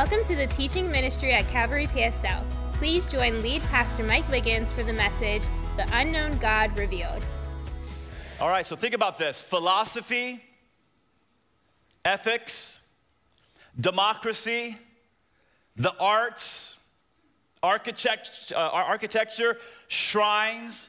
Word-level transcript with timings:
Welcome 0.00 0.24
to 0.28 0.34
the 0.34 0.46
teaching 0.46 0.90
ministry 0.90 1.34
at 1.34 1.46
Calvary 1.48 1.86
PS 1.88 2.22
South. 2.22 2.46
Please 2.72 3.04
join 3.04 3.42
lead 3.42 3.60
pastor 3.64 4.02
Mike 4.02 4.26
Wiggins 4.30 4.72
for 4.72 4.82
the 4.82 4.94
message, 4.94 5.42
The 5.76 5.86
Unknown 5.92 6.38
God 6.38 6.74
Revealed. 6.78 7.22
All 8.40 8.48
right, 8.48 8.64
so 8.64 8.76
think 8.76 8.94
about 8.94 9.18
this 9.18 9.42
philosophy, 9.42 10.42
ethics, 12.02 12.80
democracy, 13.78 14.78
the 15.76 15.92
arts, 16.00 16.78
architect, 17.62 18.54
uh, 18.56 18.58
architecture, 18.58 19.58
shrines, 19.88 20.88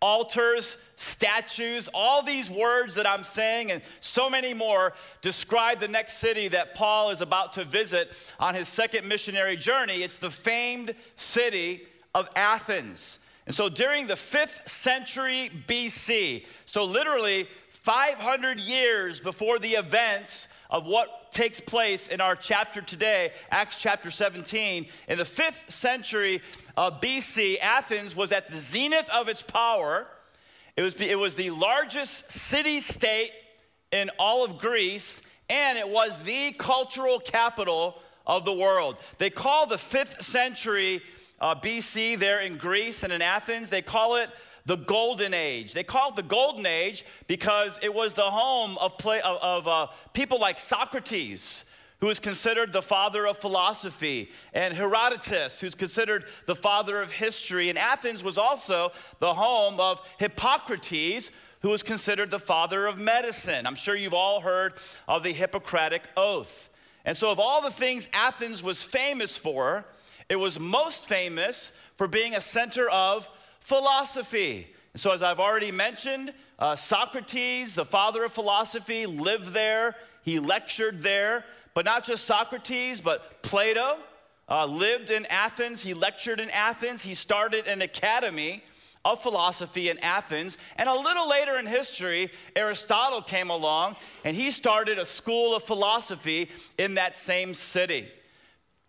altars, 0.00 0.76
statues, 0.96 1.88
all 1.92 2.22
these 2.22 2.48
words 2.48 2.94
that 2.94 3.06
I'm 3.06 3.24
saying 3.24 3.72
and 3.72 3.82
so 4.00 4.30
many 4.30 4.54
more 4.54 4.92
describe 5.22 5.80
the 5.80 5.88
next 5.88 6.18
city 6.18 6.48
that 6.48 6.74
Paul 6.74 7.10
is 7.10 7.20
about 7.20 7.54
to 7.54 7.64
visit 7.64 8.10
on 8.38 8.54
his 8.54 8.68
second 8.68 9.08
missionary 9.08 9.56
journey. 9.56 10.02
It's 10.02 10.16
the 10.16 10.30
famed 10.30 10.94
city 11.16 11.82
of 12.14 12.28
Athens. 12.36 13.18
And 13.46 13.54
so 13.54 13.68
during 13.68 14.06
the 14.06 14.16
fifth 14.16 14.68
century 14.68 15.50
BC, 15.66 16.44
so 16.66 16.84
literally 16.84 17.48
500 17.88 18.60
years 18.60 19.18
before 19.18 19.58
the 19.58 19.70
events 19.70 20.46
of 20.68 20.84
what 20.84 21.32
takes 21.32 21.58
place 21.58 22.06
in 22.06 22.20
our 22.20 22.36
chapter 22.36 22.82
today, 22.82 23.32
Acts 23.50 23.80
chapter 23.80 24.10
17. 24.10 24.88
In 25.08 25.16
the 25.16 25.24
fifth 25.24 25.70
century 25.70 26.42
of 26.76 27.00
BC, 27.00 27.58
Athens 27.60 28.14
was 28.14 28.30
at 28.30 28.50
the 28.50 28.58
zenith 28.58 29.08
of 29.08 29.30
its 29.30 29.40
power. 29.40 30.06
It 30.76 30.82
was, 30.82 31.00
it 31.00 31.18
was 31.18 31.34
the 31.34 31.48
largest 31.48 32.30
city 32.30 32.80
state 32.80 33.30
in 33.90 34.10
all 34.18 34.44
of 34.44 34.58
Greece, 34.58 35.22
and 35.48 35.78
it 35.78 35.88
was 35.88 36.18
the 36.24 36.52
cultural 36.58 37.18
capital 37.18 37.96
of 38.26 38.44
the 38.44 38.52
world. 38.52 38.98
They 39.16 39.30
call 39.30 39.66
the 39.66 39.78
fifth 39.78 40.22
century 40.22 41.00
uh, 41.40 41.54
BC 41.54 42.18
there 42.18 42.40
in 42.40 42.58
Greece 42.58 43.02
and 43.02 43.14
in 43.14 43.22
Athens, 43.22 43.70
they 43.70 43.80
call 43.80 44.16
it 44.16 44.28
the 44.68 44.76
Golden 44.76 45.32
Age. 45.32 45.72
They 45.72 45.82
call 45.82 46.10
it 46.10 46.16
the 46.16 46.22
Golden 46.22 46.66
Age 46.66 47.02
because 47.26 47.80
it 47.82 47.92
was 47.92 48.12
the 48.12 48.30
home 48.30 48.76
of, 48.78 48.98
play, 48.98 49.18
of, 49.22 49.38
of 49.40 49.66
uh, 49.66 49.86
people 50.12 50.38
like 50.38 50.58
Socrates, 50.58 51.64
who 52.00 52.10
is 52.10 52.20
considered 52.20 52.70
the 52.70 52.82
father 52.82 53.26
of 53.26 53.38
philosophy, 53.38 54.30
and 54.52 54.74
Herodotus, 54.74 55.58
who's 55.58 55.74
considered 55.74 56.26
the 56.44 56.54
father 56.54 57.00
of 57.00 57.10
history. 57.10 57.70
And 57.70 57.78
Athens 57.78 58.22
was 58.22 58.36
also 58.36 58.92
the 59.20 59.32
home 59.32 59.80
of 59.80 60.02
Hippocrates, 60.18 61.30
who 61.62 61.70
was 61.70 61.82
considered 61.82 62.30
the 62.30 62.38
father 62.38 62.86
of 62.86 62.98
medicine. 62.98 63.66
I'm 63.66 63.74
sure 63.74 63.96
you've 63.96 64.12
all 64.12 64.42
heard 64.42 64.74
of 65.08 65.22
the 65.22 65.32
Hippocratic 65.32 66.02
Oath. 66.14 66.68
And 67.06 67.16
so, 67.16 67.30
of 67.30 67.40
all 67.40 67.62
the 67.62 67.70
things 67.70 68.06
Athens 68.12 68.62
was 68.62 68.84
famous 68.84 69.34
for, 69.34 69.86
it 70.28 70.36
was 70.36 70.60
most 70.60 71.08
famous 71.08 71.72
for 71.96 72.06
being 72.06 72.34
a 72.34 72.40
center 72.42 72.90
of 72.90 73.30
philosophy. 73.68 74.66
So, 74.96 75.10
as 75.10 75.22
I've 75.22 75.40
already 75.40 75.70
mentioned, 75.70 76.32
uh, 76.58 76.74
Socrates, 76.74 77.74
the 77.74 77.84
father 77.84 78.24
of 78.24 78.32
philosophy, 78.32 79.04
lived 79.04 79.48
there. 79.48 79.94
He 80.22 80.38
lectured 80.38 81.00
there. 81.00 81.44
But 81.74 81.84
not 81.84 82.02
just 82.02 82.24
Socrates, 82.24 83.02
but 83.02 83.42
Plato 83.42 83.98
uh, 84.48 84.64
lived 84.64 85.10
in 85.10 85.26
Athens. 85.26 85.82
He 85.82 85.92
lectured 85.92 86.40
in 86.40 86.48
Athens. 86.50 87.02
He 87.02 87.12
started 87.12 87.66
an 87.66 87.82
academy 87.82 88.64
of 89.04 89.22
philosophy 89.22 89.90
in 89.90 89.98
Athens. 89.98 90.56
And 90.76 90.88
a 90.88 90.94
little 90.94 91.28
later 91.28 91.58
in 91.58 91.66
history, 91.66 92.30
Aristotle 92.56 93.20
came 93.20 93.50
along 93.50 93.96
and 94.24 94.34
he 94.34 94.50
started 94.50 94.98
a 94.98 95.04
school 95.04 95.54
of 95.54 95.62
philosophy 95.62 96.48
in 96.78 96.94
that 96.94 97.18
same 97.18 97.52
city. 97.52 98.08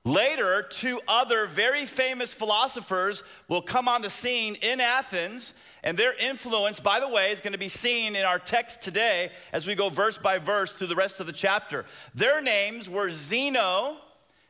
Later, 0.06 0.66
two 0.70 1.02
other 1.08 1.46
very 1.46 1.86
famous 1.86 2.34
philosophers 2.34 3.24
will 3.48 3.62
come 3.62 3.88
on 3.88 4.02
the 4.02 4.10
scene 4.10 4.56
in 4.56 4.80
Athens, 4.80 5.54
and 5.84 5.98
their 5.98 6.14
influence, 6.14 6.80
by 6.80 7.00
the 7.00 7.08
way, 7.08 7.32
is 7.32 7.42
going 7.42 7.54
to 7.54 7.60
be 7.60 7.70
seen 7.70 8.16
in 8.16 8.26
our 8.26 8.40
text 8.40 8.82
today 8.82 9.30
as 9.52 9.68
we 9.68 9.76
go 9.76 9.90
verse 9.90 10.18
by 10.18 10.40
verse 10.40 10.74
through 10.74 10.88
the 10.88 10.96
rest 10.96 11.20
of 11.20 11.28
the 11.28 11.34
chapter. 11.34 11.86
Their 12.16 12.42
names 12.42 12.90
were 12.90 13.12
Zeno, 13.12 13.98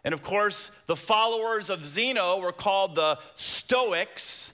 and 0.03 0.13
of 0.13 0.21
course, 0.21 0.71
the 0.85 0.95
followers 0.95 1.69
of 1.69 1.85
Zeno 1.85 2.39
were 2.39 2.51
called 2.51 2.95
the 2.95 3.17
Stoics. 3.35 4.53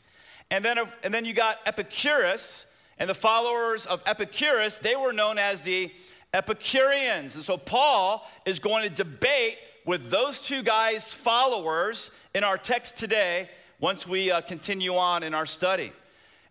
And 0.50 0.64
then, 0.64 0.78
and 1.04 1.14
then 1.14 1.26
you 1.26 1.34
got 1.34 1.60
Epicurus, 1.66 2.66
and 2.98 3.10
the 3.10 3.16
followers 3.16 3.86
of 3.86 4.02
Epicurus, 4.06 4.78
they 4.78 4.96
were 4.96 5.12
known 5.12 5.38
as 5.38 5.62
the 5.62 5.92
Epicureans. 6.34 7.36
And 7.36 7.44
so 7.44 7.58
Paul 7.58 8.30
is 8.46 8.60
going 8.60 8.84
to 8.84 8.90
debate 8.90 9.58
with 9.86 10.10
those 10.10 10.42
two 10.42 10.64
guys' 10.64 11.14
followers 11.14 12.12
in 12.34 12.44
our 12.44 12.58
text 12.58 12.98
today 12.98 13.50
once 13.80 14.08
we 14.08 14.32
uh, 14.32 14.42
continue 14.42 14.96
on 14.96 15.24
in 15.24 15.34
our 15.34 15.46
study. 15.46 15.92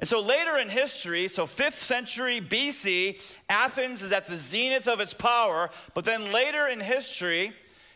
And 0.00 0.08
so 0.08 0.20
later 0.20 0.56
in 0.58 0.68
history, 0.68 1.28
so 1.28 1.46
5th 1.46 1.80
century 1.80 2.40
BC, 2.40 3.20
Athens 3.48 4.02
is 4.02 4.12
at 4.12 4.26
the 4.26 4.38
zenith 4.38 4.88
of 4.88 5.00
its 5.00 5.14
power. 5.14 5.70
But 5.94 6.04
then 6.04 6.32
later 6.32 6.66
in 6.66 6.80
history, 6.80 7.52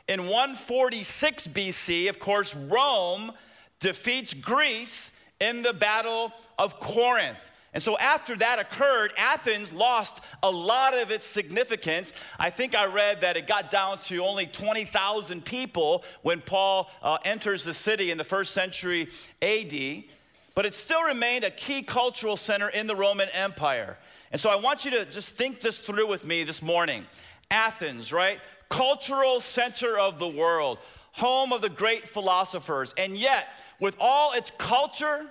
in 0.08 0.26
146 0.26 1.48
BC, 1.48 2.08
of 2.08 2.18
course, 2.18 2.54
Rome 2.54 3.32
defeats 3.80 4.32
Greece 4.32 5.10
in 5.40 5.62
the 5.62 5.72
Battle 5.72 6.32
of 6.58 6.80
Corinth. 6.80 7.50
And 7.78 7.82
so 7.84 7.96
after 7.98 8.34
that 8.38 8.58
occurred, 8.58 9.12
Athens 9.16 9.72
lost 9.72 10.20
a 10.42 10.50
lot 10.50 10.98
of 10.98 11.12
its 11.12 11.24
significance. 11.24 12.12
I 12.36 12.50
think 12.50 12.74
I 12.74 12.86
read 12.86 13.20
that 13.20 13.36
it 13.36 13.46
got 13.46 13.70
down 13.70 13.98
to 13.98 14.18
only 14.24 14.46
20,000 14.46 15.44
people 15.44 16.02
when 16.22 16.40
Paul 16.40 16.90
uh, 17.04 17.18
enters 17.24 17.62
the 17.62 17.72
city 17.72 18.10
in 18.10 18.18
the 18.18 18.24
first 18.24 18.52
century 18.52 19.10
AD, 19.42 20.02
but 20.56 20.66
it 20.66 20.74
still 20.74 21.04
remained 21.04 21.44
a 21.44 21.52
key 21.52 21.84
cultural 21.84 22.36
center 22.36 22.68
in 22.68 22.88
the 22.88 22.96
Roman 22.96 23.28
Empire. 23.28 23.96
And 24.32 24.40
so 24.40 24.50
I 24.50 24.56
want 24.56 24.84
you 24.84 24.90
to 24.90 25.04
just 25.04 25.36
think 25.36 25.60
this 25.60 25.78
through 25.78 26.08
with 26.08 26.24
me 26.24 26.42
this 26.42 26.60
morning. 26.60 27.06
Athens, 27.48 28.12
right? 28.12 28.40
Cultural 28.68 29.38
center 29.38 29.96
of 29.96 30.18
the 30.18 30.26
world, 30.26 30.78
home 31.12 31.52
of 31.52 31.60
the 31.60 31.68
great 31.68 32.08
philosophers. 32.08 32.92
And 32.98 33.16
yet, 33.16 33.46
with 33.78 33.94
all 34.00 34.32
its 34.32 34.50
culture, 34.58 35.30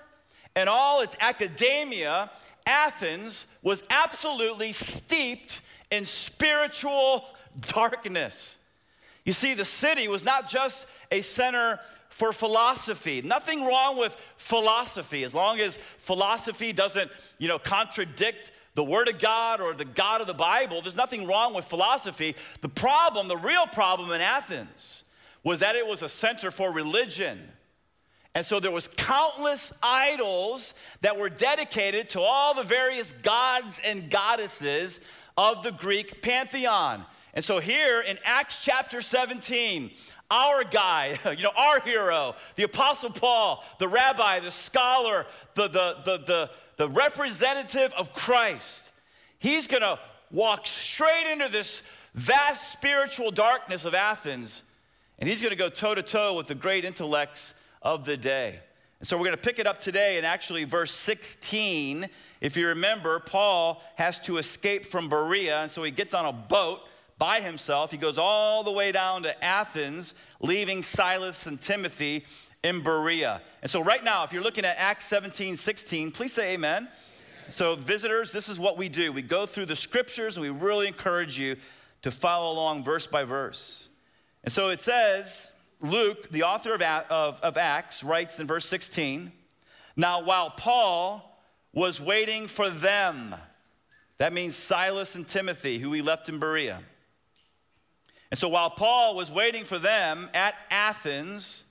and 0.54 0.68
all 0.68 1.00
its 1.00 1.16
academia, 1.20 2.30
Athens 2.66 3.46
was 3.62 3.82
absolutely 3.90 4.72
steeped 4.72 5.60
in 5.90 6.04
spiritual 6.04 7.24
darkness. 7.60 8.58
You 9.24 9.32
see, 9.32 9.54
the 9.54 9.64
city 9.64 10.08
was 10.08 10.24
not 10.24 10.48
just 10.48 10.86
a 11.10 11.20
center 11.20 11.80
for 12.08 12.32
philosophy. 12.32 13.22
Nothing 13.22 13.64
wrong 13.64 13.98
with 13.98 14.16
philosophy 14.36 15.22
as 15.22 15.34
long 15.34 15.60
as 15.60 15.78
philosophy 15.98 16.72
doesn't, 16.72 17.10
you 17.38 17.48
know, 17.48 17.58
contradict 17.58 18.52
the 18.74 18.84
Word 18.84 19.08
of 19.08 19.18
God 19.18 19.60
or 19.60 19.74
the 19.74 19.84
God 19.84 20.20
of 20.20 20.26
the 20.26 20.34
Bible. 20.34 20.80
There's 20.80 20.94
nothing 20.94 21.26
wrong 21.26 21.52
with 21.54 21.64
philosophy. 21.64 22.36
The 22.60 22.68
problem, 22.68 23.28
the 23.28 23.36
real 23.36 23.66
problem 23.66 24.12
in 24.12 24.20
Athens, 24.20 25.04
was 25.42 25.60
that 25.60 25.76
it 25.76 25.86
was 25.86 26.02
a 26.02 26.08
center 26.08 26.50
for 26.50 26.72
religion. 26.72 27.40
And 28.38 28.46
so 28.46 28.60
there 28.60 28.70
was 28.70 28.86
countless 28.86 29.72
idols 29.82 30.74
that 31.00 31.18
were 31.18 31.28
dedicated 31.28 32.10
to 32.10 32.20
all 32.20 32.54
the 32.54 32.62
various 32.62 33.12
gods 33.20 33.80
and 33.84 34.08
goddesses 34.08 35.00
of 35.36 35.64
the 35.64 35.72
Greek 35.72 36.22
pantheon. 36.22 37.04
And 37.34 37.44
so 37.44 37.58
here 37.58 38.00
in 38.00 38.16
Acts 38.22 38.62
chapter 38.62 39.00
17, 39.00 39.90
our 40.30 40.62
guy, 40.62 41.18
you 41.36 41.42
know, 41.42 41.50
our 41.56 41.80
hero, 41.80 42.36
the 42.54 42.62
Apostle 42.62 43.10
Paul, 43.10 43.64
the 43.80 43.88
rabbi, 43.88 44.38
the 44.38 44.52
scholar, 44.52 45.26
the, 45.54 45.66
the, 45.66 45.96
the, 46.04 46.18
the, 46.18 46.50
the 46.76 46.88
representative 46.88 47.92
of 47.94 48.12
Christ, 48.12 48.92
he's 49.40 49.66
gonna 49.66 49.98
walk 50.30 50.64
straight 50.64 51.28
into 51.32 51.48
this 51.48 51.82
vast 52.14 52.70
spiritual 52.70 53.32
darkness 53.32 53.84
of 53.84 53.96
Athens, 53.96 54.62
and 55.18 55.28
he's 55.28 55.42
gonna 55.42 55.56
go 55.56 55.68
toe 55.68 55.96
to 55.96 56.04
toe 56.04 56.34
with 56.34 56.46
the 56.46 56.54
great 56.54 56.84
intellects 56.84 57.54
of 57.82 58.04
the 58.04 58.16
day. 58.16 58.60
And 59.00 59.06
so 59.06 59.16
we're 59.16 59.26
going 59.26 59.36
to 59.36 59.42
pick 59.42 59.58
it 59.58 59.66
up 59.66 59.80
today 59.80 60.18
in 60.18 60.24
actually 60.24 60.64
verse 60.64 60.92
16. 60.92 62.08
If 62.40 62.56
you 62.56 62.68
remember, 62.68 63.20
Paul 63.20 63.82
has 63.96 64.18
to 64.20 64.38
escape 64.38 64.84
from 64.84 65.08
Berea, 65.08 65.62
and 65.62 65.70
so 65.70 65.82
he 65.82 65.90
gets 65.90 66.14
on 66.14 66.26
a 66.26 66.32
boat 66.32 66.80
by 67.16 67.40
himself. 67.40 67.90
He 67.90 67.96
goes 67.96 68.18
all 68.18 68.64
the 68.64 68.72
way 68.72 68.90
down 68.90 69.22
to 69.22 69.44
Athens, 69.44 70.14
leaving 70.40 70.82
Silas 70.82 71.46
and 71.46 71.60
Timothy 71.60 72.24
in 72.64 72.82
Berea. 72.82 73.40
And 73.62 73.70
so, 73.70 73.80
right 73.80 74.02
now, 74.02 74.24
if 74.24 74.32
you're 74.32 74.42
looking 74.42 74.64
at 74.64 74.76
Acts 74.78 75.06
17 75.06 75.54
16, 75.54 76.10
please 76.10 76.32
say 76.32 76.54
amen. 76.54 76.82
amen. 76.82 76.92
So, 77.50 77.76
visitors, 77.76 78.32
this 78.32 78.48
is 78.48 78.58
what 78.58 78.76
we 78.76 78.88
do 78.88 79.12
we 79.12 79.22
go 79.22 79.46
through 79.46 79.66
the 79.66 79.76
scriptures, 79.76 80.36
and 80.36 80.42
we 80.42 80.50
really 80.50 80.88
encourage 80.88 81.38
you 81.38 81.56
to 82.02 82.10
follow 82.10 82.52
along 82.52 82.84
verse 82.84 83.06
by 83.06 83.24
verse. 83.24 83.88
And 84.44 84.52
so 84.52 84.68
it 84.68 84.80
says, 84.80 85.50
Luke, 85.80 86.28
the 86.30 86.42
author 86.42 86.74
of, 86.74 86.82
of, 86.82 87.40
of 87.40 87.56
Acts, 87.56 88.02
writes 88.02 88.40
in 88.40 88.46
verse 88.46 88.64
16 88.66 89.32
Now, 89.96 90.22
while 90.22 90.50
Paul 90.50 91.40
was 91.72 92.00
waiting 92.00 92.48
for 92.48 92.70
them, 92.70 93.34
that 94.18 94.32
means 94.32 94.56
Silas 94.56 95.14
and 95.14 95.26
Timothy, 95.26 95.78
who 95.78 95.92
he 95.92 96.02
left 96.02 96.28
in 96.28 96.38
Berea. 96.38 96.80
And 98.30 98.38
so 98.38 98.48
while 98.48 98.70
Paul 98.70 99.14
was 99.14 99.30
waiting 99.30 99.64
for 99.64 99.78
them 99.78 100.28
at 100.34 100.54
Athens, 100.70 101.64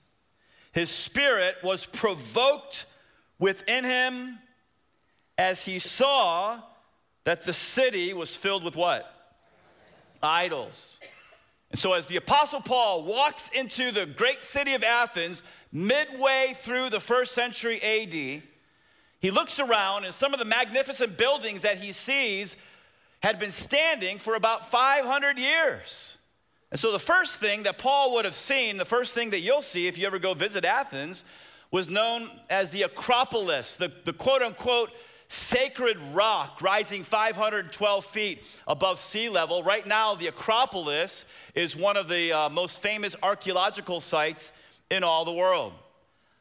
his 0.72 0.90
spirit 0.90 1.56
was 1.64 1.86
provoked 1.86 2.86
within 3.40 3.84
him 3.84 4.40
as 5.38 5.66
he 5.66 5.80
saw 5.80 6.62
that 7.26 7.44
the 7.46 7.54
city 7.54 8.14
was 8.14 8.36
filled 8.36 8.64
with 8.64 8.76
what? 8.76 9.14
Idols. 10.24 11.00
And 11.72 11.80
so, 11.80 11.94
as 11.94 12.08
the 12.08 12.16
Apostle 12.16 12.62
Paul 12.62 13.04
walks 13.04 13.50
into 13.54 13.92
the 13.92 14.06
great 14.06 14.42
city 14.42 14.74
of 14.74 14.84
Athens, 14.84 15.44
midway 15.72 16.54
through 16.56 16.90
the 16.90 17.00
first 17.00 17.34
century 17.34 17.82
AD, 17.82 18.44
he 19.20 19.32
looks 19.32 19.60
around 19.60 20.06
and 20.06 20.14
some 20.14 20.34
of 20.34 20.40
the 20.40 20.46
magnificent 20.46 21.18
buildings 21.18 21.62
that 21.62 21.80
he 21.80 21.92
sees 21.92 22.56
had 23.22 23.40
been 23.40 23.52
standing 23.52 24.20
for 24.20 24.36
about 24.36 24.70
500 24.70 25.38
years. 25.38 26.18
And 26.72 26.80
so, 26.80 26.92
the 26.92 27.00
first 27.00 27.38
thing 27.38 27.64
that 27.64 27.78
Paul 27.78 28.14
would 28.14 28.26
have 28.26 28.36
seen, 28.36 28.78
the 28.78 28.86
first 28.86 29.14
thing 29.14 29.32
that 29.32 29.42
you'll 29.42 29.62
see 29.62 29.88
if 29.88 29.98
you 29.98 30.08
ever 30.08 30.20
go 30.20 30.34
visit 30.34 30.64
Athens, 30.64 31.26
was 31.72 31.90
known 31.90 32.30
as 32.50 32.70
the 32.70 32.84
Acropolis, 32.84 33.76
the, 33.76 33.92
the 34.06 34.14
quote 34.14 34.42
unquote 34.42 34.90
sacred 35.28 35.98
rock 36.14 36.62
rising 36.62 37.04
512 37.04 38.06
feet 38.06 38.44
above 38.68 39.02
sea 39.02 39.30
level. 39.30 39.64
Right 39.64 39.86
now, 39.86 40.16
the 40.16 40.28
Acropolis 40.28 41.26
is 41.56 41.76
one 41.76 41.98
of 41.98 42.08
the 42.08 42.32
uh, 42.32 42.50
most 42.50 42.80
famous 42.80 43.16
archaeological 43.22 44.00
sites 44.00 44.52
in 44.90 45.04
all 45.04 45.26
the 45.26 45.32
world. 45.32 45.74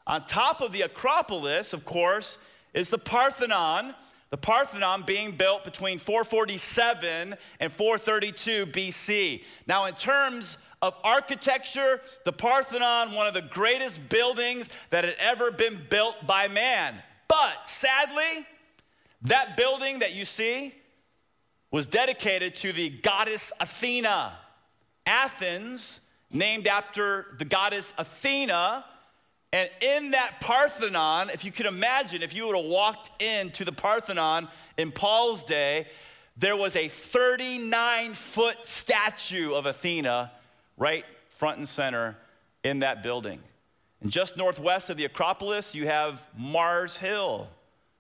On 0.07 0.25
top 0.25 0.61
of 0.61 0.73
the 0.73 0.83
Acropolis, 0.83 1.73
of 1.73 1.85
course, 1.85 2.39
is 2.75 2.89
the 2.89 2.99
Parthenon. 2.99 3.95
The 4.31 4.37
Parthenon 4.37 5.05
being 5.07 5.33
built 5.33 5.65
between 5.65 5.99
447 5.99 7.37
and 7.61 7.73
432 7.73 8.67
BC. 8.67 9.43
Now, 9.67 9.87
in 9.87 9.95
terms 9.95 10.59
of 10.83 10.95
architecture, 11.03 12.01
the 12.25 12.33
Parthenon, 12.33 13.13
one 13.13 13.27
of 13.27 13.35
the 13.35 13.43
greatest 13.43 14.09
buildings 14.09 14.69
that 14.91 15.05
had 15.05 15.17
ever 15.19 15.51
been 15.51 15.81
built 15.89 16.15
by 16.27 16.49
man. 16.49 16.97
But 17.29 17.69
sadly, 17.69 18.47
that 19.27 19.57
building 19.57 20.01
that 20.01 20.13
you 20.13 20.25
see 20.25 20.75
was 21.71 21.87
dedicated 21.87 22.55
to 22.57 22.73
the 22.73 22.89
goddess 22.89 23.53
Athena. 23.61 24.33
Athens, 25.07 26.01
named 26.31 26.67
after 26.67 27.27
the 27.39 27.45
goddess 27.45 27.93
Athena. 27.99 28.85
And 29.53 29.71
in 29.81 30.11
that 30.11 30.41
Parthenon, 30.41 31.31
if 31.31 31.45
you 31.45 31.53
could 31.53 31.67
imagine, 31.67 32.23
if 32.23 32.35
you 32.35 32.47
would 32.47 32.57
have 32.57 32.67
walked 32.67 33.23
into 33.23 33.65
the 33.65 33.73
Parthenon 33.73 34.49
in 34.77 34.93
Paul's 34.93 35.45
day, 35.45 35.87
there 36.37 36.57
was 36.57 36.77
a 36.77 36.89
39 36.89 38.15
foot 38.15 38.67
statue 38.67 39.55
of 39.55 39.67
Athena 39.67 40.33
right 40.77 41.05
front 41.29 41.59
and 41.59 41.69
center 41.69 42.17
in 42.65 42.81
that 42.81 43.03
building. 43.03 43.41
And 44.03 44.11
just 44.11 44.37
northwest 44.37 44.91
of 44.91 44.97
the 44.97 45.05
Acropolis, 45.05 45.75
you 45.75 45.87
have 45.87 46.27
Mars 46.37 46.97
Hill. 46.97 47.49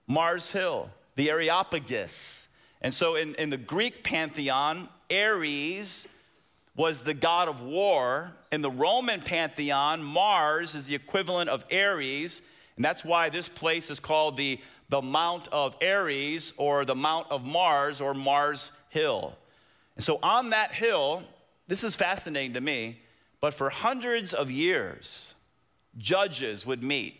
Mars 0.06 0.50
Hill 0.50 0.90
the 1.16 1.30
Areopagus. 1.30 2.48
And 2.80 2.94
so 2.94 3.16
in, 3.16 3.34
in 3.34 3.50
the 3.50 3.56
Greek 3.56 4.04
pantheon, 4.04 4.88
Ares 5.10 6.06
was 6.76 7.00
the 7.00 7.14
god 7.14 7.48
of 7.48 7.62
war. 7.62 8.32
In 8.52 8.62
the 8.62 8.70
Roman 8.70 9.20
pantheon, 9.20 10.02
Mars 10.02 10.74
is 10.74 10.86
the 10.86 10.94
equivalent 10.94 11.50
of 11.50 11.64
Ares. 11.72 12.42
And 12.76 12.84
that's 12.84 13.04
why 13.04 13.30
this 13.30 13.48
place 13.48 13.90
is 13.90 13.98
called 13.98 14.36
the, 14.36 14.60
the 14.90 15.00
Mount 15.00 15.48
of 15.48 15.76
Ares 15.82 16.52
or 16.58 16.84
the 16.84 16.94
Mount 16.94 17.26
of 17.30 17.44
Mars 17.44 18.00
or 18.00 18.12
Mars 18.14 18.70
Hill. 18.90 19.34
And 19.96 20.04
so 20.04 20.18
on 20.22 20.50
that 20.50 20.72
hill, 20.72 21.22
this 21.68 21.82
is 21.82 21.96
fascinating 21.96 22.52
to 22.54 22.60
me, 22.60 23.00
but 23.40 23.54
for 23.54 23.70
hundreds 23.70 24.34
of 24.34 24.50
years, 24.50 25.34
judges 25.96 26.66
would 26.66 26.82
meet 26.82 27.18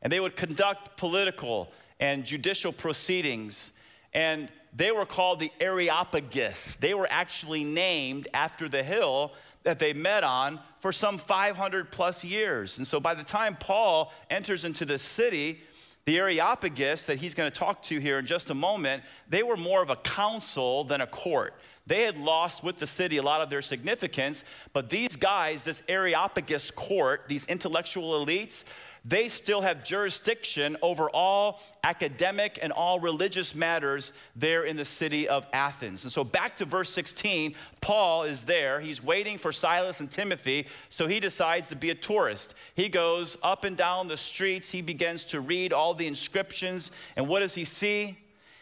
and 0.00 0.12
they 0.12 0.20
would 0.20 0.36
conduct 0.36 0.96
political 0.96 1.70
and 2.04 2.24
judicial 2.24 2.70
proceedings. 2.70 3.72
And 4.12 4.50
they 4.76 4.92
were 4.92 5.06
called 5.06 5.40
the 5.40 5.50
Areopagus. 5.58 6.76
They 6.76 6.92
were 6.92 7.08
actually 7.10 7.64
named 7.64 8.28
after 8.34 8.68
the 8.68 8.82
hill 8.82 9.32
that 9.62 9.78
they 9.78 9.94
met 9.94 10.22
on 10.22 10.60
for 10.80 10.92
some 10.92 11.16
500 11.16 11.90
plus 11.90 12.22
years. 12.22 12.76
And 12.76 12.86
so 12.86 13.00
by 13.00 13.14
the 13.14 13.24
time 13.24 13.56
Paul 13.58 14.12
enters 14.28 14.66
into 14.66 14.84
the 14.84 14.98
city, 14.98 15.62
the 16.04 16.18
Areopagus 16.18 17.04
that 17.04 17.16
he's 17.16 17.32
going 17.32 17.50
to 17.50 17.58
talk 17.58 17.82
to 17.84 17.98
here 17.98 18.18
in 18.18 18.26
just 18.26 18.50
a 18.50 18.54
moment, 18.54 19.02
they 19.30 19.42
were 19.42 19.56
more 19.56 19.82
of 19.82 19.88
a 19.88 19.96
council 19.96 20.84
than 20.84 21.00
a 21.00 21.06
court. 21.06 21.54
They 21.86 22.02
had 22.02 22.16
lost 22.16 22.64
with 22.64 22.78
the 22.78 22.86
city 22.86 23.18
a 23.18 23.22
lot 23.22 23.42
of 23.42 23.50
their 23.50 23.60
significance, 23.60 24.44
but 24.72 24.88
these 24.88 25.16
guys, 25.16 25.62
this 25.62 25.82
Areopagus 25.86 26.70
court, 26.70 27.24
these 27.28 27.44
intellectual 27.44 28.24
elites, 28.24 28.64
they 29.04 29.28
still 29.28 29.60
have 29.60 29.84
jurisdiction 29.84 30.78
over 30.80 31.10
all 31.10 31.60
academic 31.82 32.58
and 32.62 32.72
all 32.72 33.00
religious 33.00 33.54
matters 33.54 34.12
there 34.34 34.64
in 34.64 34.76
the 34.76 34.84
city 34.84 35.28
of 35.28 35.46
Athens. 35.52 36.04
And 36.04 36.10
so, 36.10 36.24
back 36.24 36.56
to 36.56 36.64
verse 36.64 36.88
16, 36.88 37.54
Paul 37.82 38.22
is 38.22 38.40
there. 38.42 38.80
He's 38.80 39.02
waiting 39.02 39.36
for 39.36 39.52
Silas 39.52 40.00
and 40.00 40.10
Timothy, 40.10 40.66
so 40.88 41.06
he 41.06 41.20
decides 41.20 41.68
to 41.68 41.76
be 41.76 41.90
a 41.90 41.94
tourist. 41.94 42.54
He 42.74 42.88
goes 42.88 43.36
up 43.42 43.64
and 43.64 43.76
down 43.76 44.08
the 44.08 44.16
streets, 44.16 44.70
he 44.70 44.80
begins 44.80 45.24
to 45.24 45.42
read 45.42 45.74
all 45.74 45.92
the 45.92 46.06
inscriptions, 46.06 46.90
and 47.16 47.28
what 47.28 47.40
does 47.40 47.54
he 47.54 47.66
see? 47.66 48.16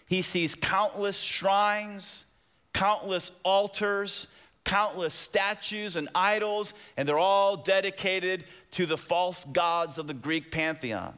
He 0.07 0.23
sees 0.23 0.57
countless 0.57 1.21
shrines, 1.21 2.25
countless 2.73 3.31
altars 3.45 4.27
countless 4.65 5.15
statues 5.15 5.97
and 5.97 6.09
idols, 6.15 6.75
and 6.97 7.09
they're 7.09 7.19
all 7.19 7.57
dedicated 7.57 8.45
to 8.73 8.87
the 8.87 8.97
false 8.97 9.45
gods 9.47 9.99
of 9.99 10.07
the 10.07 10.15
Greek 10.15 10.51
pantheon. 10.51 11.17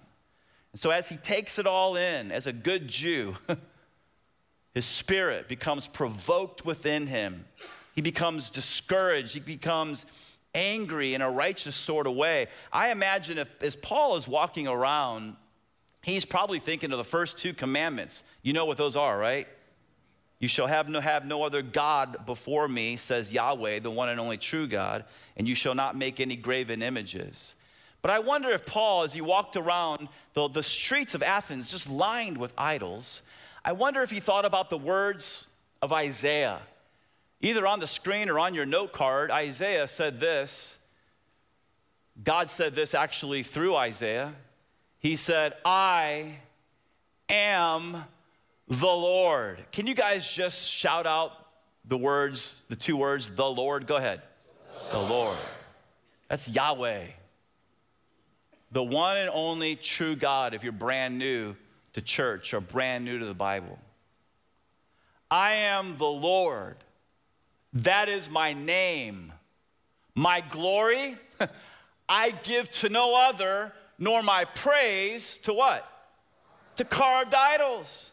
And 0.73 0.81
so, 0.81 0.91
as 0.91 1.09
he 1.09 1.17
takes 1.17 1.59
it 1.59 1.67
all 1.67 1.97
in 1.97 2.33
as 2.33 2.47
a 2.47 2.53
good 2.53 2.89
Jew, 2.89 3.37
his 4.75 4.85
spirit 4.85 5.49
becomes 5.49 5.89
provoked 5.89 6.65
within 6.65 7.07
him. 7.07 7.45
He 7.95 8.01
becomes 8.01 8.51
discouraged. 8.51 9.35
He 9.35 9.41
becomes 9.41 10.05
angry 10.55 11.15
in 11.15 11.23
a 11.23 11.31
righteous 11.31 11.77
sort 11.77 12.07
of 12.07 12.15
way. 12.15 12.49
I 12.73 12.91
imagine 12.91 13.39
if, 13.39 13.49
as 13.63 13.77
Paul 13.77 14.17
is 14.17 14.27
walking 14.27 14.67
around, 14.67 15.37
he's 16.03 16.25
probably 16.25 16.59
thinking 16.59 16.93
of 16.93 16.99
the 16.99 17.05
first 17.05 17.39
two 17.39 17.53
commandments. 17.53 18.25
You 18.43 18.53
know 18.53 18.65
what 18.65 18.77
those 18.77 18.97
are, 18.97 19.17
right? 19.17 19.47
You 20.45 20.49
shall 20.49 20.67
have 20.67 20.91
no, 20.91 21.01
have 21.01 21.25
no 21.25 21.43
other 21.43 21.63
God 21.63 22.27
before 22.27 22.69
me, 22.69 22.97
says 22.97 23.33
Yahweh, 23.33 23.79
the 23.79 23.91
one 23.91 24.11
and 24.11 24.21
only 24.21 24.37
true 24.37 24.67
God, 24.67 25.07
and 25.39 25.49
you 25.49 25.55
shall 25.55 25.75
not 25.75 25.97
make 25.97 26.21
any 26.21 26.37
graven 26.37 26.83
images. 26.83 27.55
But 28.03 28.11
I 28.11 28.19
wonder 28.19 28.51
if 28.51 28.67
Paul, 28.67 29.05
as 29.05 29.15
he 29.15 29.23
walked 29.23 29.57
around 29.57 30.07
the, 30.35 30.47
the 30.49 30.63
streets 30.63 31.15
of 31.15 31.23
Athens, 31.23 31.71
just 31.71 31.89
lined 31.89 32.37
with 32.37 32.53
idols, 32.59 33.23
I 33.65 33.73
wonder 33.73 34.03
if 34.03 34.11
he 34.11 34.21
thought 34.21 34.45
about 34.45 34.69
the 34.69 34.77
words 34.77 35.47
of 35.81 35.95
Isaiah. 35.95 36.61
Either 37.41 37.67
on 37.67 37.81
the 37.81 37.87
screen 37.87 38.29
or 38.29 38.39
on 38.39 38.53
your 38.53 38.67
note 38.67 38.93
card, 38.93 39.31
Isaiah 39.31 39.89
said 39.89 40.21
this. 40.21 40.77
God 42.23 42.51
said 42.51 42.75
this 42.75 42.93
actually 42.93 43.45
through 43.45 43.77
Isaiah. 43.77 44.35
He 44.99 45.17
said, 45.17 45.55
I 45.65 46.35
am 47.31 48.05
the 48.69 48.87
Lord. 48.87 49.65
Can 49.73 49.87
you 49.87 49.95
guys 49.95 50.31
just 50.31 50.69
shout 50.69 51.07
out 51.07 51.33
the 51.85 51.99
words, 51.99 52.65
the 52.69 52.77
two 52.77 52.97
words, 52.97 53.31
the 53.31 53.45
Lord? 53.45 53.87
Go 53.87 53.97
ahead. 53.97 54.23
The 54.91 54.99
Lord. 54.99 55.39
That's 56.29 56.49
Yahweh. 56.49 57.07
The 58.73 58.83
one 58.83 59.17
and 59.17 59.31
only 59.33 59.77
true 59.77 60.17
God 60.17 60.55
if 60.55 60.63
you're 60.65 60.73
brand 60.73 61.19
new 61.19 61.55
to 61.93 62.03
church 62.03 62.55
or 62.55 62.61
brand 62.61 63.05
new 63.05 63.19
to 63.19 63.25
the 63.25 63.35
Bible. 63.35 63.79
I 65.31 65.53
am 65.53 65.97
the 65.97 66.07
Lord. 66.07 66.77
That 67.73 68.09
is 68.09 68.29
my 68.29 68.53
name. 68.53 69.33
My 70.15 70.41
glory 70.41 71.17
I 72.09 72.31
give 72.31 72.71
to 72.73 72.89
no 72.89 73.17
other, 73.17 73.73
nor 73.99 74.23
my 74.23 74.45
praise 74.45 75.39
to 75.39 75.53
what? 75.53 75.89
To 76.77 76.85
carved 76.85 77.35
idols. 77.35 78.11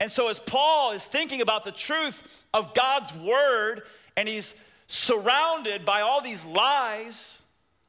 And 0.00 0.10
so, 0.10 0.28
as 0.28 0.38
Paul 0.40 0.92
is 0.92 1.06
thinking 1.06 1.42
about 1.42 1.64
the 1.64 1.72
truth 1.72 2.22
of 2.54 2.74
God's 2.74 3.14
word, 3.14 3.82
and 4.16 4.26
he's 4.26 4.54
surrounded 4.86 5.84
by 5.84 6.00
all 6.00 6.22
these 6.22 6.44
lies, 6.44 7.38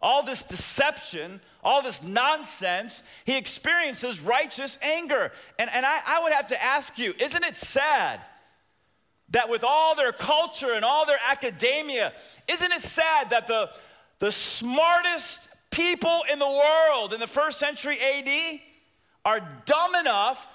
all 0.02 0.24
this 0.24 0.44
deception, 0.44 1.40
all 1.64 1.82
this 1.82 2.04
nonsense, 2.04 3.02
he 3.26 3.38
experiences 3.38 4.20
righteous 4.20 4.78
anger. 4.82 5.32
And, 5.58 5.70
and 5.72 5.86
I, 5.86 6.00
I 6.06 6.24
would 6.24 6.34
have 6.34 6.48
to 6.48 6.62
ask 6.62 6.98
you, 6.98 7.14
isn't 7.20 7.44
it 7.44 7.56
sad 7.56 8.20
that 9.30 9.48
with 9.48 9.64
all 9.64 9.96
their 9.96 10.12
culture 10.12 10.74
and 10.74 10.84
all 10.84 11.06
their 11.06 11.20
academia, 11.26 12.14
isn't 12.50 12.72
it 12.72 12.82
sad 12.82 13.30
that 13.30 13.48
the, 13.48 13.70
the 14.20 14.32
smartest 14.32 15.48
people 15.70 16.24
in 16.32 16.40
the 16.40 16.48
world 16.48 17.14
in 17.14 17.20
the 17.20 17.28
first 17.28 17.58
century 17.58 17.98
AD 18.00 18.60
are 19.24 19.40
dumb 19.66 19.96
enough 19.96 20.46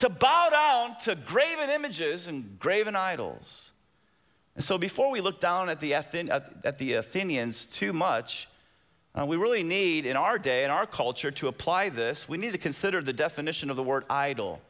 to 0.00 0.08
bow 0.08 0.48
down 0.50 0.96
to 1.04 1.14
graven 1.14 1.70
images 1.70 2.26
and 2.28 2.58
graven 2.58 2.96
idols. 2.96 3.70
And 4.54 4.64
so 4.64 4.76
before 4.76 5.10
we 5.10 5.20
look 5.20 5.40
down 5.40 5.68
at 5.68 5.80
the, 5.80 5.94
Athen- 5.94 6.30
at 6.30 6.78
the 6.78 6.94
Athenians 6.94 7.66
too 7.66 7.92
much, 7.92 8.48
uh, 9.14 9.26
we 9.26 9.36
really 9.36 9.62
need, 9.62 10.06
in 10.06 10.16
our 10.16 10.38
day, 10.38 10.64
in 10.64 10.70
our 10.70 10.86
culture, 10.86 11.30
to 11.32 11.48
apply 11.48 11.88
this, 11.88 12.28
we 12.28 12.38
need 12.38 12.52
to 12.52 12.58
consider 12.58 13.02
the 13.02 13.12
definition 13.12 13.70
of 13.70 13.76
the 13.76 13.82
word 13.82 14.04
idol. 14.08 14.60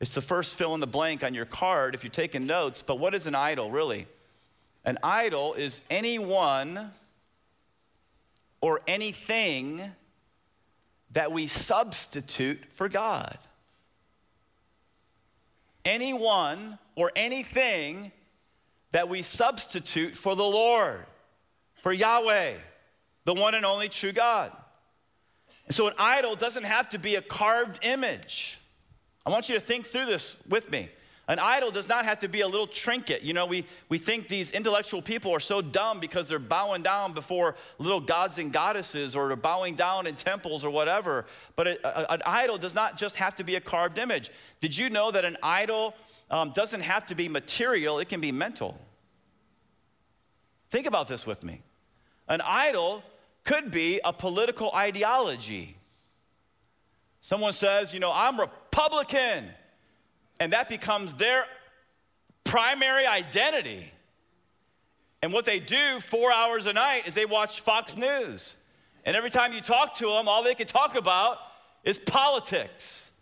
It's 0.00 0.14
the 0.14 0.20
first 0.20 0.54
fill 0.54 0.74
in 0.74 0.80
the 0.80 0.86
blank 0.86 1.22
on 1.22 1.34
your 1.34 1.46
card 1.46 1.94
if 1.94 2.02
you're 2.02 2.10
taking 2.10 2.46
notes, 2.46 2.82
but 2.82 2.98
what 2.98 3.14
is 3.14 3.26
an 3.26 3.34
idol, 3.34 3.70
really? 3.70 4.06
An 4.84 4.98
idol 5.02 5.54
is 5.54 5.80
anyone 5.90 6.90
or 8.60 8.80
anything 8.86 9.82
that 11.12 11.30
we 11.30 11.46
substitute 11.46 12.60
for 12.70 12.88
God. 12.88 13.38
Anyone 15.84 16.78
or 16.94 17.10
anything 17.16 18.12
that 18.92 19.08
we 19.08 19.22
substitute 19.22 20.14
for 20.14 20.36
the 20.36 20.44
Lord, 20.44 21.04
for 21.82 21.92
Yahweh, 21.92 22.54
the 23.24 23.34
one 23.34 23.54
and 23.54 23.64
only 23.64 23.88
true 23.88 24.12
God. 24.12 24.52
And 25.66 25.74
so 25.74 25.88
an 25.88 25.94
idol 25.98 26.36
doesn't 26.36 26.64
have 26.64 26.88
to 26.90 26.98
be 26.98 27.14
a 27.14 27.22
carved 27.22 27.80
image. 27.82 28.58
I 29.24 29.30
want 29.30 29.48
you 29.48 29.54
to 29.54 29.60
think 29.60 29.86
through 29.86 30.06
this 30.06 30.36
with 30.48 30.70
me. 30.70 30.88
An 31.28 31.38
idol 31.38 31.70
does 31.70 31.88
not 31.88 32.04
have 32.04 32.18
to 32.20 32.28
be 32.28 32.40
a 32.40 32.48
little 32.48 32.66
trinket. 32.66 33.22
You 33.22 33.32
know, 33.32 33.46
we, 33.46 33.64
we 33.88 33.96
think 33.96 34.26
these 34.26 34.50
intellectual 34.50 35.00
people 35.00 35.32
are 35.32 35.40
so 35.40 35.62
dumb 35.62 36.00
because 36.00 36.28
they're 36.28 36.40
bowing 36.40 36.82
down 36.82 37.12
before 37.12 37.54
little 37.78 38.00
gods 38.00 38.38
and 38.38 38.52
goddesses 38.52 39.14
or 39.14 39.28
they're 39.28 39.36
bowing 39.36 39.76
down 39.76 40.08
in 40.08 40.16
temples 40.16 40.64
or 40.64 40.70
whatever. 40.70 41.26
But 41.54 41.68
a, 41.68 42.12
an 42.12 42.22
idol 42.26 42.58
does 42.58 42.74
not 42.74 42.98
just 42.98 43.16
have 43.16 43.36
to 43.36 43.44
be 43.44 43.54
a 43.54 43.60
carved 43.60 43.98
image. 43.98 44.30
Did 44.60 44.76
you 44.76 44.90
know 44.90 45.12
that 45.12 45.24
an 45.24 45.36
idol 45.44 45.94
um, 46.28 46.50
doesn't 46.50 46.80
have 46.80 47.06
to 47.06 47.14
be 47.14 47.28
material, 47.28 48.00
it 48.00 48.08
can 48.08 48.20
be 48.20 48.32
mental? 48.32 48.76
Think 50.70 50.86
about 50.86 51.06
this 51.06 51.24
with 51.24 51.44
me. 51.44 51.62
An 52.26 52.40
idol 52.40 53.04
could 53.44 53.70
be 53.70 54.00
a 54.04 54.12
political 54.12 54.72
ideology. 54.74 55.76
Someone 57.20 57.52
says, 57.52 57.94
you 57.94 58.00
know, 58.00 58.10
I'm 58.12 58.40
Republican 58.40 59.50
and 60.42 60.52
that 60.52 60.68
becomes 60.68 61.14
their 61.14 61.44
primary 62.42 63.06
identity. 63.06 63.92
And 65.22 65.32
what 65.32 65.44
they 65.44 65.60
do 65.60 66.00
four 66.00 66.32
hours 66.32 66.66
a 66.66 66.72
night 66.72 67.06
is 67.06 67.14
they 67.14 67.26
watch 67.26 67.60
Fox 67.60 67.96
News. 67.96 68.56
And 69.04 69.14
every 69.14 69.30
time 69.30 69.52
you 69.52 69.60
talk 69.60 69.94
to 69.98 70.06
them, 70.06 70.26
all 70.26 70.42
they 70.42 70.56
can 70.56 70.66
talk 70.66 70.96
about 70.96 71.38
is 71.84 71.96
politics. 71.96 73.12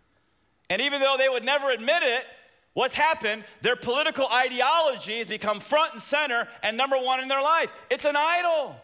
And 0.70 0.80
even 0.80 1.02
though 1.02 1.16
they 1.18 1.28
would 1.28 1.44
never 1.44 1.70
admit 1.70 2.02
it, 2.02 2.24
what's 2.72 2.94
happened, 2.94 3.44
their 3.60 3.76
political 3.76 4.26
ideology 4.26 5.18
has 5.18 5.26
become 5.26 5.60
front 5.60 5.92
and 5.92 6.02
center 6.02 6.48
and 6.62 6.74
number 6.74 6.96
one 6.96 7.20
in 7.20 7.28
their 7.28 7.42
life. 7.42 7.70
It's 7.90 8.06
an 8.06 8.16
idol. 8.16 8.76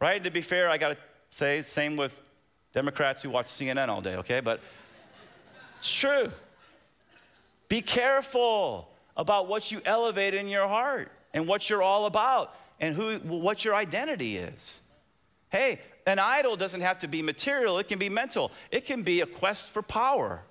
Right? 0.00 0.24
To 0.24 0.30
be 0.30 0.40
fair, 0.40 0.70
I 0.70 0.78
got 0.78 0.88
to 0.88 0.96
say, 1.28 1.60
same 1.60 1.98
with 1.98 2.18
Democrats 2.72 3.20
who 3.20 3.28
watch 3.28 3.44
CNN 3.44 3.88
all 3.88 4.00
day, 4.00 4.16
okay? 4.16 4.40
But 4.40 4.60
it's 5.78 5.92
true. 5.92 6.32
Be 7.68 7.80
careful 7.80 8.90
about 9.16 9.48
what 9.48 9.72
you 9.72 9.80
elevate 9.84 10.34
in 10.34 10.48
your 10.48 10.68
heart 10.68 11.10
and 11.32 11.46
what 11.46 11.68
you're 11.68 11.82
all 11.82 12.06
about 12.06 12.54
and 12.80 12.94
who, 12.94 13.18
what 13.18 13.64
your 13.64 13.74
identity 13.74 14.36
is. 14.36 14.80
Hey, 15.48 15.80
an 16.06 16.18
idol 16.18 16.56
doesn't 16.56 16.82
have 16.82 16.98
to 17.00 17.08
be 17.08 17.22
material, 17.22 17.78
it 17.78 17.88
can 17.88 17.98
be 17.98 18.08
mental, 18.08 18.52
it 18.70 18.84
can 18.84 19.02
be 19.02 19.20
a 19.20 19.26
quest 19.26 19.70
for 19.70 19.82
power. 19.82 20.42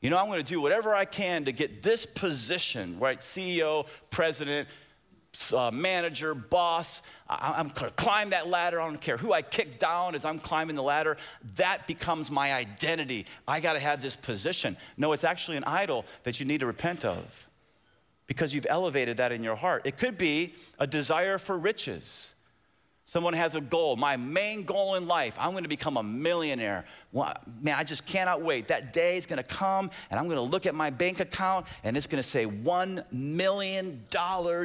You 0.00 0.10
know, 0.10 0.18
I'm 0.18 0.26
going 0.26 0.38
to 0.38 0.44
do 0.44 0.60
whatever 0.60 0.94
I 0.94 1.06
can 1.06 1.46
to 1.46 1.52
get 1.52 1.82
this 1.82 2.04
position, 2.04 2.98
right? 3.00 3.18
CEO, 3.20 3.86
president, 4.10 4.68
uh, 5.52 5.70
manager, 5.70 6.34
boss. 6.34 7.02
I, 7.28 7.60
am 7.60 7.68
going 7.68 7.90
to 7.90 7.96
climb 7.96 8.30
that 8.30 8.48
ladder. 8.48 8.80
I 8.80 8.86
don't 8.86 9.00
care 9.00 9.16
who 9.16 9.32
I 9.32 9.42
kick 9.42 9.78
down 9.78 10.14
as 10.14 10.24
I'm 10.24 10.38
climbing 10.38 10.76
the 10.76 10.82
ladder. 10.82 11.16
That 11.56 11.86
becomes 11.86 12.30
my 12.30 12.52
identity. 12.52 13.26
I 13.46 13.60
got 13.60 13.74
to 13.74 13.80
have 13.80 14.00
this 14.00 14.16
position. 14.16 14.76
No, 14.96 15.12
it's 15.12 15.24
actually 15.24 15.56
an 15.56 15.64
idol 15.64 16.04
that 16.24 16.40
you 16.40 16.46
need 16.46 16.60
to 16.60 16.66
repent 16.66 17.04
of 17.04 17.48
because 18.26 18.54
you've 18.54 18.66
elevated 18.68 19.18
that 19.18 19.32
in 19.32 19.42
your 19.42 19.56
heart. 19.56 19.82
It 19.84 19.98
could 19.98 20.18
be 20.18 20.54
a 20.78 20.86
desire 20.86 21.38
for 21.38 21.58
riches. 21.58 22.33
Someone 23.06 23.34
has 23.34 23.54
a 23.54 23.60
goal. 23.60 23.96
My 23.96 24.16
main 24.16 24.64
goal 24.64 24.94
in 24.94 25.06
life, 25.06 25.36
I'm 25.38 25.50
going 25.50 25.64
to 25.64 25.68
become 25.68 25.98
a 25.98 26.02
millionaire. 26.02 26.86
Well, 27.12 27.34
man, 27.60 27.76
I 27.78 27.84
just 27.84 28.06
cannot 28.06 28.40
wait. 28.40 28.68
That 28.68 28.94
day 28.94 29.18
is 29.18 29.26
going 29.26 29.36
to 29.36 29.42
come, 29.42 29.90
and 30.10 30.18
I'm 30.18 30.24
going 30.24 30.38
to 30.38 30.42
look 30.42 30.64
at 30.64 30.74
my 30.74 30.88
bank 30.88 31.20
account, 31.20 31.66
and 31.84 31.98
it's 31.98 32.06
going 32.06 32.22
to 32.22 32.28
say 32.28 32.46
$1 32.46 33.12
million 33.12 34.06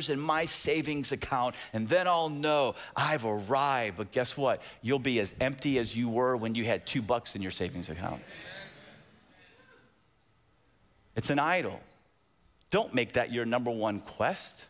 in 0.08 0.20
my 0.20 0.46
savings 0.46 1.12
account. 1.12 1.56
And 1.74 1.86
then 1.86 2.08
I'll 2.08 2.30
know 2.30 2.76
I've 2.96 3.26
arrived. 3.26 3.98
But 3.98 4.14
guess 4.14 4.38
what? 4.38 4.62
You'll 4.82 5.00
be 5.00 5.20
as 5.20 5.34
empty 5.42 5.78
as 5.78 5.94
you 5.94 6.08
were 6.08 6.38
when 6.38 6.56
you 6.56 6.64
had 6.64 6.88
two 6.88 7.02
bucks 7.02 7.36
in 7.36 7.42
your 7.42 7.52
savings 7.52 7.90
account. 7.90 8.22
It's 11.18 11.30
an 11.30 11.40
idol. 11.40 11.82
Don't 12.72 12.94
make 12.94 13.14
that 13.14 13.34
your 13.34 13.44
number 13.44 13.72
one 13.72 14.00
quest. 14.00 14.66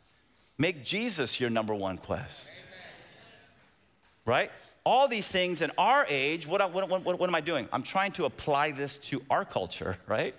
Make 0.58 0.84
Jesus 0.84 1.40
your 1.40 1.52
number 1.52 1.76
one 1.76 2.00
quest 2.00 2.52
right? 4.30 4.52
All 4.86 5.08
these 5.08 5.28
things 5.28 5.62
in 5.62 5.72
our 5.78 6.06
age, 6.08 6.48
what, 6.48 6.72
what, 6.72 6.88
what, 6.90 7.20
what 7.20 7.28
am 7.28 7.36
I 7.36 7.42
doing? 7.42 7.68
I'm 7.74 7.84
trying 7.84 8.12
to 8.14 8.26
apply 8.26 8.72
this 8.72 8.98
to 9.10 9.22
our 9.30 9.44
culture, 9.44 9.98
right? 10.08 10.36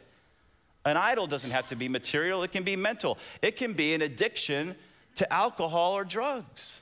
An 0.85 0.97
idol 0.97 1.27
doesn't 1.27 1.51
have 1.51 1.67
to 1.67 1.77
be 1.77 1.89
material, 1.89 2.43
it 2.43 2.53
can 2.53 2.63
be 2.63 2.77
mental. 2.77 3.19
It 3.43 3.57
can 3.57 3.75
be 3.75 3.93
an 3.93 4.01
addiction 4.01 4.77
to 5.17 5.31
alcohol 5.31 5.93
or 5.93 6.05
drugs. 6.05 6.81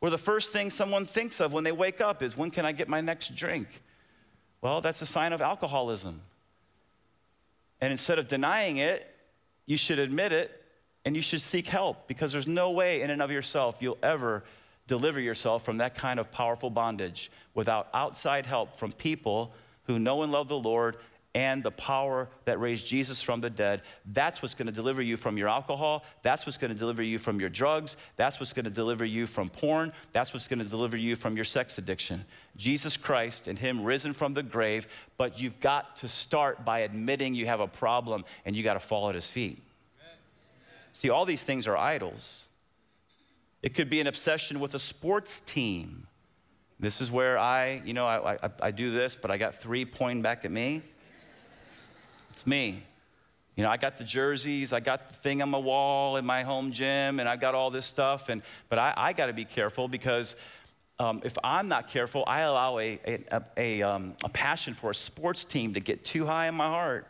Or 0.00 0.10
the 0.10 0.18
first 0.18 0.52
thing 0.52 0.70
someone 0.70 1.06
thinks 1.06 1.40
of 1.40 1.52
when 1.52 1.64
they 1.64 1.72
wake 1.72 2.00
up 2.00 2.22
is, 2.22 2.36
when 2.36 2.52
can 2.52 2.64
I 2.64 2.70
get 2.70 2.88
my 2.88 3.00
next 3.00 3.34
drink? 3.34 3.82
Well, 4.60 4.80
that's 4.80 5.02
a 5.02 5.06
sign 5.06 5.32
of 5.32 5.40
alcoholism. 5.40 6.20
And 7.80 7.90
instead 7.90 8.18
of 8.18 8.28
denying 8.28 8.76
it, 8.76 9.12
you 9.66 9.76
should 9.76 9.98
admit 9.98 10.32
it 10.32 10.62
and 11.04 11.16
you 11.16 11.22
should 11.22 11.40
seek 11.40 11.66
help 11.66 12.06
because 12.06 12.30
there's 12.30 12.46
no 12.46 12.70
way 12.70 13.02
in 13.02 13.10
and 13.10 13.22
of 13.22 13.30
yourself 13.30 13.76
you'll 13.80 13.98
ever 14.02 14.44
deliver 14.88 15.20
yourself 15.20 15.64
from 15.64 15.76
that 15.76 15.94
kind 15.94 16.18
of 16.18 16.32
powerful 16.32 16.70
bondage 16.70 17.30
without 17.54 17.88
outside 17.94 18.46
help 18.46 18.76
from 18.76 18.90
people 18.90 19.52
who 19.84 19.98
know 20.00 20.22
and 20.22 20.32
love 20.32 20.48
the 20.48 20.58
Lord 20.58 20.96
and 21.34 21.62
the 21.62 21.70
power 21.70 22.28
that 22.46 22.58
raised 22.58 22.86
Jesus 22.86 23.22
from 23.22 23.40
the 23.40 23.50
dead. 23.50 23.82
That's 24.06 24.42
what's 24.42 24.54
going 24.54 24.66
to 24.66 24.72
deliver 24.72 25.02
you 25.02 25.16
from 25.16 25.36
your 25.36 25.48
alcohol. 25.48 26.04
That's 26.22 26.46
what's 26.46 26.56
going 26.56 26.72
to 26.72 26.78
deliver 26.78 27.02
you 27.02 27.18
from 27.18 27.38
your 27.38 27.50
drugs. 27.50 27.96
That's 28.16 28.40
what's 28.40 28.52
going 28.52 28.64
to 28.64 28.72
deliver 28.72 29.04
you 29.04 29.26
from 29.26 29.50
porn. 29.50 29.92
That's 30.12 30.32
what's 30.32 30.48
going 30.48 30.58
to 30.58 30.64
deliver 30.64 30.96
you 30.96 31.14
from 31.14 31.36
your 31.36 31.44
sex 31.44 31.78
addiction. 31.78 32.24
Jesus 32.56 32.96
Christ 32.96 33.46
and 33.46 33.56
Him 33.56 33.84
risen 33.84 34.14
from 34.14 34.32
the 34.32 34.42
grave, 34.42 34.88
but 35.16 35.40
you've 35.40 35.60
got 35.60 35.96
to 35.98 36.08
start 36.08 36.64
by 36.64 36.80
admitting 36.80 37.34
you 37.34 37.46
have 37.46 37.60
a 37.60 37.68
problem 37.68 38.24
and 38.44 38.56
you 38.56 38.64
got 38.64 38.74
to 38.74 38.80
fall 38.80 39.08
at 39.08 39.14
His 39.14 39.30
feet. 39.30 39.62
See, 40.92 41.10
all 41.10 41.24
these 41.24 41.44
things 41.44 41.68
are 41.68 41.76
idols. 41.76 42.47
It 43.62 43.74
could 43.74 43.90
be 43.90 44.00
an 44.00 44.06
obsession 44.06 44.60
with 44.60 44.74
a 44.74 44.78
sports 44.78 45.40
team. 45.40 46.06
This 46.80 47.00
is 47.00 47.10
where 47.10 47.38
I, 47.38 47.82
you 47.84 47.92
know, 47.92 48.06
I, 48.06 48.34
I, 48.34 48.50
I, 48.62 48.70
do 48.70 48.92
this, 48.92 49.16
but 49.16 49.32
I 49.32 49.36
got 49.36 49.56
three 49.56 49.84
pointing 49.84 50.22
back 50.22 50.44
at 50.44 50.50
me. 50.50 50.82
It's 52.32 52.46
me. 52.46 52.84
You 53.56 53.64
know, 53.64 53.70
I 53.70 53.76
got 53.76 53.98
the 53.98 54.04
jerseys, 54.04 54.72
I 54.72 54.78
got 54.78 55.08
the 55.08 55.14
thing 55.16 55.42
on 55.42 55.48
my 55.48 55.58
wall 55.58 56.16
in 56.16 56.24
my 56.24 56.44
home 56.44 56.70
gym, 56.70 57.18
and 57.18 57.28
I 57.28 57.34
got 57.34 57.56
all 57.56 57.70
this 57.70 57.86
stuff. 57.86 58.28
And 58.28 58.42
but 58.68 58.78
I, 58.78 58.94
I 58.96 59.12
got 59.12 59.26
to 59.26 59.32
be 59.32 59.44
careful 59.44 59.88
because 59.88 60.36
um, 61.00 61.22
if 61.24 61.36
I'm 61.42 61.66
not 61.66 61.88
careful, 61.88 62.22
I 62.28 62.40
allow 62.42 62.78
a 62.78 63.00
a, 63.32 63.42
a, 63.56 63.82
um, 63.82 64.14
a 64.22 64.28
passion 64.28 64.74
for 64.74 64.90
a 64.90 64.94
sports 64.94 65.44
team 65.44 65.74
to 65.74 65.80
get 65.80 66.04
too 66.04 66.24
high 66.24 66.46
in 66.46 66.54
my 66.54 66.68
heart. 66.68 67.08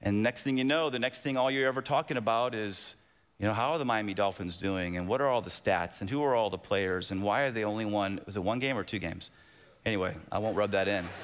And 0.00 0.22
next 0.22 0.42
thing 0.42 0.56
you 0.56 0.64
know, 0.64 0.90
the 0.90 1.00
next 1.00 1.24
thing 1.24 1.36
all 1.36 1.50
you're 1.50 1.66
ever 1.66 1.82
talking 1.82 2.16
about 2.16 2.54
is 2.54 2.94
you 3.38 3.46
know, 3.46 3.54
how 3.54 3.72
are 3.72 3.78
the 3.78 3.84
Miami 3.84 4.14
Dolphins 4.14 4.56
doing? 4.56 4.96
And 4.96 5.06
what 5.06 5.20
are 5.20 5.28
all 5.28 5.40
the 5.40 5.50
stats? 5.50 6.00
And 6.00 6.10
who 6.10 6.24
are 6.24 6.34
all 6.34 6.50
the 6.50 6.58
players? 6.58 7.12
And 7.12 7.22
why 7.22 7.42
are 7.42 7.52
they 7.52 7.62
only 7.62 7.84
one? 7.84 8.20
Was 8.26 8.36
it 8.36 8.42
one 8.42 8.58
game 8.58 8.76
or 8.76 8.82
two 8.82 8.98
games? 8.98 9.30
Anyway, 9.86 10.16
I 10.32 10.38
won't 10.38 10.56
rub 10.56 10.72
that 10.72 10.88
in. 10.88 11.06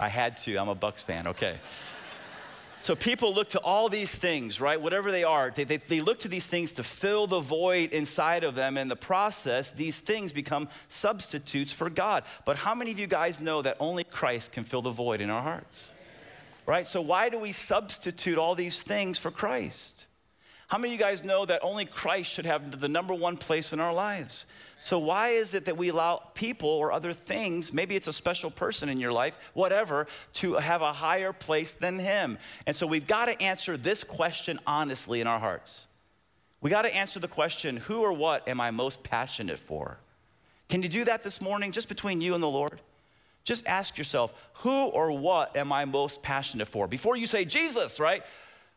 I 0.00 0.08
had 0.08 0.36
to. 0.38 0.56
I'm 0.56 0.68
a 0.68 0.74
Bucs 0.74 1.04
fan. 1.04 1.28
Okay. 1.28 1.58
So 2.82 2.96
people 2.96 3.32
look 3.32 3.50
to 3.50 3.60
all 3.60 3.88
these 3.88 4.12
things, 4.12 4.60
right? 4.60 4.80
Whatever 4.80 5.12
they 5.12 5.22
are, 5.22 5.52
they, 5.54 5.62
they, 5.62 5.76
they, 5.76 6.00
look 6.00 6.18
to 6.20 6.28
these 6.28 6.48
things 6.48 6.72
to 6.72 6.82
fill 6.82 7.28
the 7.28 7.38
void 7.38 7.92
inside 7.92 8.42
of 8.42 8.56
them. 8.56 8.76
In 8.76 8.88
the 8.88 8.96
process, 8.96 9.70
these 9.70 10.00
things 10.00 10.32
become 10.32 10.68
substitutes 10.88 11.72
for 11.72 11.88
God. 11.88 12.24
But 12.44 12.56
how 12.56 12.74
many 12.74 12.90
of 12.90 12.98
you 12.98 13.06
guys 13.06 13.38
know 13.38 13.62
that 13.62 13.76
only 13.78 14.02
Christ 14.02 14.50
can 14.50 14.64
fill 14.64 14.82
the 14.82 14.90
void 14.90 15.20
in 15.20 15.30
our 15.30 15.42
hearts? 15.42 15.92
Right? 16.66 16.84
So 16.84 17.00
why 17.00 17.28
do 17.28 17.38
we 17.38 17.52
substitute 17.52 18.36
all 18.36 18.56
these 18.56 18.82
things 18.82 19.16
for 19.16 19.30
Christ? 19.30 20.08
How 20.72 20.78
many 20.78 20.94
of 20.94 20.98
you 20.98 21.04
guys 21.04 21.22
know 21.22 21.44
that 21.44 21.60
only 21.62 21.84
Christ 21.84 22.32
should 22.32 22.46
have 22.46 22.80
the 22.80 22.88
number 22.88 23.12
one 23.12 23.36
place 23.36 23.74
in 23.74 23.80
our 23.80 23.92
lives? 23.92 24.46
So, 24.78 24.98
why 24.98 25.28
is 25.28 25.52
it 25.52 25.66
that 25.66 25.76
we 25.76 25.90
allow 25.90 26.22
people 26.32 26.70
or 26.70 26.92
other 26.92 27.12
things, 27.12 27.74
maybe 27.74 27.94
it's 27.94 28.06
a 28.06 28.12
special 28.12 28.50
person 28.50 28.88
in 28.88 28.98
your 28.98 29.12
life, 29.12 29.38
whatever, 29.52 30.06
to 30.36 30.54
have 30.54 30.80
a 30.80 30.90
higher 30.90 31.34
place 31.34 31.72
than 31.72 31.98
Him? 31.98 32.38
And 32.66 32.74
so, 32.74 32.86
we've 32.86 33.06
got 33.06 33.26
to 33.26 33.38
answer 33.42 33.76
this 33.76 34.02
question 34.02 34.58
honestly 34.66 35.20
in 35.20 35.26
our 35.26 35.38
hearts. 35.38 35.88
We 36.62 36.70
got 36.70 36.82
to 36.82 36.96
answer 36.96 37.20
the 37.20 37.28
question 37.28 37.76
who 37.76 38.00
or 38.00 38.14
what 38.14 38.48
am 38.48 38.58
I 38.58 38.70
most 38.70 39.02
passionate 39.02 39.58
for? 39.58 39.98
Can 40.70 40.82
you 40.82 40.88
do 40.88 41.04
that 41.04 41.22
this 41.22 41.42
morning 41.42 41.70
just 41.70 41.90
between 41.90 42.22
you 42.22 42.32
and 42.32 42.42
the 42.42 42.48
Lord? 42.48 42.80
Just 43.44 43.66
ask 43.66 43.98
yourself, 43.98 44.32
who 44.54 44.86
or 44.86 45.12
what 45.12 45.54
am 45.54 45.70
I 45.70 45.84
most 45.84 46.22
passionate 46.22 46.66
for? 46.66 46.86
Before 46.86 47.14
you 47.14 47.26
say 47.26 47.44
Jesus, 47.44 48.00
right? 48.00 48.22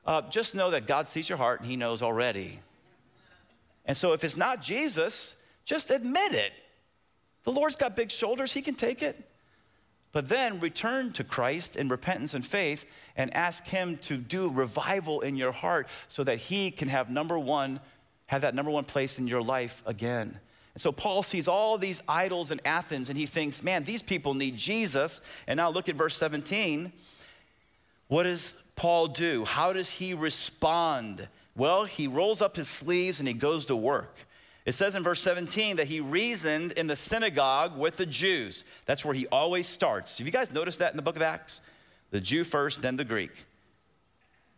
Uh, 0.06 0.22
just 0.30 0.56
know 0.56 0.72
that 0.72 0.88
God 0.88 1.08
sees 1.08 1.28
your 1.28 1.38
heart 1.38 1.62
and 1.62 1.70
He 1.70 1.76
knows 1.76 2.02
already. 2.02 2.60
And 3.86 3.96
so 3.96 4.14
if 4.14 4.24
it's 4.24 4.38
not 4.38 4.62
Jesus, 4.62 5.36
just 5.64 5.92
admit 5.92 6.34
it. 6.34 6.54
The 7.44 7.52
Lord's 7.52 7.76
got 7.76 7.96
big 7.96 8.12
shoulders, 8.12 8.52
He 8.52 8.62
can 8.62 8.76
take 8.76 9.02
it. 9.02 9.30
But 10.12 10.30
then 10.30 10.60
return 10.60 11.12
to 11.14 11.24
Christ 11.24 11.76
in 11.76 11.90
repentance 11.90 12.34
and 12.34 12.46
faith 12.46 12.86
and 13.18 13.34
ask 13.36 13.66
Him 13.66 13.98
to 14.04 14.18
do 14.18 14.50
revival 14.50 15.22
in 15.22 15.36
your 15.36 15.52
heart 15.52 15.88
so 16.08 16.24
that 16.24 16.38
He 16.38 16.72
can 16.72 16.88
have 16.88 17.10
number 17.10 17.38
one, 17.38 17.80
have 18.28 18.42
that 18.42 18.56
number 18.56 18.72
one 18.72 18.86
place 18.86 19.20
in 19.20 19.28
your 19.28 19.42
life 19.42 19.84
again. 19.86 20.40
And 20.76 20.82
so 20.82 20.92
Paul 20.92 21.24
sees 21.24 21.48
all 21.48 21.78
these 21.78 22.02
idols 22.08 22.52
in 22.52 22.60
Athens 22.66 23.08
and 23.08 23.18
he 23.18 23.26
thinks, 23.26 23.64
man, 23.64 23.86
these 23.86 24.02
people 24.02 24.34
need 24.34 24.58
Jesus. 24.58 25.22
And 25.48 25.58
now 25.58 25.70
look 25.70 25.88
at 25.88 25.96
verse 25.96 26.18
17. 26.18 26.92
What 28.10 28.24
does 28.24 28.54
Paul 28.75 29.08
do? 29.08 29.46
How 29.46 29.74
does 29.74 29.89
he 29.89 30.13
respond? 30.13 31.27
Well, 31.55 31.86
he 31.86 32.08
rolls 32.08 32.41
up 32.41 32.55
his 32.55 32.67
sleeves 32.67 33.20
and 33.20 33.27
he 33.27 33.34
goes 33.34 33.65
to 33.65 33.75
work. 33.75 34.17
It 34.65 34.74
says 34.74 34.96
in 34.96 35.03
verse 35.03 35.22
17 35.22 35.77
that 35.77 35.88
he 35.88 36.00
reasoned 36.00 36.72
in 36.74 36.88
the 36.88 36.96
synagogue 36.96 37.77
with 37.77 37.98
the 37.98 38.05
Jews. 38.05 38.65
That's 38.86 39.05
where 39.05 39.13
he 39.13 39.27
always 39.27 39.67
starts. 39.67 40.17
Have 40.17 40.25
you 40.25 40.34
guys 40.34 40.51
noticed 40.51 40.79
that 40.79 40.91
in 40.91 40.98
the 40.98 41.03
book 41.03 41.15
of 41.15 41.22
Acts? 41.22 41.62
The 42.10 42.20
Jew 42.20 42.44
first, 42.44 42.82
then 42.82 42.96
the 42.96 43.03
Greek. 43.03 43.46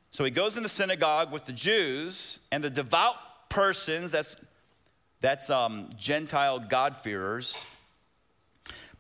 So 0.10 0.24
he 0.24 0.32
goes 0.32 0.56
in 0.56 0.64
the 0.64 0.70
synagogue 0.70 1.32
with 1.32 1.46
the 1.46 1.54
Jews 1.54 2.40
and 2.52 2.64
the 2.64 2.70
devout 2.70 3.16
persons, 3.50 4.12
that's 4.12 4.36
that's 5.20 5.50
um, 5.50 5.90
Gentile 5.98 6.60
God-fearers. 6.60 7.58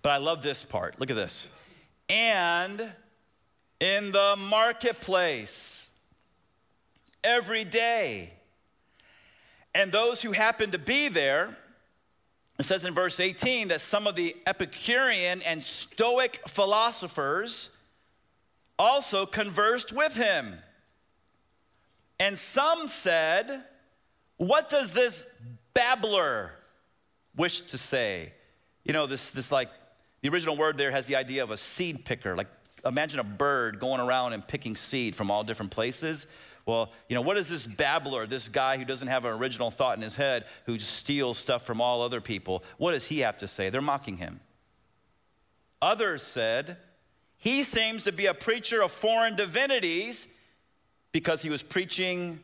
But 0.01 0.09
I 0.09 0.17
love 0.17 0.41
this 0.41 0.63
part. 0.63 0.99
Look 0.99 1.11
at 1.11 1.15
this. 1.15 1.47
And 2.09 2.91
in 3.79 4.11
the 4.11 4.35
marketplace 4.37 5.89
every 7.23 7.63
day. 7.63 8.31
And 9.75 9.91
those 9.91 10.21
who 10.21 10.31
happen 10.31 10.71
to 10.71 10.79
be 10.79 11.07
there, 11.07 11.55
it 12.57 12.63
says 12.63 12.85
in 12.85 12.93
verse 12.93 13.19
18 13.19 13.67
that 13.67 13.81
some 13.81 14.07
of 14.07 14.15
the 14.15 14.35
Epicurean 14.47 15.41
and 15.43 15.61
Stoic 15.61 16.41
philosophers 16.47 17.69
also 18.79 19.25
conversed 19.25 19.91
with 19.91 20.15
him. 20.15 20.55
And 22.19 22.37
some 22.37 22.87
said, 22.87 23.63
What 24.37 24.69
does 24.69 24.91
this 24.91 25.25
babbler 25.73 26.53
wish 27.37 27.61
to 27.61 27.77
say. 27.77 28.33
You 28.83 28.93
know, 28.93 29.05
this, 29.05 29.31
this 29.31 29.51
like, 29.51 29.69
the 30.21 30.29
original 30.29 30.57
word 30.57 30.77
there 30.77 30.91
has 30.91 31.05
the 31.05 31.15
idea 31.15 31.43
of 31.43 31.51
a 31.51 31.57
seed 31.57 32.03
picker. 32.03 32.35
Like, 32.35 32.47
imagine 32.85 33.19
a 33.19 33.23
bird 33.23 33.79
going 33.79 33.99
around 33.99 34.33
and 34.33 34.47
picking 34.47 34.75
seed 34.75 35.15
from 35.15 35.31
all 35.31 35.43
different 35.43 35.71
places. 35.71 36.27
Well, 36.65 36.91
you 37.07 37.15
know, 37.15 37.21
what 37.21 37.37
is 37.37 37.47
this 37.47 37.65
babbler, 37.65 38.25
this 38.25 38.49
guy 38.49 38.77
who 38.77 38.85
doesn't 38.85 39.07
have 39.07 39.25
an 39.25 39.31
original 39.31 39.71
thought 39.71 39.97
in 39.97 40.03
his 40.03 40.15
head, 40.15 40.45
who 40.65 40.79
steals 40.79 41.37
stuff 41.37 41.65
from 41.65 41.79
all 41.79 42.01
other 42.01 42.19
people? 42.19 42.63
What 42.77 42.91
does 42.91 43.07
he 43.07 43.19
have 43.19 43.37
to 43.39 43.47
say? 43.47 43.69
They're 43.69 43.81
mocking 43.81 44.17
him. 44.17 44.41
Others 45.81 46.23
said, 46.23 46.77
he 47.37 47.63
seems 47.63 48.03
to 48.03 48.11
be 48.11 48.25
a 48.25 48.33
preacher 48.33 48.81
of 48.81 48.91
foreign 48.91 49.35
divinities 49.35 50.27
because 51.11 51.41
he 51.41 51.49
was 51.49 51.63
preaching 51.63 52.39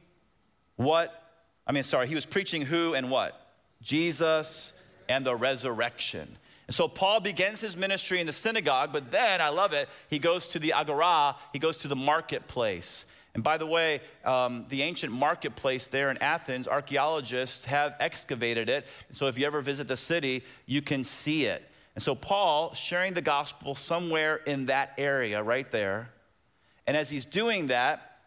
what 0.75 1.20
I 1.66 1.72
mean, 1.72 1.84
sorry, 1.84 2.08
he 2.08 2.16
was 2.16 2.25
preaching 2.25 2.63
who 2.63 2.93
and 2.93 3.10
what? 3.10 3.39
Jesus 3.82 4.74
and 5.08 5.26
the 5.26 5.36
resurrection. 5.36 6.38
So 6.74 6.88
Paul 6.88 7.20
begins 7.20 7.62
his 7.62 7.78
ministry 7.78 8.20
in 8.20 8.26
the 8.26 8.34
synagogue, 8.34 8.92
but 8.92 9.12
then, 9.12 9.42
I 9.42 9.50
love 9.50 9.74
it, 9.74 9.88
he 10.10 10.18
goes 10.18 10.48
to 10.48 10.60
the 10.60 10.74
agora, 10.74 11.36
he 11.52 11.60
goes 11.60 11.78
to 11.78 11.88
the 11.88 11.96
marketplace. 11.96 13.06
And 13.36 13.44
by 13.44 13.58
the 13.58 13.68
way, 13.68 14.02
um, 14.26 14.66
the 14.70 14.82
ancient 14.82 15.14
marketplace 15.14 15.86
there 15.86 16.10
in 16.10 16.18
Athens, 16.18 16.68
archaeologists 16.68 17.64
have 17.66 17.96
excavated 18.00 18.70
it. 18.70 18.88
So 19.12 19.28
if 19.28 19.38
you 19.38 19.46
ever 19.46 19.62
visit 19.62 19.88
the 19.88 19.98
city, 19.98 20.44
you 20.66 20.82
can 20.82 21.04
see 21.04 21.46
it. 21.46 21.64
And 21.94 22.04
so 22.04 22.16
Paul 22.16 22.74
sharing 22.74 23.14
the 23.14 23.22
gospel 23.22 23.76
somewhere 23.76 24.38
in 24.38 24.66
that 24.66 24.94
area 24.98 25.44
right 25.44 25.70
there. 25.72 26.10
And 26.88 26.98
as 26.98 27.08
he's 27.08 27.26
doing 27.26 27.68
that, 27.68 28.18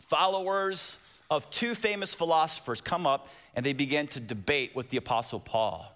followers 0.00 0.98
of 1.30 1.48
two 1.48 1.74
famous 1.74 2.12
philosophers 2.12 2.82
come 2.82 3.06
up 3.06 3.28
and 3.54 3.64
they 3.64 3.72
begin 3.72 4.06
to 4.08 4.20
debate 4.20 4.76
with 4.76 4.90
the 4.90 4.98
Apostle 4.98 5.40
Paul. 5.40 5.90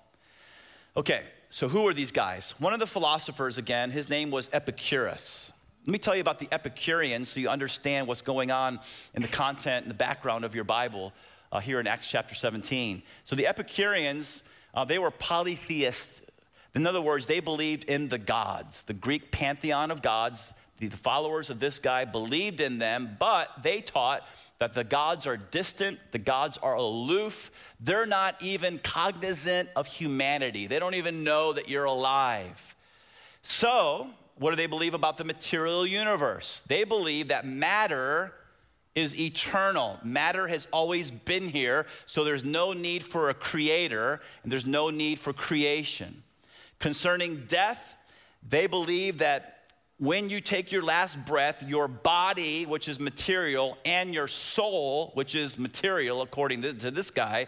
Okay, 0.97 1.23
so 1.51 1.69
who 1.69 1.87
are 1.89 1.93
these 1.93 2.13
guys? 2.13 2.55
One 2.59 2.73
of 2.73 2.79
the 2.79 2.87
philosophers, 2.87 3.59
again, 3.59 3.91
his 3.91 4.09
name 4.09 4.31
was 4.31 4.49
Epicurus. 4.53 5.53
Let 5.85 5.93
me 5.93 5.99
tell 5.99 6.15
you 6.15 6.21
about 6.21 6.39
the 6.39 6.49
Epicureans 6.53 7.29
so 7.29 7.41
you 7.41 7.49
understand 7.49 8.07
what's 8.07 8.23
going 8.23 8.53
on 8.53 8.79
in 9.15 9.23
the 9.23 9.29
content 9.29 9.85
and 9.85 9.91
the 9.91 9.97
background 9.97 10.45
of 10.45 10.55
your 10.55 10.63
Bible 10.63 11.13
uh, 11.51 11.59
here 11.59 11.81
in 11.81 11.89
Acts 11.89 12.09
chapter 12.09 12.37
17. 12.37 13.03
So 13.25 13.35
the 13.35 13.49
Epicureans, 13.49 14.45
uh, 14.75 14.85
they 14.85 15.01
were 15.01 15.11
polytheists. 15.11 16.23
In 16.77 16.87
other 16.87 17.01
words, 17.01 17.27
they 17.27 17.41
believed 17.41 17.85
in 17.85 18.09
the 18.09 18.19
gods, 18.19 18.85
the 18.85 18.95
Greek 18.95 19.33
pantheon 19.33 19.91
of 19.91 20.03
gods. 20.03 20.53
The 20.79 20.89
followers 20.89 21.51
of 21.51 21.59
this 21.59 21.79
guy 21.81 22.05
believed 22.05 22.61
in 22.61 22.79
them, 22.79 23.17
but 23.19 23.51
they 23.63 23.81
taught 23.81 24.23
that 24.61 24.75
the 24.75 24.85
gods 24.85 25.27
are 25.27 25.39
distant, 25.39 25.99
the 26.13 26.19
gods 26.19 26.59
are 26.59 26.75
aloof, 26.75 27.51
they're 27.81 28.07
not 28.07 28.41
even 28.43 28.79
cognizant 28.79 29.71
of 29.75 29.87
humanity. 29.87 30.67
They 30.67 30.79
don't 30.79 30.95
even 30.95 31.25
know 31.25 31.55
that 31.55 31.71
you're 31.71 31.85
alive. 31.85 32.77
So, 33.41 34.11
what 34.37 34.51
do 34.51 34.57
they 34.57 34.67
believe 34.67 34.93
about 34.93 35.17
the 35.17 35.25
material 35.25 35.87
universe? 35.87 36.63
They 36.67 36.85
believe 36.85 37.29
that 37.29 37.47
matter 37.47 38.35
is 38.95 39.19
eternal. 39.19 39.99
Matter 40.05 40.47
has 40.47 40.69
always 40.73 41.11
been 41.11 41.49
here, 41.49 41.87
so 42.05 42.23
there's 42.23 42.45
no 42.45 42.75
need 42.75 43.03
for 43.03 43.31
a 43.31 43.35
creator 43.35 44.21
and 44.43 44.53
there's 44.53 44.67
no 44.67 44.91
need 44.91 45.19
for 45.19 45.33
creation. 45.33 46.23
Concerning 46.79 47.47
death, 47.49 47.97
they 48.47 48.67
believe 48.67 49.19
that 49.19 49.60
when 50.01 50.31
you 50.31 50.41
take 50.41 50.73
your 50.73 50.83
last 50.83 51.23
breath, 51.27 51.63
your 51.63 51.87
body, 51.87 52.65
which 52.65 52.89
is 52.89 52.99
material, 52.99 53.77
and 53.85 54.15
your 54.15 54.27
soul, 54.27 55.11
which 55.13 55.35
is 55.35 55.59
material, 55.59 56.23
according 56.23 56.63
to, 56.63 56.73
this 56.73 57.11
guy, 57.11 57.47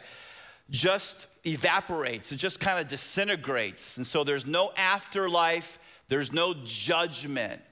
just 0.68 1.28
evaporates. 1.46 2.30
It 2.30 2.36
just 2.36 2.60
kind 2.60 2.78
of 2.78 2.88
disintegrates. 2.88 3.96
And 3.96 4.06
so 4.06 4.22
there's 4.22 4.44
no 4.44 4.70
afterlife, 4.76 5.78
there's 6.08 6.30
no 6.30 6.54
judgment. 6.62 7.62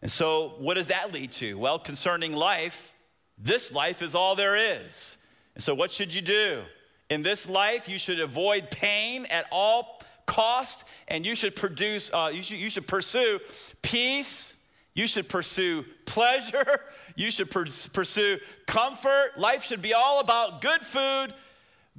And 0.00 0.10
so, 0.10 0.54
what 0.58 0.74
does 0.74 0.86
that 0.86 1.12
lead 1.12 1.32
to? 1.32 1.58
Well, 1.58 1.80
concerning 1.80 2.32
life, 2.32 2.92
this 3.36 3.72
life 3.72 4.00
is 4.00 4.14
all 4.14 4.36
there 4.36 4.84
is. 4.84 5.16
And 5.56 5.62
so, 5.62 5.74
what 5.74 5.90
should 5.90 6.14
you 6.14 6.22
do? 6.22 6.62
In 7.10 7.22
this 7.22 7.48
life, 7.48 7.88
you 7.88 7.98
should 7.98 8.20
avoid 8.20 8.70
pain 8.70 9.26
at 9.26 9.46
all 9.50 9.99
cost, 10.30 10.84
and 11.08 11.26
you 11.26 11.34
should 11.34 11.56
produce, 11.56 12.12
uh, 12.14 12.30
you, 12.32 12.40
should, 12.40 12.58
you 12.58 12.70
should 12.70 12.86
pursue 12.86 13.40
peace, 13.82 14.54
you 14.94 15.08
should 15.08 15.28
pursue 15.28 15.84
pleasure, 16.06 16.82
you 17.16 17.32
should 17.32 17.50
pursue 17.50 18.38
comfort. 18.66 19.32
Life 19.36 19.64
should 19.64 19.82
be 19.82 19.92
all 19.92 20.20
about 20.20 20.60
good 20.60 20.82
food, 20.82 21.34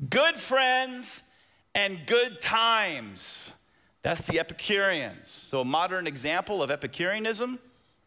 good 0.10 0.38
friends, 0.38 1.22
and 1.76 2.00
good 2.06 2.42
times. 2.42 3.52
That's 4.02 4.22
the 4.22 4.40
Epicureans. 4.40 5.28
So, 5.28 5.60
a 5.62 5.66
modern 5.66 6.08
example 6.08 6.64
of 6.64 6.72
Epicureanism, 6.72 7.60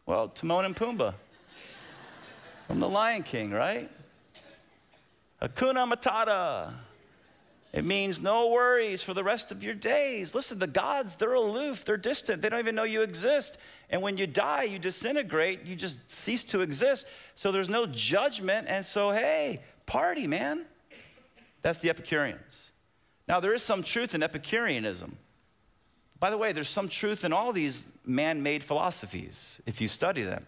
well, 0.07 0.29
Timon 0.29 0.65
and 0.65 0.75
Pumbaa 0.75 1.13
from 2.65 2.79
The 2.79 2.89
Lion 2.89 3.21
King, 3.21 3.51
right? 3.51 3.91
Hakuna 5.39 5.91
Matata. 5.91 6.73
It 7.75 7.83
means 7.83 8.21
no 8.21 8.47
worries 8.47 9.03
for 9.03 9.13
the 9.13 9.21
rest 9.21 9.51
of 9.51 9.61
your 9.61 9.73
days. 9.73 10.33
Listen, 10.33 10.57
the 10.57 10.65
gods, 10.65 11.15
they're 11.15 11.33
aloof, 11.33 11.83
they're 11.83 11.97
distant, 11.97 12.41
they 12.41 12.47
don't 12.47 12.59
even 12.59 12.73
know 12.73 12.85
you 12.85 13.01
exist. 13.01 13.57
And 13.89 14.01
when 14.01 14.15
you 14.15 14.25
die, 14.25 14.63
you 14.63 14.79
disintegrate, 14.79 15.65
you 15.65 15.75
just 15.75 16.09
cease 16.09 16.45
to 16.45 16.61
exist. 16.61 17.05
So 17.35 17.51
there's 17.51 17.67
no 17.67 17.85
judgment. 17.85 18.67
And 18.69 18.83
so, 18.83 19.11
hey, 19.11 19.59
party, 19.85 20.25
man. 20.25 20.63
That's 21.63 21.79
the 21.79 21.89
Epicureans. 21.89 22.71
Now, 23.27 23.41
there 23.41 23.53
is 23.53 23.61
some 23.61 23.83
truth 23.83 24.15
in 24.15 24.23
Epicureanism. 24.23 25.17
By 26.21 26.29
the 26.29 26.37
way, 26.37 26.53
there's 26.53 26.69
some 26.69 26.87
truth 26.87 27.25
in 27.25 27.33
all 27.33 27.51
these 27.51 27.89
man 28.05 28.41
made 28.41 28.63
philosophies 28.63 29.59
if 29.65 29.81
you 29.81 29.89
study 29.89 30.23
them. 30.23 30.45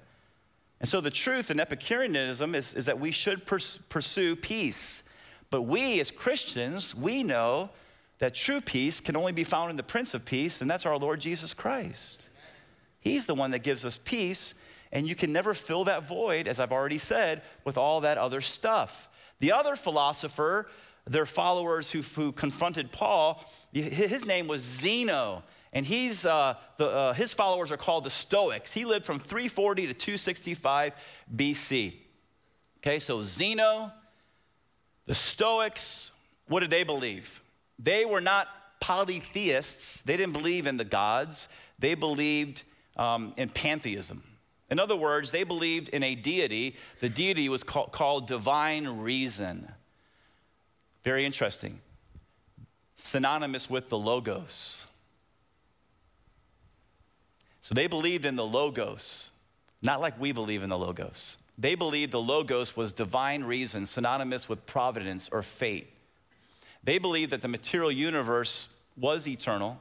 And 0.80 0.88
so 0.88 1.02
the 1.02 1.12
truth 1.12 1.52
in 1.52 1.60
Epicureanism 1.60 2.56
is, 2.56 2.74
is 2.74 2.86
that 2.86 2.98
we 2.98 3.12
should 3.12 3.46
pers- 3.46 3.80
pursue 3.90 4.38
peace. 4.38 5.04
But 5.49 5.63
we 5.63 5.99
as 5.99 6.12
Christians, 6.12 6.93
we 6.93 7.23
know 7.23 7.69
that 8.19 8.33
true 8.33 8.62
peace 8.62 8.99
can 8.99 9.15
only 9.15 9.31
be 9.31 9.43
found 9.43 9.69
in 9.69 9.77
the 9.77 9.83
Prince 9.83 10.13
of 10.13 10.25
Peace, 10.25 10.62
and 10.62 10.69
that's 10.69 10.86
our 10.86 10.97
Lord 10.97 11.19
Jesus 11.19 11.53
Christ. 11.53 12.23
He's 12.99 13.25
the 13.25 13.36
one 13.36 13.51
that 13.51 13.60
gives 13.60 13.86
us 13.86 13.97
peace, 14.03 14.53
and 14.91 15.07
you 15.07 15.15
can 15.15 15.31
never 15.31 15.53
fill 15.53 15.83
that 15.86 16.07
void, 16.07 16.47
as 16.47 16.60
I've 16.60 16.71
already 16.71 16.97
said, 16.97 17.43
with 17.63 17.77
all 17.77 18.01
that 18.01 18.17
other 18.17 18.41
stuff. 18.41 19.07
The 19.39 19.51
other 19.51 19.75
philosopher, 19.75 20.67
their 21.05 21.25
followers 21.25 21.91
who, 21.91 22.01
who 22.01 22.31
confronted 22.31 22.91
Paul, 22.91 23.45
his 23.71 24.25
name 24.25 24.47
was 24.47 24.63
Zeno. 24.63 25.43
And 25.73 25.86
he's, 25.86 26.25
uh, 26.25 26.55
the, 26.77 26.88
uh, 26.88 27.13
his 27.13 27.33
followers 27.33 27.71
are 27.71 27.77
called 27.77 28.03
the 28.03 28.10
Stoics. 28.10 28.73
He 28.73 28.86
lived 28.86 29.05
from 29.05 29.19
340 29.19 29.88
to 29.88 29.93
265 29.93 30.93
BC. 31.36 31.93
Okay, 32.79 32.99
so 32.99 33.21
Zeno, 33.23 33.91
the 35.08 35.15
Stoics, 35.15 36.12
what 36.48 36.60
did 36.60 36.70
they 36.70 36.84
believe? 36.84 37.41
They 37.80 38.06
were 38.06 38.22
not 38.22 38.48
polytheists, 38.80 40.04
they 40.04 40.15
didn't 40.15 40.34
believe 40.34 40.67
in 40.67 40.78
the 40.78 40.86
gods, 40.86 41.48
they 41.80 41.96
believed 41.96 42.63
um, 42.96 43.34
in 43.38 43.50
pantheism. 43.50 44.22
In 44.70 44.80
other 44.80 44.96
words, 44.96 45.32
they 45.32 45.43
believed 45.43 45.89
in 45.89 46.04
a 46.04 46.13
deity. 46.13 46.76
The 47.00 47.10
deity 47.10 47.48
was 47.48 47.63
called, 47.63 47.93
called 47.93 48.28
divine 48.28 48.86
reason. 49.00 49.72
Very 51.04 51.26
interesting. 51.26 51.80
Synonymous 52.98 53.70
with 53.70 53.88
the 53.88 53.98
Logos. 53.98 54.86
So 57.62 57.76
they 57.76 57.88
believed 57.88 58.26
in 58.26 58.36
the 58.36 58.46
Logos, 58.46 59.32
not 59.82 60.02
like 60.02 60.20
we 60.20 60.34
believe 60.34 60.63
in 60.63 60.70
the 60.70 60.78
Logos. 60.78 61.38
They 61.58 61.76
believed 61.76 62.12
the 62.12 62.22
Logos 62.22 62.76
was 62.76 62.93
divine 62.93 63.43
reason, 63.43 63.86
synonymous 63.86 64.48
with 64.48 64.65
providence 64.65 65.30
or 65.32 65.41
fate. 65.41 65.91
They 66.84 67.00
believed 67.00 67.32
that 67.32 67.41
the 67.41 67.48
material 67.48 67.91
universe 67.91 68.70
was 68.96 69.28
eternal, 69.28 69.80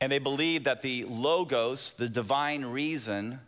and 0.00 0.10
they 0.10 0.18
believed 0.18 0.64
that 0.64 0.82
the 0.82 1.04
Logos, 1.04 1.92
the 1.92 2.08
divine 2.08 2.64
reason, 2.64 3.40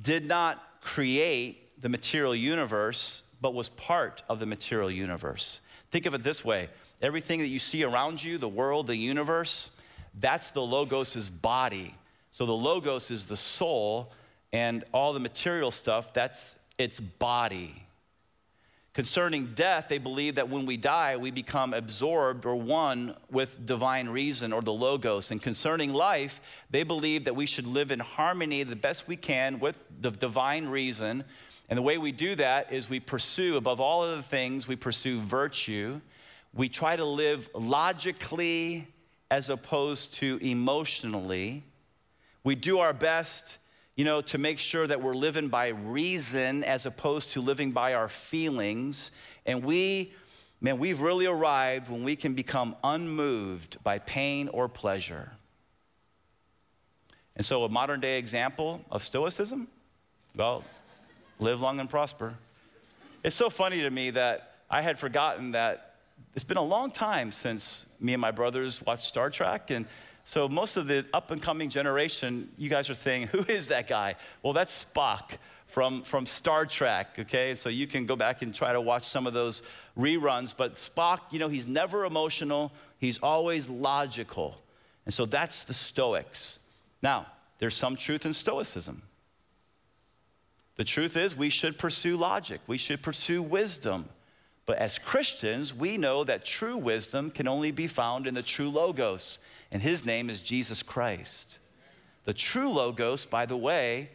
did 0.00 0.26
not 0.26 0.62
create 0.80 1.80
the 1.80 1.88
material 1.88 2.34
universe, 2.34 3.22
but 3.40 3.54
was 3.54 3.68
part 3.70 4.22
of 4.28 4.38
the 4.38 4.46
material 4.46 4.90
universe. 4.90 5.60
Think 5.90 6.06
of 6.06 6.14
it 6.14 6.22
this 6.22 6.44
way 6.44 6.68
everything 7.02 7.40
that 7.40 7.46
you 7.46 7.58
see 7.58 7.82
around 7.82 8.22
you, 8.22 8.36
the 8.36 8.48
world, 8.48 8.86
the 8.86 8.96
universe, 8.96 9.70
that's 10.18 10.50
the 10.50 10.60
Logos' 10.60 11.30
body. 11.30 11.94
So 12.30 12.44
the 12.44 12.52
Logos 12.52 13.10
is 13.10 13.24
the 13.24 13.36
soul, 13.36 14.12
and 14.52 14.84
all 14.92 15.12
the 15.12 15.20
material 15.20 15.70
stuff, 15.70 16.12
that's 16.12 16.56
its 16.78 17.00
body. 17.00 17.86
Concerning 18.92 19.54
death, 19.54 19.86
they 19.88 19.98
believe 19.98 20.34
that 20.34 20.48
when 20.48 20.66
we 20.66 20.76
die, 20.76 21.16
we 21.16 21.30
become 21.30 21.72
absorbed 21.72 22.44
or 22.44 22.56
one 22.56 23.14
with 23.30 23.64
divine 23.64 24.08
reason 24.08 24.52
or 24.52 24.62
the 24.62 24.72
Logos. 24.72 25.30
And 25.30 25.40
concerning 25.40 25.92
life, 25.92 26.40
they 26.70 26.82
believe 26.82 27.24
that 27.26 27.36
we 27.36 27.46
should 27.46 27.66
live 27.66 27.92
in 27.92 28.00
harmony 28.00 28.64
the 28.64 28.74
best 28.74 29.06
we 29.06 29.16
can 29.16 29.60
with 29.60 29.76
the 30.00 30.10
divine 30.10 30.66
reason. 30.66 31.22
And 31.68 31.76
the 31.78 31.82
way 31.82 31.98
we 31.98 32.10
do 32.10 32.34
that 32.34 32.72
is 32.72 32.90
we 32.90 32.98
pursue, 32.98 33.56
above 33.56 33.78
all 33.80 34.02
other 34.02 34.22
things, 34.22 34.66
we 34.66 34.74
pursue 34.74 35.20
virtue. 35.20 36.00
We 36.52 36.68
try 36.68 36.96
to 36.96 37.04
live 37.04 37.48
logically 37.54 38.88
as 39.30 39.50
opposed 39.50 40.14
to 40.14 40.40
emotionally. 40.42 41.62
We 42.42 42.56
do 42.56 42.80
our 42.80 42.92
best 42.92 43.58
you 44.00 44.04
know, 44.04 44.22
to 44.22 44.38
make 44.38 44.58
sure 44.58 44.86
that 44.86 45.02
we're 45.02 45.14
living 45.14 45.48
by 45.48 45.68
reason 45.68 46.64
as 46.64 46.86
opposed 46.86 47.32
to 47.32 47.42
living 47.42 47.70
by 47.70 47.92
our 47.92 48.08
feelings. 48.08 49.10
And 49.44 49.62
we, 49.62 50.14
man, 50.58 50.78
we've 50.78 51.02
really 51.02 51.26
arrived 51.26 51.90
when 51.90 52.02
we 52.02 52.16
can 52.16 52.32
become 52.32 52.76
unmoved 52.82 53.76
by 53.84 53.98
pain 53.98 54.48
or 54.48 54.70
pleasure. 54.70 55.32
And 57.36 57.44
so, 57.44 57.64
a 57.64 57.68
modern 57.68 58.00
day 58.00 58.16
example 58.16 58.80
of 58.90 59.04
Stoicism, 59.04 59.68
well, 60.34 60.64
live 61.38 61.60
long 61.60 61.78
and 61.78 61.90
prosper. 61.90 62.32
It's 63.22 63.36
so 63.36 63.50
funny 63.50 63.82
to 63.82 63.90
me 63.90 64.08
that 64.12 64.54
I 64.70 64.80
had 64.80 64.98
forgotten 64.98 65.50
that 65.50 65.96
it's 66.34 66.44
been 66.44 66.56
a 66.56 66.62
long 66.62 66.90
time 66.90 67.30
since 67.30 67.84
me 68.00 68.14
and 68.14 68.20
my 68.22 68.30
brothers 68.30 68.80
watched 68.80 69.04
Star 69.04 69.28
Trek. 69.28 69.70
And 69.70 69.84
so 70.24 70.48
most 70.48 70.76
of 70.76 70.86
the 70.86 71.06
up 71.12 71.30
and 71.30 71.42
coming 71.42 71.70
generation, 71.70 72.50
you 72.56 72.68
guys 72.68 72.90
are 72.90 72.94
saying, 72.94 73.28
who 73.28 73.44
is 73.48 73.68
that 73.68 73.88
guy? 73.88 74.14
Well, 74.42 74.52
that's 74.52 74.84
Spock 74.84 75.38
from, 75.66 76.02
from 76.02 76.26
Star 76.26 76.66
Trek, 76.66 77.16
okay? 77.18 77.54
So 77.54 77.68
you 77.68 77.86
can 77.86 78.06
go 78.06 78.16
back 78.16 78.42
and 78.42 78.54
try 78.54 78.72
to 78.72 78.80
watch 78.80 79.04
some 79.04 79.26
of 79.26 79.32
those 79.32 79.62
reruns. 79.98 80.54
But 80.56 80.74
Spock, 80.74 81.20
you 81.30 81.38
know, 81.38 81.48
he's 81.48 81.66
never 81.66 82.04
emotional, 82.04 82.72
he's 82.98 83.18
always 83.18 83.68
logical. 83.68 84.60
And 85.04 85.14
so 85.14 85.26
that's 85.26 85.62
the 85.64 85.74
Stoics. 85.74 86.58
Now, 87.02 87.26
there's 87.58 87.74
some 87.74 87.96
truth 87.96 88.26
in 88.26 88.32
Stoicism. 88.32 89.02
The 90.76 90.84
truth 90.84 91.16
is, 91.16 91.36
we 91.36 91.50
should 91.50 91.78
pursue 91.78 92.16
logic, 92.16 92.60
we 92.66 92.78
should 92.78 93.02
pursue 93.02 93.42
wisdom. 93.42 94.08
But 94.70 94.78
as 94.78 95.00
Christians, 95.00 95.74
we 95.74 95.96
know 95.96 96.22
that 96.22 96.44
true 96.44 96.76
wisdom 96.76 97.32
can 97.32 97.48
only 97.48 97.72
be 97.72 97.88
found 97.88 98.28
in 98.28 98.34
the 98.34 98.42
true 98.42 98.70
Logos 98.70 99.40
and 99.72 99.82
his 99.82 100.06
name 100.06 100.30
is 100.30 100.42
Jesus 100.42 100.80
Christ. 100.80 101.58
The 102.24 102.32
true 102.32 102.70
Logos, 102.70 103.26
by 103.26 103.46
the 103.46 103.56
way, 103.56 104.10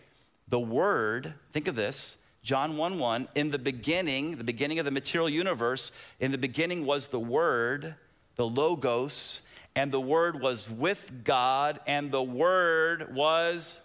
the 0.47 0.57
Word, 0.57 1.33
think 1.51 1.67
of 1.67 1.75
this, 1.75 2.15
John 2.41 2.77
1 2.77 2.97
1, 2.97 3.27
in 3.35 3.51
the 3.51 3.59
beginning, 3.59 4.37
the 4.37 4.45
beginning 4.45 4.79
of 4.79 4.85
the 4.85 4.91
material 4.91 5.27
universe, 5.27 5.91
in 6.21 6.31
the 6.31 6.37
beginning 6.37 6.85
was 6.85 7.07
the 7.07 7.19
Word, 7.19 7.93
the 8.37 8.47
Logos, 8.47 9.41
and 9.75 9.91
the 9.91 9.99
Word 9.99 10.39
was 10.39 10.69
with 10.69 11.25
God, 11.25 11.81
and 11.85 12.13
the 12.13 12.23
Word 12.23 13.13
was 13.13 13.81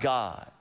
God. 0.00 0.52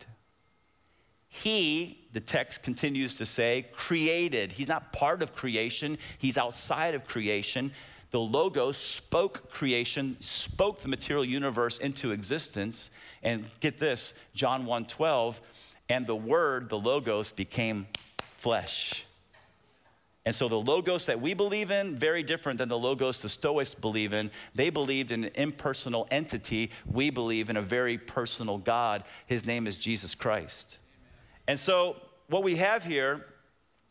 He, 1.30 2.08
the 2.12 2.20
text 2.20 2.64
continues 2.64 3.16
to 3.16 3.26
say, 3.26 3.68
created. 3.74 4.52
He's 4.52 4.68
not 4.68 4.92
part 4.92 5.22
of 5.22 5.34
creation, 5.34 5.98
he's 6.18 6.38
outside 6.38 6.96
of 6.96 7.08
creation. 7.08 7.72
The 8.12 8.20
Logos 8.20 8.76
spoke 8.76 9.52
creation, 9.52 10.18
spoke 10.20 10.82
the 10.82 10.88
material 10.88 11.24
universe 11.24 11.78
into 11.78 12.12
existence. 12.12 12.90
And 13.22 13.46
get 13.60 13.78
this, 13.78 14.16
John 14.34 14.66
1 14.66 14.86
12, 14.86 15.40
and 15.90 16.08
the 16.08 16.16
Word, 16.16 16.70
the 16.70 16.80
Logos, 16.80 17.32
became 17.32 17.86
flesh. 18.38 19.06
And 20.26 20.36
so 20.36 20.48
the 20.48 20.60
logos 20.60 21.06
that 21.08 21.20
we 21.20 21.34
believe 21.34 21.72
in, 21.72 21.96
very 21.98 22.24
different 22.24 22.60
than 22.60 22.70
the 22.70 22.78
logos 22.78 23.22
the 23.22 23.30
Stoics 23.30 23.74
believe 23.74 24.14
in. 24.14 24.30
They 24.54 24.70
believed 24.70 25.12
in 25.12 25.24
an 25.24 25.32
impersonal 25.36 26.08
entity. 26.12 26.72
We 26.86 27.10
believe 27.10 27.50
in 27.50 27.58
a 27.58 27.62
very 27.62 27.98
personal 27.98 28.58
God. 28.58 29.06
His 29.26 29.46
name 29.46 29.66
is 29.66 29.78
Jesus 29.78 30.14
Christ. 30.14 30.78
And 31.50 31.60
so 31.60 31.96
what 32.28 32.44
we 32.44 32.58
have 32.58 32.84
here 32.84 33.26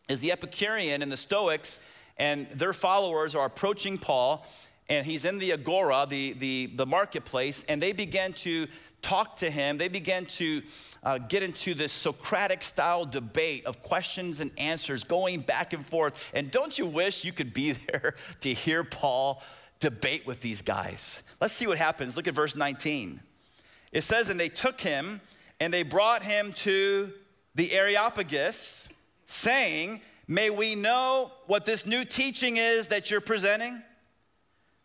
is 0.08 0.20
the 0.20 0.30
Epicurean 0.30 1.02
and 1.02 1.10
the 1.10 1.16
Stoics 1.16 1.80
and 2.16 2.48
their 2.50 2.72
followers 2.72 3.34
are 3.34 3.46
approaching 3.46 3.98
Paul, 3.98 4.46
and 4.88 5.04
he's 5.04 5.24
in 5.24 5.38
the 5.38 5.50
agora, 5.50 6.06
the, 6.08 6.34
the, 6.34 6.70
the 6.76 6.86
marketplace, 6.86 7.64
and 7.68 7.82
they 7.82 7.90
begin 7.90 8.32
to 8.34 8.68
talk 9.02 9.34
to 9.38 9.50
him. 9.50 9.76
They 9.76 9.88
begin 9.88 10.26
to 10.26 10.62
uh, 11.02 11.18
get 11.18 11.42
into 11.42 11.74
this 11.74 11.90
Socratic 11.90 12.62
style 12.62 13.04
debate 13.04 13.66
of 13.66 13.82
questions 13.82 14.38
and 14.38 14.52
answers 14.56 15.02
going 15.02 15.40
back 15.40 15.72
and 15.72 15.84
forth. 15.84 16.14
And 16.34 16.52
don't 16.52 16.78
you 16.78 16.86
wish 16.86 17.24
you 17.24 17.32
could 17.32 17.52
be 17.52 17.72
there 17.88 18.14
to 18.38 18.54
hear 18.54 18.84
Paul 18.84 19.42
debate 19.80 20.28
with 20.28 20.42
these 20.42 20.62
guys? 20.62 21.24
Let's 21.40 21.54
see 21.54 21.66
what 21.66 21.78
happens. 21.78 22.16
Look 22.16 22.28
at 22.28 22.34
verse 22.34 22.54
19. 22.54 23.18
It 23.90 24.02
says, 24.02 24.28
And 24.28 24.38
they 24.38 24.48
took 24.48 24.80
him 24.80 25.20
and 25.58 25.74
they 25.74 25.82
brought 25.82 26.22
him 26.22 26.52
to 26.52 27.12
the 27.58 27.72
Areopagus, 27.72 28.88
saying, 29.26 30.00
May 30.28 30.48
we 30.48 30.76
know 30.76 31.32
what 31.46 31.64
this 31.64 31.84
new 31.84 32.04
teaching 32.04 32.56
is 32.56 32.86
that 32.88 33.10
you're 33.10 33.20
presenting. 33.20 33.82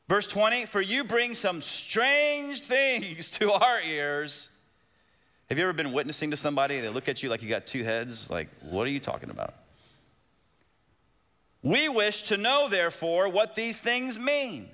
Verse 0.09 0.25
20, 0.25 0.65
for 0.65 0.81
you 0.81 1.03
bring 1.03 1.35
some 1.35 1.61
strange 1.61 2.61
things 2.61 3.29
to 3.31 3.51
our 3.51 3.79
ears. 3.79 4.49
Have 5.49 5.59
you 5.59 5.65
ever 5.65 5.73
been 5.73 5.93
witnessing 5.93 6.31
to 6.31 6.37
somebody? 6.37 6.79
They 6.79 6.89
look 6.89 7.07
at 7.07 7.21
you 7.21 7.29
like 7.29 7.43
you 7.43 7.49
got 7.49 7.67
two 7.67 7.83
heads. 7.83 8.31
Like, 8.31 8.49
what 8.61 8.87
are 8.87 8.89
you 8.89 8.99
talking 8.99 9.29
about? 9.29 9.53
We 11.61 11.89
wish 11.89 12.23
to 12.23 12.37
know, 12.37 12.69
therefore, 12.69 13.29
what 13.29 13.53
these 13.53 13.77
things 13.77 14.17
mean. 14.17 14.67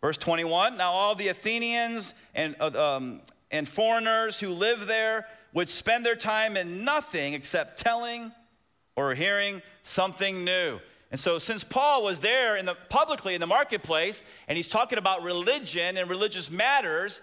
Verse 0.00 0.18
21 0.18 0.76
Now 0.76 0.90
all 0.90 1.14
the 1.14 1.28
Athenians 1.28 2.14
and, 2.34 2.56
uh, 2.58 2.96
um, 2.96 3.20
and 3.52 3.68
foreigners 3.68 4.40
who 4.40 4.48
live 4.48 4.88
there 4.88 5.28
would 5.52 5.68
spend 5.68 6.04
their 6.04 6.16
time 6.16 6.56
in 6.56 6.84
nothing 6.84 7.34
except 7.34 7.78
telling 7.78 8.32
or 8.96 9.14
hearing 9.14 9.62
something 9.82 10.44
new. 10.44 10.78
And 11.10 11.18
so, 11.18 11.38
since 11.38 11.64
Paul 11.64 12.04
was 12.04 12.20
there 12.20 12.56
in 12.56 12.66
the, 12.66 12.76
publicly 12.88 13.34
in 13.34 13.40
the 13.40 13.46
marketplace 13.46 14.22
and 14.46 14.56
he's 14.56 14.68
talking 14.68 14.98
about 14.98 15.22
religion 15.22 15.96
and 15.96 16.08
religious 16.08 16.50
matters, 16.50 17.20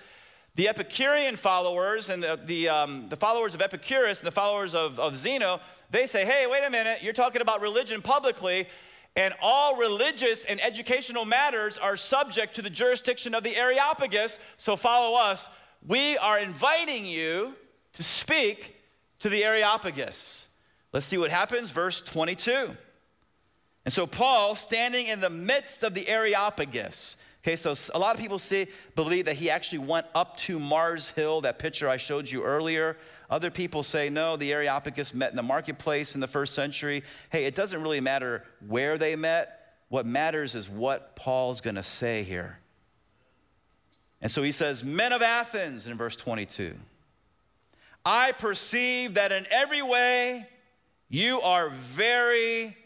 The 0.55 0.67
Epicurean 0.67 1.37
followers 1.37 2.09
and 2.09 2.21
the, 2.21 2.37
the, 2.45 2.67
um, 2.67 3.07
the 3.07 3.15
followers 3.15 3.55
of 3.55 3.61
Epicurus 3.61 4.19
and 4.19 4.27
the 4.27 4.31
followers 4.31 4.75
of, 4.75 4.99
of 4.99 5.17
Zeno, 5.17 5.61
they 5.89 6.05
say, 6.05 6.25
hey, 6.25 6.47
wait 6.47 6.65
a 6.65 6.69
minute, 6.69 7.01
you're 7.01 7.13
talking 7.13 7.41
about 7.41 7.61
religion 7.61 8.01
publicly, 8.01 8.67
and 9.15 9.33
all 9.41 9.77
religious 9.77 10.43
and 10.43 10.61
educational 10.61 11.23
matters 11.23 11.77
are 11.77 11.95
subject 11.95 12.55
to 12.55 12.61
the 12.61 12.69
jurisdiction 12.69 13.33
of 13.33 13.43
the 13.43 13.55
Areopagus, 13.55 14.37
so 14.57 14.75
follow 14.75 15.17
us. 15.17 15.49
We 15.87 16.17
are 16.17 16.39
inviting 16.39 17.05
you 17.05 17.55
to 17.93 18.03
speak 18.03 18.75
to 19.19 19.29
the 19.29 19.43
Areopagus. 19.43 20.47
Let's 20.93 21.05
see 21.05 21.17
what 21.17 21.31
happens, 21.31 21.71
verse 21.71 22.01
22. 22.01 22.75
And 23.85 23.93
so, 23.93 24.05
Paul, 24.05 24.55
standing 24.55 25.07
in 25.07 25.21
the 25.21 25.29
midst 25.29 25.83
of 25.83 25.93
the 25.93 26.07
Areopagus, 26.07 27.17
Okay, 27.47 27.55
so 27.55 27.73
a 27.93 27.99
lot 27.99 28.13
of 28.13 28.19
people 28.19 28.39
say, 28.39 28.67
believe 28.95 29.23
that 29.23 29.37
he 29.37 29.49
actually 29.49 29.77
went 29.77 30.05
up 30.13 30.35
to 30.35 30.59
Mars 30.59 31.07
Hill, 31.07 31.39
that 31.41 31.59
picture 31.59 31.87
I 31.87 31.95
showed 31.95 32.29
you 32.29 32.43
earlier. 32.43 32.97
Other 33.29 33.49
people 33.49 33.83
say, 33.83 34.09
no, 34.09 34.35
the 34.35 34.51
Areopagus 34.51 35.13
met 35.13 35.29
in 35.29 35.37
the 35.37 35.43
marketplace 35.43 36.13
in 36.13 36.19
the 36.19 36.27
first 36.27 36.53
century. 36.53 37.03
Hey, 37.29 37.45
it 37.45 37.55
doesn't 37.55 37.81
really 37.81 38.01
matter 38.01 38.43
where 38.67 38.97
they 38.97 39.15
met. 39.15 39.75
What 39.87 40.05
matters 40.05 40.55
is 40.55 40.67
what 40.67 41.15
Paul's 41.15 41.61
to 41.75 41.83
say 41.83 42.23
here. 42.23 42.59
And 44.21 44.29
so 44.29 44.43
he 44.43 44.51
says, 44.51 44.83
Men 44.83 45.13
of 45.13 45.21
Athens 45.21 45.87
in 45.87 45.95
verse 45.95 46.17
22, 46.17 46.75
I 48.07 48.31
perceive 48.31 49.15
that 49.15 49.33
in 49.33 49.45
every 49.51 49.81
way 49.81 50.47
you 51.09 51.41
are 51.41 51.69
very 51.69 52.77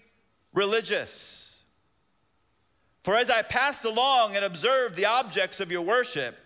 religious. 0.52 1.64
For 3.04 3.16
as 3.16 3.30
I 3.30 3.44
passed 3.44 3.86
along 3.86 4.36
and 4.36 4.44
observed 4.44 4.96
the 4.96 5.06
objects 5.06 5.60
of 5.60 5.72
your 5.72 5.84
worship, 5.84 6.40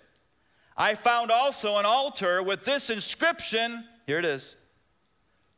I 0.75 0.95
found 0.95 1.31
also 1.31 1.77
an 1.77 1.85
altar 1.85 2.43
with 2.43 2.65
this 2.65 2.89
inscription 2.89 3.85
here 4.07 4.19
it 4.19 4.25
is 4.25 4.57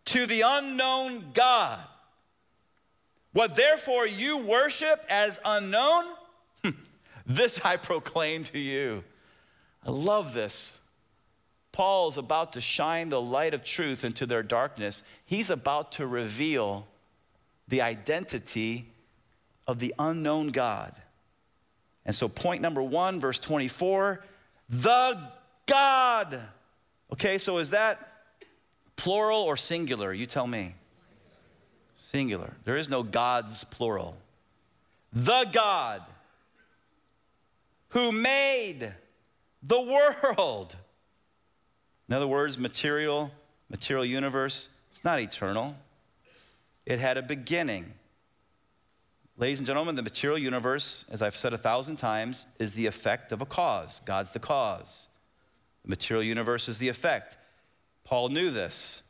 to 0.05 0.27
the 0.27 0.41
unknown 0.41 1.31
God. 1.33 1.79
What 3.33 3.55
therefore 3.55 4.05
you 4.05 4.37
worship 4.37 5.03
as 5.09 5.39
unknown, 5.43 6.05
this 7.25 7.59
I 7.65 7.77
proclaim 7.77 8.43
to 8.43 8.59
you. 8.59 9.03
I 9.83 9.89
love 9.89 10.33
this. 10.33 10.79
Paul's 11.77 12.17
about 12.17 12.53
to 12.53 12.61
shine 12.61 13.09
the 13.09 13.21
light 13.21 13.53
of 13.53 13.63
truth 13.63 14.03
into 14.03 14.25
their 14.25 14.41
darkness. 14.41 15.03
He's 15.27 15.51
about 15.51 15.91
to 15.91 16.07
reveal 16.07 16.87
the 17.67 17.83
identity 17.83 18.87
of 19.67 19.77
the 19.77 19.93
unknown 19.99 20.47
God. 20.47 20.95
And 22.03 22.15
so, 22.15 22.27
point 22.29 22.63
number 22.63 22.81
one, 22.81 23.19
verse 23.19 23.37
24, 23.37 24.25
the 24.67 25.21
God. 25.67 26.41
Okay, 27.13 27.37
so 27.37 27.59
is 27.59 27.69
that 27.69 28.11
plural 28.95 29.43
or 29.43 29.55
singular? 29.55 30.11
You 30.11 30.25
tell 30.25 30.47
me. 30.47 30.73
Singular. 31.93 32.53
There 32.65 32.77
is 32.77 32.89
no 32.89 33.03
gods, 33.03 33.65
plural. 33.65 34.17
The 35.13 35.45
God 35.53 36.01
who 37.89 38.11
made 38.11 38.95
the 39.61 39.79
world. 39.79 40.75
In 42.07 42.15
other 42.15 42.27
words, 42.27 42.57
material, 42.57 43.31
material 43.69 44.05
universe, 44.05 44.69
it's 44.91 45.03
not 45.03 45.19
eternal. 45.19 45.75
It 46.85 46.99
had 46.99 47.17
a 47.17 47.21
beginning. 47.21 47.93
Ladies 49.37 49.59
and 49.59 49.67
gentlemen, 49.67 49.95
the 49.95 50.01
material 50.01 50.37
universe, 50.37 51.05
as 51.11 51.21
I've 51.21 51.35
said 51.35 51.53
a 51.53 51.57
thousand 51.57 51.97
times, 51.97 52.47
is 52.59 52.71
the 52.71 52.85
effect 52.85 53.31
of 53.31 53.41
a 53.41 53.45
cause. 53.45 54.01
God's 54.05 54.31
the 54.31 54.39
cause. 54.39 55.09
The 55.83 55.89
material 55.89 56.23
universe 56.23 56.67
is 56.69 56.79
the 56.79 56.89
effect. 56.89 57.37
Paul 58.03 58.29
knew 58.29 58.49
this. 58.49 59.03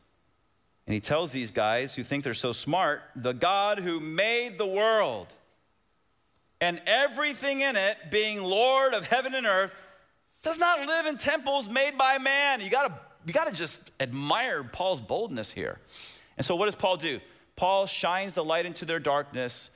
And 0.85 0.93
he 0.93 0.99
tells 0.99 1.31
these 1.31 1.51
guys 1.51 1.95
who 1.95 2.03
think 2.03 2.23
they're 2.23 2.33
so 2.33 2.51
smart 2.51 3.01
the 3.15 3.33
God 3.33 3.79
who 3.79 3.99
made 3.99 4.57
the 4.57 4.65
world 4.65 5.27
and 6.59 6.81
everything 6.85 7.61
in 7.61 7.75
it, 7.75 7.97
being 8.09 8.41
Lord 8.41 8.93
of 8.93 9.05
heaven 9.05 9.35
and 9.35 9.45
earth, 9.45 9.73
does 10.47 10.57
not 10.57 10.87
live 10.87 11.05
in 11.07 11.17
temples 11.17 11.67
made 11.67 11.97
by 11.97 12.17
man. 12.17 12.61
You 12.61 12.69
gotta, 12.69 12.97
you 13.25 13.33
gotta 13.33 13.51
just 13.51 13.81
admire 13.99 14.63
Paul's 14.63 15.01
boldness 15.01 15.51
here. 15.51 15.79
And 16.37 16.45
so, 16.45 16.55
what 16.55 16.65
does 16.65 16.75
Paul 16.75 16.95
do? 16.95 17.19
Paul 17.57 17.85
shines 17.85 18.33
the 18.33 18.45
light 18.45 18.65
into 18.65 18.85
their 18.85 18.99
darkness 18.99 19.69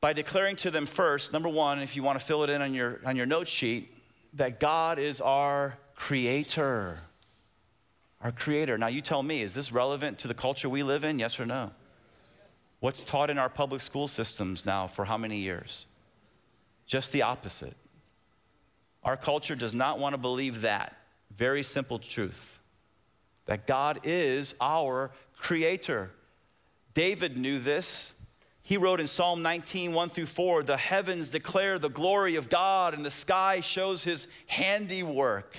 by 0.00 0.14
declaring 0.14 0.56
to 0.56 0.70
them 0.70 0.86
first, 0.86 1.34
number 1.34 1.50
one, 1.50 1.80
if 1.80 1.96
you 1.96 2.02
want 2.02 2.18
to 2.18 2.24
fill 2.24 2.44
it 2.44 2.50
in 2.50 2.62
on 2.62 2.72
your, 2.72 3.00
on 3.04 3.14
your 3.14 3.26
note 3.26 3.46
sheet, 3.46 3.94
that 4.34 4.58
God 4.58 4.98
is 4.98 5.20
our 5.20 5.76
creator. 5.94 7.00
Our 8.22 8.32
creator. 8.32 8.78
Now, 8.78 8.86
you 8.86 9.02
tell 9.02 9.22
me, 9.22 9.42
is 9.42 9.52
this 9.52 9.70
relevant 9.70 10.18
to 10.20 10.28
the 10.28 10.34
culture 10.34 10.68
we 10.68 10.82
live 10.82 11.04
in? 11.04 11.18
Yes 11.18 11.38
or 11.38 11.44
no? 11.44 11.72
What's 12.80 13.04
taught 13.04 13.28
in 13.28 13.36
our 13.36 13.50
public 13.50 13.82
school 13.82 14.08
systems 14.08 14.64
now 14.64 14.86
for 14.86 15.04
how 15.04 15.18
many 15.18 15.38
years? 15.38 15.84
Just 16.86 17.12
the 17.12 17.20
opposite. 17.20 17.76
Our 19.04 19.16
culture 19.16 19.54
does 19.54 19.74
not 19.74 19.98
want 19.98 20.14
to 20.14 20.18
believe 20.18 20.62
that. 20.62 20.96
Very 21.30 21.62
simple 21.62 21.98
truth 21.98 22.58
that 23.46 23.66
God 23.66 24.00
is 24.04 24.54
our 24.60 25.10
creator. 25.36 26.10
David 26.94 27.36
knew 27.36 27.58
this. 27.58 28.14
He 28.62 28.78
wrote 28.78 29.00
in 29.00 29.06
Psalm 29.06 29.42
19, 29.42 29.92
1 29.92 30.08
through 30.08 30.26
4, 30.26 30.62
the 30.62 30.78
heavens 30.78 31.28
declare 31.28 31.78
the 31.78 31.90
glory 31.90 32.36
of 32.36 32.48
God, 32.48 32.94
and 32.94 33.04
the 33.04 33.10
sky 33.10 33.60
shows 33.60 34.02
his 34.02 34.26
handiwork. 34.46 35.54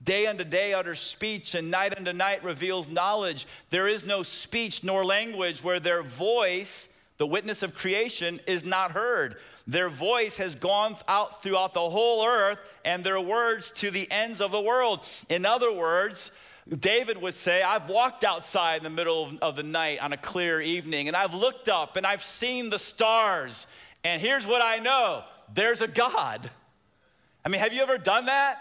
Day 0.00 0.28
unto 0.28 0.44
day 0.44 0.72
utters 0.72 1.00
speech, 1.00 1.56
and 1.56 1.70
night 1.70 1.96
unto 1.96 2.12
night 2.12 2.44
reveals 2.44 2.88
knowledge. 2.88 3.46
There 3.70 3.88
is 3.88 4.04
no 4.04 4.22
speech 4.22 4.84
nor 4.84 5.04
language 5.04 5.64
where 5.64 5.80
their 5.80 6.04
voice, 6.04 6.88
the 7.18 7.26
witness 7.26 7.64
of 7.64 7.74
creation, 7.74 8.38
is 8.46 8.64
not 8.64 8.92
heard. 8.92 9.38
Their 9.66 9.88
voice 9.88 10.36
has 10.36 10.54
gone 10.54 10.96
out 11.08 11.42
throughout 11.42 11.74
the 11.74 11.90
whole 11.90 12.24
earth, 12.24 12.58
and 12.84 13.02
their 13.02 13.20
words 13.20 13.70
to 13.72 13.90
the 13.90 14.10
ends 14.10 14.40
of 14.40 14.52
the 14.52 14.60
world. 14.60 15.00
In 15.28 15.44
other 15.44 15.72
words, 15.72 16.30
David 16.68 17.20
would 17.20 17.34
say, 17.34 17.62
I've 17.62 17.88
walked 17.88 18.24
outside 18.24 18.78
in 18.78 18.84
the 18.84 18.90
middle 18.90 19.38
of, 19.42 19.56
the 19.56 19.62
night 19.62 20.00
on 20.00 20.12
a 20.12 20.16
clear 20.16 20.60
evening, 20.60 21.08
and 21.08 21.16
I've 21.16 21.34
looked 21.34 21.68
up 21.68 21.96
and 21.96 22.06
I've 22.06 22.24
seen 22.24 22.70
the 22.70 22.78
stars, 22.78 23.66
and 24.04 24.20
here's 24.20 24.46
what 24.46 24.62
I 24.62 24.78
know 24.78 25.24
there's 25.54 25.80
a 25.80 25.88
God. 25.88 26.50
I 27.44 27.48
mean, 27.48 27.60
have 27.60 27.72
you 27.72 27.82
ever 27.82 27.98
done 27.98 28.26
that? 28.26 28.58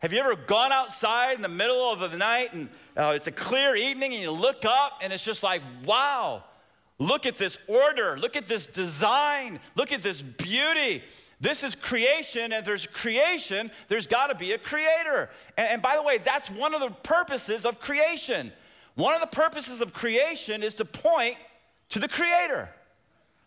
Have 0.00 0.12
you 0.12 0.20
ever 0.20 0.34
gone 0.34 0.72
outside 0.72 1.36
in 1.36 1.42
the 1.42 1.48
middle 1.48 1.90
of 1.90 2.10
the 2.10 2.16
night 2.16 2.54
and 2.54 2.68
uh, 2.96 3.12
it's 3.14 3.26
a 3.26 3.32
clear 3.32 3.74
evening 3.76 4.14
and 4.14 4.22
you 4.22 4.30
look 4.30 4.64
up 4.64 5.00
and 5.02 5.12
it's 5.12 5.24
just 5.24 5.42
like, 5.42 5.60
wow, 5.84 6.44
look 7.00 7.26
at 7.26 7.34
this 7.34 7.58
order, 7.66 8.16
look 8.16 8.36
at 8.36 8.46
this 8.46 8.66
design, 8.66 9.58
look 9.74 9.90
at 9.90 10.04
this 10.04 10.22
beauty. 10.22 11.02
This 11.40 11.64
is 11.64 11.74
creation, 11.74 12.52
and 12.52 12.64
there's 12.64 12.86
creation, 12.86 13.70
there's 13.88 14.06
got 14.06 14.26
to 14.26 14.34
be 14.34 14.52
a 14.52 14.58
creator. 14.58 15.30
And, 15.56 15.68
and, 15.68 15.82
by 15.82 15.96
the 15.96 16.02
way, 16.02 16.18
that's 16.18 16.50
one 16.50 16.74
of 16.74 16.80
the 16.80 16.90
purposes 16.90 17.64
of 17.64 17.80
creation. 17.80 18.52
One 18.94 19.14
of 19.14 19.22
the 19.22 19.26
purposes 19.26 19.80
of 19.80 19.94
creation 19.94 20.62
is 20.62 20.74
to 20.74 20.84
point 20.84 21.36
to 21.88 21.98
the 21.98 22.08
creator. 22.08 22.68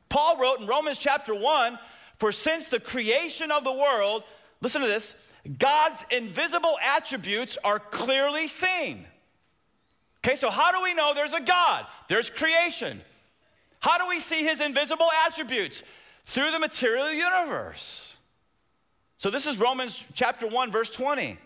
Paul 0.10 0.38
wrote 0.38 0.60
in 0.60 0.68
Romans 0.68 0.98
chapter 0.98 1.36
1 1.36 1.78
For 2.18 2.32
since 2.32 2.68
the 2.68 2.80
creation 2.80 3.52
of 3.52 3.64
the 3.64 3.72
world, 3.72 4.24
listen 4.62 4.82
to 4.82 4.88
this, 4.88 5.14
God's 5.60 6.04
invisible 6.10 6.78
attributes 6.84 7.60
are 7.64 7.78
clearly 7.78 8.48
seen. 8.48 9.06
Okay, 10.26 10.36
so 10.36 10.50
how 10.50 10.72
do 10.72 10.82
we 10.82 10.96
know 10.96 11.14
there's 11.14 11.34
a 11.34 11.42
God? 11.42 11.86
There's 12.08 12.32
creation. 12.32 13.02
How 13.84 13.98
do 14.00 14.08
we 14.08 14.20
see 14.20 14.44
his 14.44 14.62
invisible 14.62 15.10
attributes? 15.28 15.84
through 16.26 16.52
the 16.52 16.60
material 16.60 17.12
universe. 17.12 18.18
So 19.18 19.30
this 19.30 19.46
is 19.46 19.58
Romans 19.58 20.04
chapter 20.14 20.48
1 20.48 20.72
verse 20.72 20.90
20. 20.90 21.38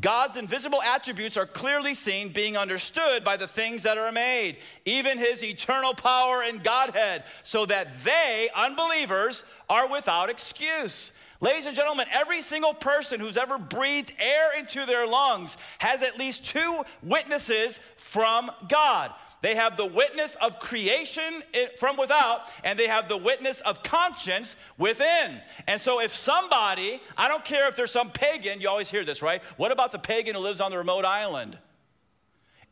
God's 0.00 0.36
invisible 0.36 0.82
attributes 0.82 1.36
are 1.36 1.46
clearly 1.46 1.94
seen, 1.94 2.32
being 2.32 2.56
understood 2.56 3.22
by 3.22 3.36
the 3.36 3.46
things 3.46 3.84
that 3.84 3.96
are 3.96 4.10
made, 4.10 4.56
even 4.84 5.18
his 5.18 5.44
eternal 5.44 5.94
power 5.94 6.42
and 6.42 6.64
Godhead, 6.64 7.22
so 7.44 7.64
that 7.66 8.02
they, 8.02 8.48
unbelievers, 8.56 9.44
are 9.68 9.88
without 9.88 10.30
excuse. 10.30 11.12
Ladies 11.40 11.66
and 11.66 11.76
gentlemen, 11.76 12.06
every 12.10 12.40
single 12.40 12.74
person 12.74 13.20
who's 13.20 13.36
ever 13.36 13.56
breathed 13.56 14.12
air 14.18 14.58
into 14.58 14.84
their 14.84 15.06
lungs 15.06 15.56
has 15.78 16.02
at 16.02 16.18
least 16.18 16.44
two 16.44 16.82
witnesses 17.02 17.78
from 17.96 18.50
God. 18.68 19.12
They 19.44 19.56
have 19.56 19.76
the 19.76 19.84
witness 19.84 20.38
of 20.40 20.58
creation 20.58 21.42
from 21.76 21.98
without, 21.98 22.48
and 22.64 22.78
they 22.78 22.86
have 22.86 23.10
the 23.10 23.18
witness 23.18 23.60
of 23.60 23.82
conscience 23.82 24.56
within. 24.78 25.38
And 25.66 25.78
so, 25.78 26.00
if 26.00 26.16
somebody, 26.16 27.02
I 27.14 27.28
don't 27.28 27.44
care 27.44 27.68
if 27.68 27.76
there's 27.76 27.90
some 27.90 28.10
pagan, 28.10 28.62
you 28.62 28.70
always 28.70 28.88
hear 28.88 29.04
this, 29.04 29.20
right? 29.20 29.42
What 29.58 29.70
about 29.70 29.92
the 29.92 29.98
pagan 29.98 30.34
who 30.34 30.40
lives 30.40 30.62
on 30.62 30.70
the 30.70 30.78
remote 30.78 31.04
island? 31.04 31.58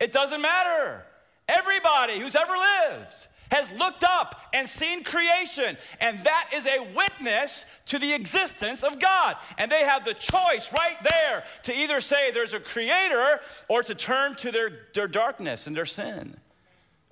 It 0.01 0.13
doesn't 0.13 0.41
matter. 0.41 1.05
Everybody 1.47 2.19
who's 2.19 2.35
ever 2.35 2.55
lived 2.55 3.27
has 3.51 3.71
looked 3.73 4.03
up 4.03 4.41
and 4.55 4.67
seen 4.67 5.05
creation, 5.05 5.77
and 6.01 6.25
that 6.25 6.53
is 6.55 6.65
a 6.65 6.91
witness 6.95 7.67
to 7.85 7.99
the 7.99 8.15
existence 8.15 8.83
of 8.83 8.99
God. 8.99 9.37
And 9.59 9.71
they 9.71 9.85
have 9.85 10.07
the 10.07 10.15
choice 10.15 10.73
right 10.73 10.97
there 11.03 11.45
to 11.65 11.75
either 11.75 12.01
say 12.01 12.31
there's 12.31 12.55
a 12.55 12.61
creator 12.61 13.41
or 13.69 13.83
to 13.83 13.95
turn 13.95 14.37
to 14.37 14.51
their, 14.51 14.71
their 14.95 15.07
darkness 15.07 15.67
and 15.67 15.77
their 15.77 15.85
sin. 15.85 16.39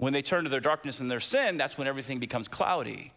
When 0.01 0.13
they 0.13 0.23
turn 0.23 0.45
to 0.45 0.51
their 0.51 0.61
darkness 0.61 1.01
and 1.01 1.11
their 1.11 1.21
sin, 1.21 1.57
that's 1.57 1.79
when 1.79 1.87
everything 1.87 2.19
becomes 2.19 2.49
cloudy. 2.49 3.13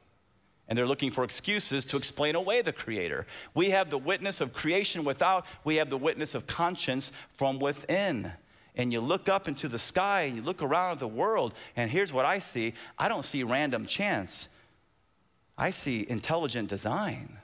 And 0.67 0.77
they're 0.77 0.87
looking 0.87 1.11
for 1.11 1.23
excuses 1.23 1.83
to 1.85 1.97
explain 1.97 2.35
away 2.35 2.61
the 2.61 2.71
Creator. 2.71 3.25
We 3.53 3.71
have 3.71 3.89
the 3.89 3.97
witness 3.97 4.39
of 4.39 4.53
creation 4.53 5.03
without, 5.03 5.45
we 5.63 5.77
have 5.77 5.89
the 5.89 5.97
witness 5.97 6.35
of 6.35 6.45
conscience 6.45 7.11
from 7.33 7.59
within 7.59 8.31
and 8.75 8.91
you 8.91 8.99
look 8.99 9.29
up 9.29 9.47
into 9.47 9.67
the 9.67 9.79
sky 9.79 10.21
and 10.21 10.35
you 10.35 10.41
look 10.41 10.61
around 10.61 10.93
at 10.93 10.99
the 10.99 11.07
world, 11.07 11.53
and 11.75 11.91
here's 11.91 12.11
what 12.11 12.25
I 12.25 12.39
see 12.39 12.73
I 12.97 13.07
don't 13.07 13.25
see 13.25 13.43
random 13.43 13.85
chance, 13.85 14.49
I 15.57 15.69
see 15.69 16.05
intelligent 16.09 16.69
design. 16.69 17.37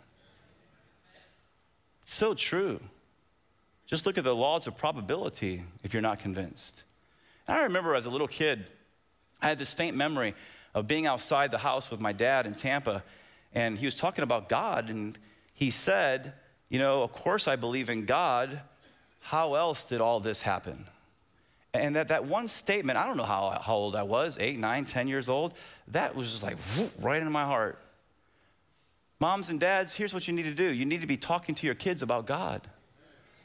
It's 2.04 2.13
so 2.13 2.34
true. 2.34 2.80
Just 3.86 4.06
look 4.06 4.17
at 4.17 4.23
the 4.23 4.36
laws 4.36 4.67
of 4.67 4.78
probability 4.78 5.63
if 5.84 5.93
you're 5.93 6.02
not 6.02 6.19
convinced. 6.19 6.84
And 7.47 7.58
I 7.58 7.63
remember 7.63 7.95
as 7.95 8.06
a 8.06 8.10
little 8.10 8.28
kid, 8.28 8.65
I 9.41 9.49
had 9.49 9.58
this 9.58 9.73
faint 9.73 9.95
memory 9.95 10.36
of 10.73 10.88
being 10.88 11.06
outside 11.06 11.52
the 11.52 11.58
house 11.58 11.89
with 11.89 11.99
my 11.99 12.13
dad 12.13 12.45
in 12.45 12.54
Tampa, 12.54 13.04
and 13.54 13.78
he 13.78 13.86
was 13.86 13.95
talking 13.95 14.23
about 14.23 14.49
God, 14.49 14.89
and 14.89 15.17
he 15.54 15.71
said, 15.71 16.34
You 16.69 16.80
know, 16.80 17.02
of 17.04 17.12
course 17.12 17.47
I 17.47 17.56
believe 17.56 17.89
in 17.89 18.06
God. 18.06 18.62
How 19.21 19.56
else 19.56 19.84
did 19.84 19.99
all 19.99 20.19
this 20.19 20.41
happen? 20.41 20.86
And 21.73 21.95
that, 21.95 22.08
that 22.08 22.25
one 22.25 22.47
statement, 22.47 22.97
I 22.97 23.06
don't 23.06 23.17
know 23.17 23.23
how, 23.23 23.60
how 23.62 23.75
old 23.75 23.95
I 23.95 24.04
was, 24.04 24.38
eight, 24.39 24.58
nine, 24.58 24.86
ten 24.86 25.08
years 25.08 25.30
old, 25.30 25.54
that 25.89 26.15
was 26.15 26.32
just 26.32 26.41
like 26.41 26.58
whoop, 26.75 26.91
right 26.99 27.17
into 27.17 27.30
my 27.30 27.43
heart. 27.43 27.80
Moms 29.19 29.49
and 29.49 29.60
dads, 29.60 29.93
here's 29.93 30.13
what 30.13 30.28
you 30.28 30.34
need 30.34 30.43
to 30.43 30.54
do 30.54 30.63
you 30.63 30.86
need 30.86 31.02
to 31.02 31.08
be 31.08 31.17
talking 31.17 31.56
to 31.56 31.65
your 31.65 31.75
kids 31.75 32.02
about 32.02 32.25
God. 32.25 32.62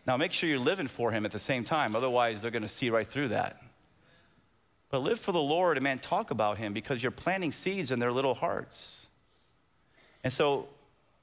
Now, 0.07 0.17
make 0.17 0.33
sure 0.33 0.49
you're 0.49 0.59
living 0.59 0.87
for 0.89 1.11
Him 1.11 1.25
at 1.25 1.33
the 1.33 1.39
same 1.39 1.65
time, 1.65 1.97
otherwise, 1.97 2.43
they're 2.43 2.51
going 2.51 2.63
to 2.63 2.69
see 2.69 2.91
right 2.91 3.07
through 3.07 3.29
that. 3.29 3.61
But 4.95 5.03
live 5.03 5.19
for 5.19 5.33
the 5.33 5.43
Lord 5.43 5.77
and, 5.77 5.83
man, 5.83 5.99
talk 5.99 6.31
about 6.31 6.57
Him 6.57 6.73
because 6.73 7.03
you're 7.03 7.11
planting 7.11 7.51
seeds 7.51 7.91
in 7.91 7.99
their 7.99 8.13
little 8.13 8.33
hearts. 8.33 9.09
And 10.23 10.33
so, 10.33 10.69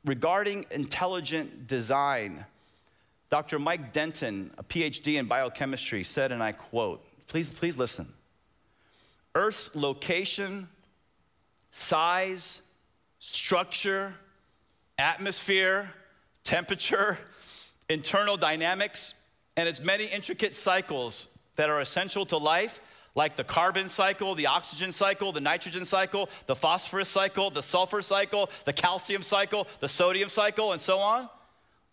regarding 0.03 0.65
intelligent 0.71 1.69
design, 1.69 2.43
Dr. 3.29 3.59
Mike 3.59 3.93
Denton, 3.93 4.51
a 4.57 4.63
PhD 4.65 5.17
in 5.17 5.25
biochemistry, 5.25 6.03
said, 6.03 6.33
and 6.33 6.43
I 6.43 6.51
quote, 6.51 7.01
please, 7.27 7.49
please 7.49 7.77
listen. 7.77 8.11
Earth's 9.35 9.73
location, 9.73 10.67
size, 11.69 12.59
structure, 13.19 14.13
atmosphere, 14.97 15.89
temperature, 16.43 17.17
internal 17.87 18.35
dynamics, 18.35 19.13
and 19.55 19.69
its 19.69 19.79
many 19.79 20.07
intricate 20.07 20.55
cycles 20.55 21.29
that 21.55 21.69
are 21.69 21.79
essential 21.79 22.25
to 22.25 22.35
life, 22.35 22.81
like 23.15 23.35
the 23.35 23.43
carbon 23.43 23.89
cycle, 23.89 24.35
the 24.35 24.47
oxygen 24.47 24.91
cycle, 24.91 25.31
the 25.31 25.41
nitrogen 25.41 25.85
cycle, 25.85 26.29
the 26.45 26.55
phosphorus 26.55 27.09
cycle, 27.09 27.49
the 27.49 27.61
sulfur 27.61 28.01
cycle, 28.01 28.49
the 28.65 28.73
calcium 28.73 29.21
cycle, 29.21 29.67
the 29.79 29.89
sodium 29.89 30.29
cycle, 30.29 30.71
and 30.71 30.81
so 30.81 30.99
on 30.99 31.29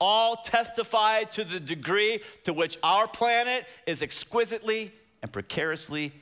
all 0.00 0.36
testify 0.36 1.24
to 1.24 1.44
the 1.44 1.58
degree 1.58 2.20
to 2.44 2.52
which 2.52 2.78
our 2.82 3.08
planet 3.08 3.66
is 3.86 4.02
exquisitely 4.02 4.92
and 5.22 5.32
precariously 5.32 6.12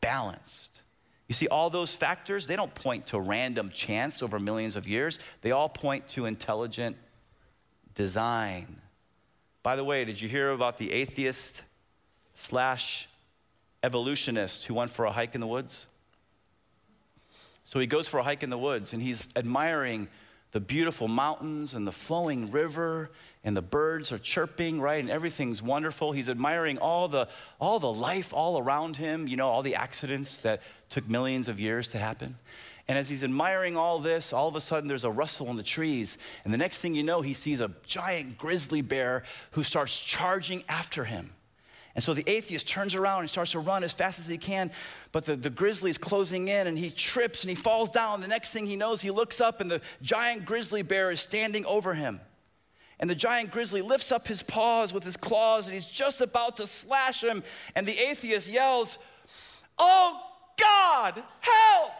balanced. 0.00 0.82
You 1.26 1.34
see, 1.34 1.48
all 1.48 1.68
those 1.68 1.94
factors, 1.94 2.46
they 2.46 2.56
don't 2.56 2.74
point 2.74 3.06
to 3.06 3.20
random 3.20 3.70
chance 3.70 4.22
over 4.22 4.38
millions 4.38 4.76
of 4.76 4.86
years, 4.86 5.18
they 5.42 5.50
all 5.50 5.68
point 5.68 6.08
to 6.08 6.26
intelligent 6.26 6.96
design. 7.94 8.80
By 9.62 9.76
the 9.76 9.84
way, 9.84 10.04
did 10.04 10.20
you 10.20 10.28
hear 10.28 10.52
about 10.52 10.78
the 10.78 10.92
atheist 10.92 11.62
slash 12.34 13.08
evolutionist 13.82 14.66
who 14.66 14.74
went 14.74 14.90
for 14.90 15.04
a 15.04 15.12
hike 15.12 15.34
in 15.34 15.40
the 15.40 15.46
woods? 15.46 15.86
So 17.64 17.78
he 17.78 17.86
goes 17.86 18.08
for 18.08 18.18
a 18.18 18.22
hike 18.22 18.42
in 18.42 18.48
the 18.48 18.58
woods 18.58 18.94
and 18.94 19.02
he's 19.02 19.28
admiring 19.36 20.08
the 20.52 20.60
beautiful 20.60 21.08
mountains 21.08 21.74
and 21.74 21.86
the 21.86 21.92
flowing 21.92 22.50
river 22.50 23.10
and 23.44 23.54
the 23.54 23.62
birds 23.62 24.10
are 24.10 24.18
chirping 24.18 24.80
right 24.80 25.00
and 25.00 25.10
everything's 25.10 25.62
wonderful. 25.62 26.12
He's 26.12 26.30
admiring 26.30 26.78
all 26.78 27.08
the 27.08 27.28
all 27.60 27.78
the 27.78 27.92
life 27.92 28.32
all 28.32 28.58
around 28.58 28.96
him 28.96 29.28
you 29.28 29.36
know 29.36 29.48
all 29.48 29.62
the 29.62 29.74
accidents 29.74 30.38
that 30.38 30.62
took 30.88 31.06
millions 31.08 31.48
of 31.48 31.60
years 31.60 31.88
to 31.88 31.98
happen. 31.98 32.36
And 32.88 32.96
as 32.96 33.10
he's 33.10 33.22
admiring 33.22 33.76
all 33.76 33.98
this 33.98 34.32
all 34.32 34.48
of 34.48 34.56
a 34.56 34.60
sudden 34.62 34.88
there's 34.88 35.04
a 35.04 35.10
rustle 35.10 35.50
in 35.50 35.56
the 35.56 35.62
trees 35.62 36.16
and 36.44 36.54
the 36.54 36.58
next 36.58 36.80
thing 36.80 36.94
you 36.94 37.02
know 37.02 37.20
he 37.20 37.34
sees 37.34 37.60
a 37.60 37.70
giant 37.86 38.38
grizzly 38.38 38.80
bear 38.80 39.24
who 39.50 39.62
starts 39.62 39.98
charging 39.98 40.64
after 40.70 41.04
him 41.04 41.34
and 41.98 42.02
so 42.04 42.14
the 42.14 42.30
atheist 42.30 42.68
turns 42.68 42.94
around 42.94 43.22
and 43.22 43.28
starts 43.28 43.50
to 43.50 43.58
run 43.58 43.82
as 43.82 43.92
fast 43.92 44.20
as 44.20 44.28
he 44.28 44.38
can, 44.38 44.70
but 45.10 45.24
the, 45.24 45.34
the 45.34 45.50
grizzly 45.50 45.90
is 45.90 45.98
closing 45.98 46.46
in 46.46 46.68
and 46.68 46.78
he 46.78 46.92
trips 46.92 47.42
and 47.42 47.50
he 47.50 47.56
falls 47.56 47.90
down. 47.90 48.20
The 48.20 48.28
next 48.28 48.52
thing 48.52 48.68
he 48.68 48.76
knows, 48.76 49.00
he 49.00 49.10
looks 49.10 49.40
up 49.40 49.60
and 49.60 49.68
the 49.68 49.80
giant 50.00 50.44
grizzly 50.44 50.82
bear 50.82 51.10
is 51.10 51.18
standing 51.18 51.66
over 51.66 51.94
him. 51.94 52.20
And 53.00 53.10
the 53.10 53.16
giant 53.16 53.50
grizzly 53.50 53.82
lifts 53.82 54.12
up 54.12 54.28
his 54.28 54.44
paws 54.44 54.92
with 54.92 55.02
his 55.02 55.16
claws 55.16 55.66
and 55.66 55.74
he's 55.74 55.86
just 55.86 56.20
about 56.20 56.58
to 56.58 56.68
slash 56.68 57.24
him. 57.24 57.42
And 57.74 57.84
the 57.84 57.98
atheist 57.98 58.48
yells, 58.48 58.96
Oh 59.76 60.20
God, 60.56 61.20
help! 61.40 61.90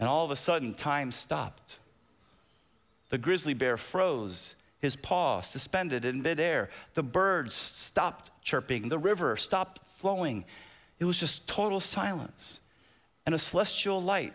And 0.00 0.08
all 0.08 0.24
of 0.24 0.32
a 0.32 0.36
sudden, 0.36 0.74
time 0.74 1.12
stopped. 1.12 1.78
The 3.10 3.18
grizzly 3.18 3.54
bear 3.54 3.76
froze 3.76 4.56
his 4.80 4.96
paw 4.96 5.40
suspended 5.40 6.04
in 6.04 6.22
midair. 6.22 6.70
The 6.94 7.02
birds 7.02 7.54
stopped 7.54 8.30
chirping, 8.42 8.88
the 8.88 8.98
river 8.98 9.36
stopped 9.36 9.84
flowing. 9.86 10.44
It 10.98 11.04
was 11.04 11.18
just 11.18 11.46
total 11.46 11.80
silence. 11.80 12.60
And 13.26 13.34
a 13.34 13.38
celestial 13.38 14.02
light 14.02 14.32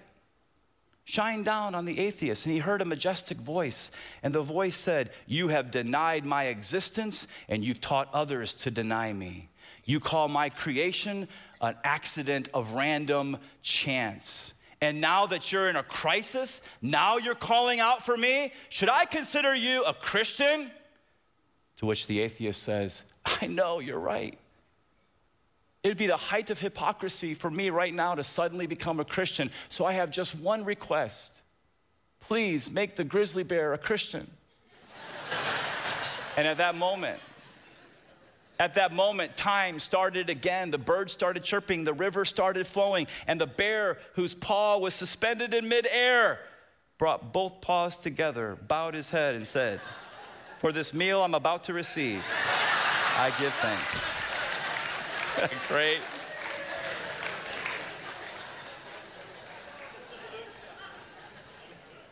shined 1.06 1.46
down 1.46 1.76
on 1.76 1.86
the 1.86 2.00
atheist, 2.00 2.46
and 2.46 2.54
he 2.54 2.60
heard 2.60 2.82
a 2.82 2.86
majestic 2.86 3.38
voice. 3.38 3.92
And 4.22 4.34
the 4.34 4.42
voice 4.42 4.76
said, 4.76 5.12
You 5.28 5.50
have 5.50 5.72
denied 5.72 6.26
my 6.26 6.46
existence, 6.46 7.28
and 7.50 7.64
you've 7.64 7.82
taught 7.82 8.10
others 8.14 8.54
to 8.56 8.72
deny 8.72 9.12
me. 9.12 9.50
You 9.86 10.00
call 10.00 10.28
my 10.30 10.50
creation 10.50 11.28
an 11.60 11.76
accident 11.84 12.50
of 12.54 12.74
random 12.74 13.38
chance. 13.62 14.54
And 14.84 15.00
now 15.00 15.28
that 15.28 15.50
you're 15.50 15.70
in 15.70 15.78
a 15.78 15.84
crisis, 15.84 16.62
now 16.82 17.16
you're 17.16 17.36
calling 17.36 17.80
out 17.80 18.04
for 18.04 18.18
me. 18.18 18.52
Should 18.68 18.90
I 18.90 19.06
consider 19.06 19.56
you 19.56 19.86
a 19.86 19.94
Christian? 19.94 20.70
To 21.78 21.86
which 21.86 22.06
the 22.06 22.20
atheist 22.20 22.62
says, 22.62 23.06
I 23.26 23.48
know, 23.48 23.80
you're 23.80 23.98
right. 23.98 24.38
It'd 25.84 25.98
be 25.98 26.08
the 26.08 26.18
height 26.18 26.50
of 26.50 26.60
hypocrisy 26.60 27.34
for 27.34 27.50
me 27.50 27.70
right 27.70 27.94
now 27.94 28.16
to 28.16 28.26
suddenly 28.26 28.68
become 28.68 29.00
a 29.00 29.06
Christian. 29.06 29.52
So 29.70 29.86
I 29.86 29.94
have 29.94 30.12
just 30.12 30.36
one 30.36 30.66
request. 30.66 31.44
Please 32.20 32.70
make 32.70 32.98
the 32.98 33.06
grizzly 33.06 33.44
bear 33.44 33.72
a 33.72 33.78
Christian. 33.78 34.30
and 36.36 36.46
at 36.46 36.58
that 36.58 36.76
moment, 36.76 37.22
at 38.60 38.76
that 38.76 38.94
moment, 38.94 39.36
time 39.36 39.80
started 39.80 40.30
again. 40.30 40.72
The 40.72 40.78
birds 40.78 41.12
started 41.12 41.44
chirping, 41.44 41.84
the 41.84 41.94
river 41.94 42.24
started 42.24 42.68
flowing, 42.68 43.08
and 43.28 43.42
the 43.42 43.48
bear, 43.48 43.98
whose 44.14 44.36
paw 44.36 44.78
was 44.78 44.94
suspended 44.94 45.54
in 45.54 45.68
midair, 45.68 46.40
brought 46.98 47.34
both 47.34 47.62
paws 47.62 47.98
together, 47.98 48.58
bowed 48.68 48.94
his 48.94 49.10
head, 49.10 49.36
and 49.36 49.46
said, 49.46 49.82
For 50.60 50.72
this 50.72 50.94
meal 50.94 51.24
I'm 51.24 51.34
about 51.34 51.64
to 51.66 51.74
receive, 51.74 52.24
I 53.18 53.34
give 53.40 53.54
thanks. 53.56 54.22
Great. 55.68 56.00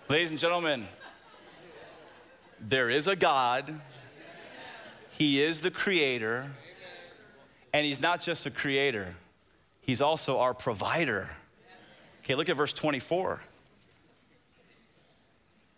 Ladies 0.10 0.32
and 0.32 0.40
gentlemen, 0.40 0.88
there 2.60 2.90
is 2.90 3.08
a 3.08 3.16
God 3.16 3.80
he 5.22 5.40
is 5.40 5.60
the 5.60 5.70
creator, 5.70 6.50
and 7.76 7.86
He's 7.86 8.02
not 8.02 8.22
just 8.22 8.48
a 8.48 8.50
creator, 8.50 9.14
He's 9.82 10.02
also 10.02 10.40
our 10.40 10.56
provider. 10.56 11.30
Okay, 12.24 12.34
look 12.34 12.50
at 12.50 12.58
verse 12.58 12.74
24. 12.74 13.40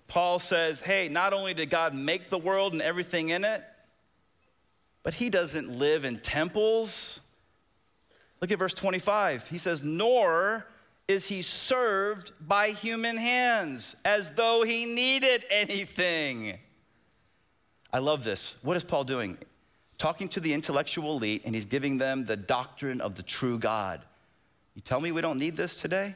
Paul 0.08 0.40
says, 0.40 0.80
Hey, 0.80 1.10
not 1.10 1.34
only 1.34 1.54
did 1.54 1.70
God 1.70 1.94
make 1.94 2.30
the 2.30 2.38
world 2.38 2.72
and 2.72 2.82
everything 2.82 3.30
in 3.32 3.44
it, 3.44 3.62
but 5.04 5.14
He 5.14 5.30
doesn't 5.30 5.78
live 5.78 6.06
in 6.06 6.22
temples. 6.22 7.20
Look 8.40 8.50
at 8.50 8.58
verse 8.58 8.74
25. 8.74 9.50
He 9.50 9.58
says, 9.58 9.84
Nor 9.84 10.66
is 11.10 11.28
He 11.28 11.42
served 11.42 12.32
by 12.40 12.70
human 12.70 13.18
hands 13.18 13.98
as 14.06 14.30
though 14.38 14.64
He 14.64 14.86
needed 14.86 15.44
anything. 15.50 16.60
I 17.94 18.00
love 18.00 18.24
this. 18.24 18.58
What 18.64 18.76
is 18.76 18.84
Paul 18.84 19.04
doing? 19.04 19.38
Talking 20.00 20.28
to 20.30 20.40
the 20.40 20.52
intellectual 20.52 21.12
elite, 21.12 21.44
and 21.46 21.54
he's 21.54 21.66
giving 21.66 22.00
them 22.00 22.26
the 22.26 22.36
doctrine 22.36 23.00
of 23.00 23.14
the 23.14 23.22
true 23.22 23.60
God. 23.60 24.02
You 24.74 24.82
tell 24.82 25.00
me 25.00 25.12
we 25.12 25.22
don't 25.22 25.38
need 25.38 25.56
this 25.56 25.76
today? 25.76 26.16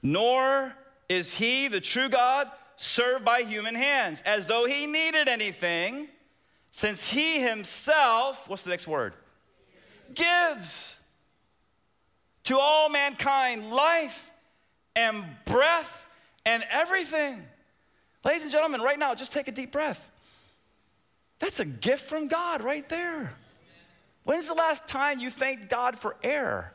Nor 0.00 0.72
is 1.08 1.32
he, 1.32 1.66
the 1.66 1.80
true 1.80 2.08
God, 2.08 2.48
served 2.76 3.24
by 3.24 3.42
human 3.42 3.74
hands, 3.74 4.22
as 4.24 4.46
though 4.46 4.66
he 4.66 4.86
needed 4.86 5.28
anything, 5.28 6.08
since 6.70 7.02
he 7.02 7.40
himself, 7.40 8.48
what's 8.48 8.62
the 8.62 8.70
next 8.70 8.86
word? 8.86 9.14
Gives 10.14 10.96
to 12.44 12.58
all 12.58 12.88
mankind 12.88 13.70
life 13.72 14.30
and 14.94 15.24
breath 15.44 16.04
and 16.46 16.64
everything. 16.70 17.42
Ladies 18.24 18.42
and 18.42 18.52
gentlemen, 18.52 18.80
right 18.80 18.98
now, 18.98 19.14
just 19.14 19.32
take 19.32 19.48
a 19.48 19.52
deep 19.52 19.72
breath. 19.72 20.10
That's 21.38 21.60
a 21.60 21.64
gift 21.64 22.04
from 22.08 22.28
God 22.28 22.62
right 22.62 22.88
there. 22.88 23.34
When's 24.24 24.46
the 24.46 24.54
last 24.54 24.86
time 24.86 25.18
you 25.18 25.28
thanked 25.28 25.68
God 25.68 25.98
for 25.98 26.16
air? 26.22 26.74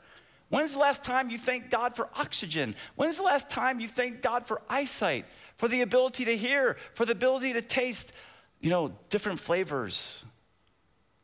When's 0.49 0.73
the 0.73 0.79
last 0.79 1.03
time 1.03 1.29
you 1.29 1.37
thanked 1.37 1.71
God 1.71 1.95
for 1.95 2.09
oxygen? 2.17 2.75
When's 2.95 3.17
the 3.17 3.23
last 3.23 3.49
time 3.49 3.79
you 3.79 3.87
thanked 3.87 4.21
God 4.21 4.45
for 4.45 4.61
eyesight, 4.69 5.25
for 5.57 5.67
the 5.67 5.81
ability 5.81 6.25
to 6.25 6.35
hear, 6.35 6.77
for 6.93 7.05
the 7.05 7.13
ability 7.13 7.53
to 7.53 7.61
taste, 7.61 8.11
you 8.59 8.69
know, 8.69 8.93
different 9.09 9.39
flavors 9.39 10.25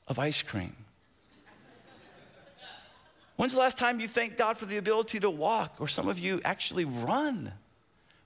of 0.07 0.19
ice 0.19 0.41
cream? 0.41 0.75
When's 3.35 3.53
the 3.53 3.59
last 3.59 3.77
time 3.77 3.99
you 3.99 4.07
thanked 4.07 4.37
God 4.37 4.57
for 4.57 4.65
the 4.65 4.77
ability 4.77 5.19
to 5.21 5.29
walk, 5.29 5.75
or 5.79 5.87
some 5.87 6.07
of 6.07 6.19
you 6.19 6.39
actually 6.45 6.85
run? 6.85 7.51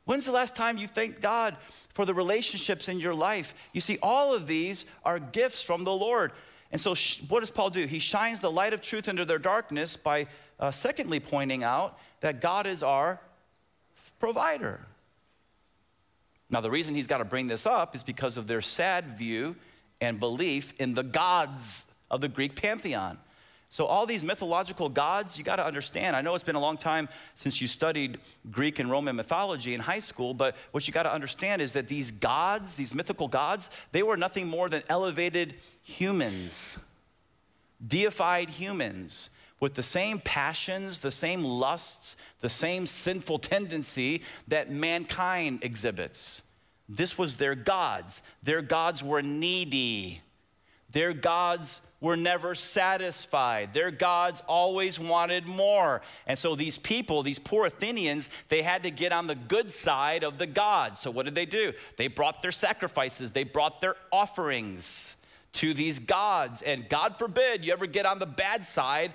When's 0.07 0.25
the 0.25 0.31
last 0.31 0.55
time 0.55 0.77
you 0.77 0.87
thanked 0.87 1.21
God 1.21 1.57
for 1.89 2.05
the 2.05 2.13
relationships 2.13 2.87
in 2.87 2.97
your 2.97 3.13
life? 3.13 3.53
You 3.73 3.81
see, 3.81 3.97
all 4.01 4.33
of 4.33 4.47
these 4.47 4.85
are 5.03 5.19
gifts 5.19 5.61
from 5.61 5.83
the 5.83 5.91
Lord. 5.91 6.31
And 6.71 6.79
so, 6.79 6.95
sh- 6.95 7.19
what 7.27 7.41
does 7.41 7.49
Paul 7.51 7.71
do? 7.71 7.85
He 7.85 7.99
shines 7.99 8.39
the 8.39 8.49
light 8.49 8.71
of 8.71 8.79
truth 8.79 9.09
into 9.09 9.25
their 9.25 9.37
darkness 9.37 9.97
by, 9.97 10.27
uh, 10.61 10.71
secondly, 10.71 11.19
pointing 11.19 11.65
out 11.65 11.99
that 12.21 12.39
God 12.39 12.67
is 12.67 12.83
our 12.83 13.19
provider. 14.17 14.79
Now, 16.49 16.61
the 16.61 16.71
reason 16.71 16.95
he's 16.95 17.07
got 17.07 17.17
to 17.17 17.25
bring 17.25 17.47
this 17.47 17.65
up 17.65 17.93
is 17.93 18.01
because 18.01 18.37
of 18.37 18.47
their 18.47 18.61
sad 18.61 19.17
view 19.17 19.57
and 19.99 20.21
belief 20.21 20.73
in 20.79 20.93
the 20.93 21.03
gods 21.03 21.83
of 22.09 22.21
the 22.21 22.29
Greek 22.29 22.55
pantheon. 22.55 23.17
So, 23.69 23.85
all 23.85 24.05
these 24.05 24.23
mythological 24.23 24.87
gods, 24.87 25.37
you 25.37 25.43
got 25.43 25.57
to 25.57 25.65
understand. 25.65 26.15
I 26.15 26.21
know 26.21 26.33
it's 26.35 26.43
been 26.43 26.55
a 26.55 26.59
long 26.59 26.77
time 26.77 27.09
since 27.35 27.59
you 27.59 27.67
studied 27.67 28.19
Greek 28.49 28.79
and 28.79 28.89
Roman 28.89 29.15
mythology 29.15 29.73
in 29.73 29.81
high 29.81 29.99
school, 29.99 30.33
but 30.33 30.55
what 30.71 30.87
you 30.87 30.93
got 30.93 31.03
to 31.03 31.11
understand 31.11 31.61
is 31.61 31.73
that 31.73 31.87
these 31.87 32.09
gods, 32.11 32.75
these 32.75 32.95
mythical 32.95 33.27
gods, 33.27 33.69
they 33.91 34.03
were 34.03 34.15
nothing 34.15 34.47
more 34.47 34.69
than 34.69 34.83
elevated 34.87 35.55
humans, 35.83 36.77
deified 37.85 38.49
humans 38.49 39.29
with 39.59 39.73
the 39.73 39.83
same 39.83 40.19
passions, 40.19 40.99
the 40.99 41.11
same 41.11 41.43
lusts, 41.43 42.15
the 42.41 42.49
same 42.49 42.85
sinful 42.85 43.39
tendency 43.39 44.21
that 44.47 44.71
mankind 44.71 45.59
exhibits. 45.63 46.41
This 46.87 47.17
was 47.17 47.35
their 47.35 47.55
gods. 47.55 48.21
Their 48.43 48.61
gods 48.61 49.03
were 49.03 49.21
needy. 49.21 50.21
Their 50.91 51.13
gods 51.13 51.81
were 51.99 52.15
never 52.15 52.53
satisfied. 52.53 53.73
Their 53.73 53.91
gods 53.91 54.41
always 54.47 54.99
wanted 54.99 55.45
more. 55.45 56.01
And 56.27 56.37
so 56.37 56.55
these 56.55 56.77
people, 56.77 57.23
these 57.23 57.39
poor 57.39 57.65
Athenians, 57.65 58.29
they 58.49 58.61
had 58.61 58.83
to 58.83 58.91
get 58.91 59.11
on 59.11 59.27
the 59.27 59.35
good 59.35 59.71
side 59.71 60.23
of 60.23 60.37
the 60.37 60.45
gods. 60.45 61.01
So 61.01 61.09
what 61.09 61.25
did 61.25 61.35
they 61.35 61.45
do? 61.45 61.73
They 61.97 62.07
brought 62.07 62.41
their 62.41 62.51
sacrifices, 62.51 63.31
they 63.31 63.43
brought 63.43 63.81
their 63.81 63.95
offerings 64.11 65.15
to 65.53 65.73
these 65.73 65.97
gods. 65.97 66.61
And 66.61 66.87
God 66.87 67.17
forbid 67.17 67.65
you 67.65 67.73
ever 67.73 67.87
get 67.87 68.05
on 68.05 68.19
the 68.19 68.27
bad 68.27 68.65
side 68.65 69.13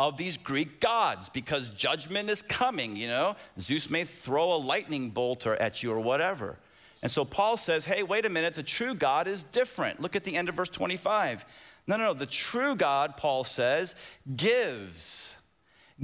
of 0.00 0.16
these 0.16 0.36
Greek 0.36 0.80
gods 0.80 1.28
because 1.28 1.68
judgment 1.68 2.28
is 2.28 2.42
coming, 2.42 2.96
you 2.96 3.06
know? 3.06 3.36
Zeus 3.60 3.88
may 3.88 4.04
throw 4.04 4.54
a 4.54 4.56
lightning 4.56 5.10
bolt 5.10 5.46
at 5.46 5.84
you 5.84 5.92
or 5.92 6.00
whatever. 6.00 6.58
And 7.02 7.12
so 7.12 7.24
Paul 7.24 7.56
says, 7.56 7.84
hey, 7.84 8.02
wait 8.02 8.24
a 8.24 8.30
minute, 8.30 8.54
the 8.54 8.62
true 8.62 8.94
God 8.94 9.28
is 9.28 9.44
different. 9.44 10.00
Look 10.00 10.16
at 10.16 10.24
the 10.24 10.34
end 10.36 10.48
of 10.48 10.54
verse 10.54 10.70
25. 10.70 11.44
No, 11.86 11.96
no, 11.96 12.04
no. 12.04 12.14
The 12.14 12.26
true 12.26 12.76
God, 12.76 13.16
Paul 13.16 13.44
says, 13.44 13.94
gives, 14.36 15.34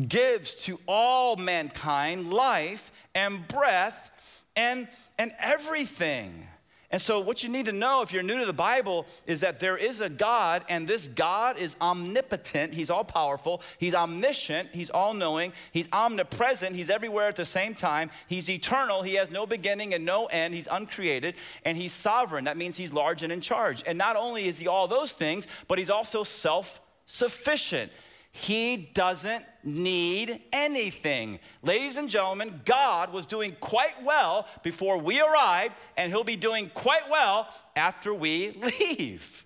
gives 0.09 0.55
to 0.67 0.79
all 0.87 1.37
mankind 1.37 2.33
life 2.33 2.93
and 3.15 3.47
breath 3.49 4.11
and, 4.57 4.89
and 5.19 5.33
everything. 5.39 6.47
And 6.93 7.01
so, 7.01 7.21
what 7.21 7.45
you 7.45 7.49
need 7.49 7.67
to 7.67 7.73
know 7.73 8.03
if 8.03 8.13
you're 8.13 8.25
new 8.25 8.39
to 8.39 8.47
the 8.47 8.53
Bible 8.53 9.07
is 9.25 9.41
that 9.41 9.61
there 9.61 9.77
is 9.77 10.01
a 10.01 10.09
God, 10.09 10.65
and 10.69 10.89
this 10.89 11.07
God 11.07 11.57
is 11.57 11.77
omnipotent. 11.81 12.75
He's 12.75 12.91
all 12.91 13.05
powerful. 13.05 13.63
He's 13.79 13.95
omniscient. 13.95 14.71
He's 14.73 14.91
all 14.91 15.15
knowing. 15.15 15.53
He's 15.71 15.89
omnipresent. 15.93 16.75
He's 16.75 16.91
everywhere 16.91 17.29
at 17.29 17.37
the 17.37 17.45
same 17.45 17.77
time. 17.77 18.11
He's 18.27 18.51
eternal. 18.51 19.03
He 19.03 19.15
has 19.15 19.31
no 19.31 19.47
beginning 19.47 19.95
and 19.95 20.05
no 20.05 20.27
end. 20.27 20.53
He's 20.53 20.67
uncreated. 20.69 21.37
And 21.65 21.79
He's 21.79 21.93
sovereign. 21.93 22.45
That 22.45 22.57
means 22.57 22.77
He's 22.77 22.93
large 22.93 23.23
and 23.23 23.33
in 23.33 23.41
charge. 23.41 23.85
And 23.87 23.97
not 23.97 24.17
only 24.17 24.49
is 24.49 24.59
He 24.59 24.67
all 24.67 24.89
those 24.89 25.13
things, 25.13 25.47
but 25.69 25.79
He's 25.79 25.91
also 25.91 26.25
self 26.25 26.81
sufficient. 27.07 27.93
He 28.33 28.91
doesn't 28.95 29.45
need 29.65 30.41
anything. 30.53 31.41
Ladies 31.63 31.97
and 31.97 32.09
gentlemen, 32.09 32.61
God 32.65 33.13
was 33.13 33.27
doing 33.27 33.57
quite 33.59 34.03
well 34.05 34.47
before 34.63 34.99
we 34.99 35.21
arrived, 35.21 35.75
and 35.97 36.13
He'll 36.13 36.23
be 36.23 36.37
doing 36.37 36.71
quite 36.73 37.11
well 37.11 37.49
after 37.75 38.15
we 38.15 38.53
leave. 38.81 39.45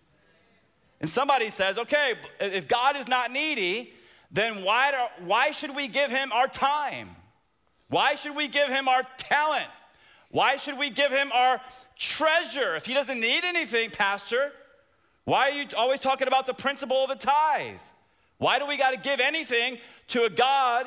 And 1.00 1.08
somebody 1.08 1.50
says, 1.50 1.78
okay, 1.78 2.14
if 2.40 2.68
God 2.68 2.96
is 2.96 3.08
not 3.08 3.32
needy, 3.32 3.94
then 4.30 4.62
why, 4.62 4.90
do, 4.90 5.24
why 5.26 5.50
should 5.50 5.74
we 5.74 5.88
give 5.88 6.10
Him 6.10 6.30
our 6.32 6.48
time? 6.48 7.10
Why 7.88 8.16
should 8.16 8.36
we 8.36 8.48
give 8.48 8.68
Him 8.68 8.86
our 8.88 9.02
talent? 9.16 9.68
Why 10.30 10.56
should 10.56 10.78
we 10.78 10.90
give 10.90 11.10
Him 11.10 11.32
our 11.32 11.60
treasure? 11.96 12.76
If 12.76 12.84
He 12.84 12.92
doesn't 12.92 13.20
need 13.20 13.44
anything, 13.44 13.90
Pastor, 13.90 14.52
why 15.24 15.48
are 15.50 15.52
you 15.52 15.66
always 15.74 16.00
talking 16.00 16.28
about 16.28 16.44
the 16.44 16.54
principle 16.54 17.04
of 17.04 17.08
the 17.08 17.26
tithe? 17.26 17.80
Why 18.44 18.58
do 18.58 18.66
we 18.66 18.76
got 18.76 18.90
to 18.90 18.98
give 18.98 19.20
anything 19.20 19.78
to 20.08 20.24
a 20.24 20.28
God 20.28 20.84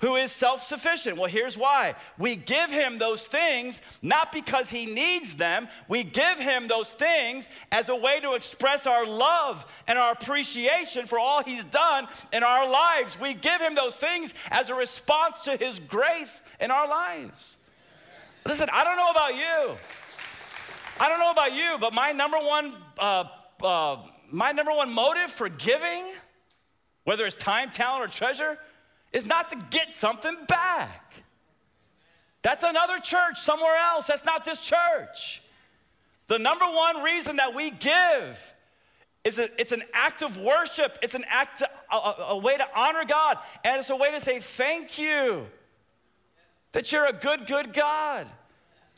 who 0.00 0.16
is 0.16 0.30
self 0.30 0.62
sufficient? 0.62 1.16
Well, 1.16 1.30
here's 1.30 1.56
why. 1.56 1.94
We 2.18 2.36
give 2.36 2.68
him 2.70 2.98
those 2.98 3.24
things 3.24 3.80
not 4.02 4.30
because 4.30 4.68
he 4.68 4.84
needs 4.84 5.34
them, 5.36 5.68
we 5.88 6.04
give 6.04 6.38
him 6.38 6.68
those 6.68 6.90
things 6.90 7.48
as 7.70 7.88
a 7.88 7.96
way 7.96 8.20
to 8.20 8.34
express 8.34 8.86
our 8.86 9.06
love 9.06 9.64
and 9.88 9.98
our 9.98 10.12
appreciation 10.12 11.06
for 11.06 11.18
all 11.18 11.42
he's 11.42 11.64
done 11.64 12.08
in 12.30 12.42
our 12.42 12.68
lives. 12.68 13.18
We 13.18 13.32
give 13.32 13.62
him 13.62 13.74
those 13.74 13.96
things 13.96 14.34
as 14.50 14.68
a 14.68 14.74
response 14.74 15.44
to 15.44 15.56
his 15.56 15.80
grace 15.80 16.42
in 16.60 16.70
our 16.70 16.86
lives. 16.86 17.56
Listen, 18.44 18.68
I 18.70 18.84
don't 18.84 18.98
know 18.98 19.10
about 19.10 19.34
you. 19.34 19.78
I 21.00 21.08
don't 21.08 21.20
know 21.20 21.30
about 21.30 21.54
you, 21.54 21.78
but 21.80 21.94
my 21.94 22.12
number 22.12 22.36
one, 22.36 22.74
uh, 22.98 23.24
uh, 23.64 23.96
my 24.30 24.52
number 24.52 24.72
one 24.72 24.92
motive 24.92 25.30
for 25.30 25.48
giving 25.48 26.12
whether 27.04 27.24
it's 27.24 27.34
time, 27.34 27.70
talent, 27.70 28.04
or 28.04 28.08
treasure, 28.08 28.58
is 29.12 29.26
not 29.26 29.50
to 29.50 29.56
get 29.70 29.92
something 29.92 30.36
back. 30.48 31.14
That's 32.42 32.64
another 32.64 32.98
church 32.98 33.40
somewhere 33.40 33.76
else. 33.76 34.06
That's 34.06 34.24
not 34.24 34.44
this 34.44 34.60
church. 34.60 35.42
The 36.26 36.38
number 36.38 36.64
one 36.64 37.02
reason 37.02 37.36
that 37.36 37.54
we 37.54 37.70
give 37.70 38.54
is 39.24 39.36
that 39.36 39.52
it's 39.58 39.72
an 39.72 39.82
act 39.92 40.22
of 40.22 40.38
worship. 40.38 40.98
It's 41.02 41.14
an 41.14 41.24
act, 41.28 41.60
to, 41.60 41.68
a, 41.92 42.14
a 42.30 42.36
way 42.36 42.56
to 42.56 42.66
honor 42.74 43.04
God, 43.04 43.38
and 43.64 43.78
it's 43.78 43.90
a 43.90 43.96
way 43.96 44.10
to 44.10 44.20
say 44.20 44.40
thank 44.40 44.98
you 44.98 45.46
that 46.72 46.90
you're 46.90 47.06
a 47.06 47.12
good, 47.12 47.46
good 47.46 47.72
God. 47.72 48.26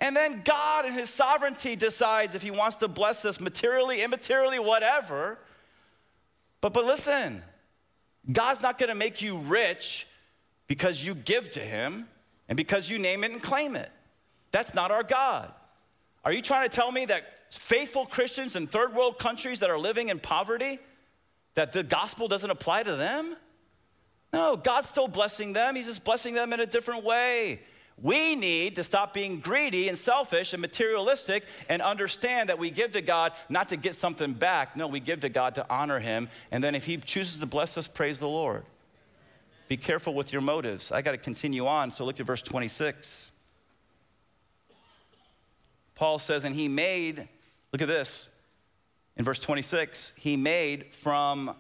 And 0.01 0.17
then 0.17 0.43
God, 0.45 0.87
in 0.87 0.93
His 0.93 1.11
sovereignty, 1.11 1.77
decides 1.77 2.35
if 2.35 2.43
He 2.43 2.51
wants 2.51 2.77
to 2.77 2.89
bless 2.89 3.25
us 3.25 3.41
materially, 3.41 3.99
immaterially, 3.99 4.63
whatever. 4.63 5.39
But 6.61 6.73
but 6.73 6.85
listen, 6.85 7.43
God's 8.31 8.61
not 8.61 8.79
going 8.79 8.89
to 8.89 8.95
make 8.95 9.20
you 9.20 9.39
rich 9.39 10.07
because 10.66 11.05
you 11.05 11.14
give 11.14 11.51
to 11.51 11.61
Him 11.61 12.07
and 12.49 12.57
because 12.57 12.89
you 12.89 12.99
name 12.99 13.25
it 13.25 13.33
and 13.33 13.43
claim 13.43 13.77
it. 13.77 13.91
That's 14.51 14.75
not 14.75 14.91
our 14.91 15.03
God. 15.03 15.53
Are 16.25 16.33
you 16.33 16.41
trying 16.41 16.68
to 16.68 16.75
tell 16.75 16.91
me 16.91 17.05
that 17.07 17.25
faithful 17.53 18.07
Christians 18.07 18.57
in 18.57 18.66
third 18.66 18.95
world 18.95 19.18
countries 19.18 19.61
that 19.61 19.70
are 19.70 19.79
living 19.79 20.09
in 20.09 20.18
poverty, 20.18 20.79
that 21.55 21.72
the 21.72 21.83
gospel 21.83 22.29
doesn't 22.29 22.51
apply 22.51 22.83
to 22.85 22.97
them? 22.97 23.37
No, 24.33 24.57
God's 24.57 24.89
still 24.89 25.07
blessing 25.07 25.53
them. 25.53 25.77
He's 25.77 25.87
just 25.87 26.03
blessing 26.03 26.35
them 26.35 26.53
in 26.53 26.61
a 26.61 26.66
different 26.66 27.05
way. 27.05 27.61
We 28.03 28.35
need 28.35 28.77
to 28.77 28.83
stop 28.83 29.15
being 29.15 29.41
greedy 29.41 29.89
and 29.89 29.97
selfish 29.97 30.53
and 30.53 30.61
materialistic 30.61 31.45
and 31.69 31.81
understand 31.81 32.49
that 32.49 32.59
we 32.59 32.71
give 32.71 32.93
to 32.93 33.01
God 33.01 33.33
not 33.49 33.69
to 33.69 33.77
get 33.77 33.95
something 33.95 34.33
back. 34.33 34.77
No, 34.77 34.89
we 34.89 35.01
give 35.01 35.21
to 35.21 35.29
God 35.29 35.55
to 35.55 35.67
honor 35.71 36.01
Him. 36.01 36.29
And 36.51 36.63
then 36.63 36.75
if 36.75 36.85
He 36.85 36.97
chooses 36.97 37.39
to 37.41 37.47
bless 37.47 37.79
us, 37.79 37.87
praise 37.87 38.19
the 38.19 38.29
Lord. 38.29 38.65
Be 39.69 39.77
careful 39.77 40.13
with 40.13 40.33
your 40.33 40.43
motives. 40.43 40.91
I 40.91 41.03
got 41.03 41.13
to 41.13 41.19
continue 41.19 41.67
on. 41.67 41.91
So 41.91 42.05
look 42.05 42.19
at 42.19 42.27
verse 42.27 42.43
26. 42.43 43.31
Paul 45.95 46.19
says, 46.19 46.45
and 46.45 46.55
He 46.55 46.67
made, 46.67 47.29
look 47.73 47.81
at 47.81 47.89
this, 47.89 48.29
in 49.17 49.25
verse 49.25 49.39
26, 49.39 50.15
He 50.17 50.37
made 50.37 50.93
from 50.93 51.55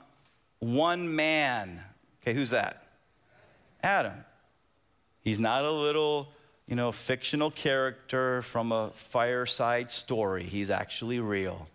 one 0.58 1.14
man. 1.14 1.80
Okay, 2.22 2.34
who's 2.34 2.50
that? 2.50 2.88
Adam. 3.82 4.24
He's 5.24 5.40
not 5.40 5.64
a 5.64 5.70
little, 5.70 6.28
you 6.66 6.76
know, 6.76 6.92
fictional 6.92 7.50
character 7.50 8.42
from 8.42 8.72
a 8.72 8.90
fireside 8.90 9.90
story. 9.90 10.44
He's 10.44 10.70
actually 10.70 11.18
real. 11.18 11.66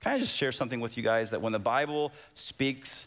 Can 0.00 0.12
I 0.12 0.18
just 0.18 0.36
share 0.36 0.52
something 0.52 0.80
with 0.80 0.96
you 0.96 1.02
guys 1.02 1.30
that 1.30 1.42
when 1.42 1.52
the 1.52 1.58
Bible 1.58 2.12
speaks 2.34 3.06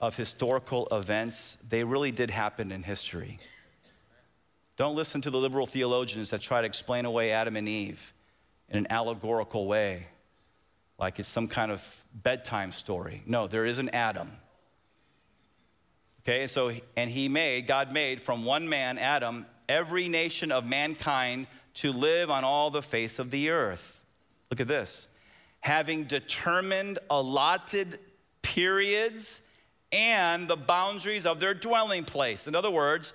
of 0.00 0.16
historical 0.16 0.88
events, 0.92 1.56
they 1.68 1.84
really 1.84 2.10
did 2.10 2.30
happen 2.30 2.72
in 2.72 2.82
history. 2.82 3.38
Don't 4.76 4.96
listen 4.96 5.20
to 5.22 5.30
the 5.30 5.38
liberal 5.38 5.66
theologians 5.66 6.30
that 6.30 6.40
try 6.40 6.60
to 6.60 6.66
explain 6.66 7.04
away 7.04 7.30
Adam 7.30 7.56
and 7.56 7.68
Eve 7.68 8.12
in 8.68 8.78
an 8.78 8.86
allegorical 8.90 9.66
way, 9.66 10.06
like 10.98 11.20
it's 11.20 11.28
some 11.28 11.46
kind 11.46 11.70
of 11.70 12.06
bedtime 12.12 12.72
story. 12.72 13.22
No, 13.24 13.46
there 13.46 13.64
is 13.64 13.78
an 13.78 13.88
Adam. 13.90 14.30
Okay, 16.26 16.46
so, 16.46 16.72
and 16.96 17.10
he 17.10 17.28
made, 17.28 17.66
God 17.66 17.92
made 17.92 18.18
from 18.20 18.46
one 18.46 18.66
man, 18.66 18.96
Adam, 18.96 19.44
every 19.68 20.08
nation 20.08 20.50
of 20.50 20.66
mankind 20.66 21.46
to 21.74 21.92
live 21.92 22.30
on 22.30 22.44
all 22.44 22.70
the 22.70 22.80
face 22.80 23.18
of 23.18 23.30
the 23.30 23.50
earth. 23.50 24.00
Look 24.50 24.60
at 24.60 24.68
this. 24.68 25.08
Having 25.60 26.04
determined 26.04 26.98
allotted 27.10 27.98
periods 28.40 29.42
and 29.92 30.48
the 30.48 30.56
boundaries 30.56 31.26
of 31.26 31.40
their 31.40 31.52
dwelling 31.52 32.04
place. 32.04 32.46
In 32.46 32.54
other 32.54 32.70
words, 32.70 33.12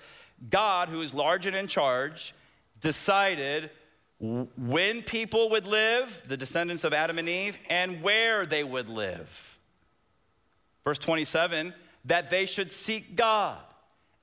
God, 0.48 0.88
who 0.88 1.02
is 1.02 1.12
large 1.12 1.46
and 1.46 1.56
in 1.56 1.66
charge, 1.66 2.32
decided 2.80 3.70
when 4.20 5.02
people 5.02 5.50
would 5.50 5.66
live, 5.66 6.22
the 6.28 6.36
descendants 6.36 6.84
of 6.84 6.92
Adam 6.92 7.18
and 7.18 7.28
Eve, 7.28 7.58
and 7.68 8.02
where 8.02 8.46
they 8.46 8.62
would 8.62 8.88
live. 8.88 9.58
Verse 10.84 10.98
27 10.98 11.74
that 12.04 12.30
they 12.30 12.46
should 12.46 12.70
seek 12.70 13.16
God 13.16 13.58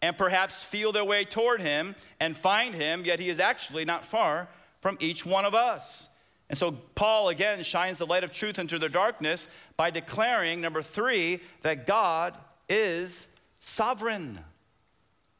and 0.01 0.17
perhaps 0.17 0.63
feel 0.63 0.91
their 0.91 1.05
way 1.05 1.25
toward 1.25 1.61
Him 1.61 1.95
and 2.19 2.37
find 2.37 2.75
Him, 2.75 3.05
yet 3.05 3.19
He 3.19 3.29
is 3.29 3.39
actually 3.39 3.85
not 3.85 4.05
far 4.05 4.47
from 4.81 4.97
each 4.99 5.25
one 5.25 5.45
of 5.45 5.55
us. 5.55 6.09
And 6.49 6.57
so 6.57 6.71
Paul 6.71 7.29
again 7.29 7.61
shines 7.63 7.97
the 7.97 8.05
light 8.05 8.23
of 8.23 8.31
truth 8.31 8.57
into 8.57 8.79
their 8.79 8.89
darkness 8.89 9.47
by 9.75 9.89
declaring, 9.89 10.61
number 10.61 10.81
three, 10.81 11.41
that 11.61 11.85
God 11.85 12.37
is 12.69 13.27
sovereign. 13.59 14.39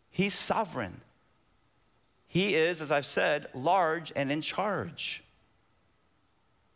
He's 0.10 0.34
sovereign. 0.34 1.02
He 2.28 2.56
is, 2.56 2.82
as 2.82 2.92
I've 2.92 3.06
said, 3.06 3.48
large 3.54 4.12
and 4.16 4.32
in 4.32 4.42
charge. 4.42 5.24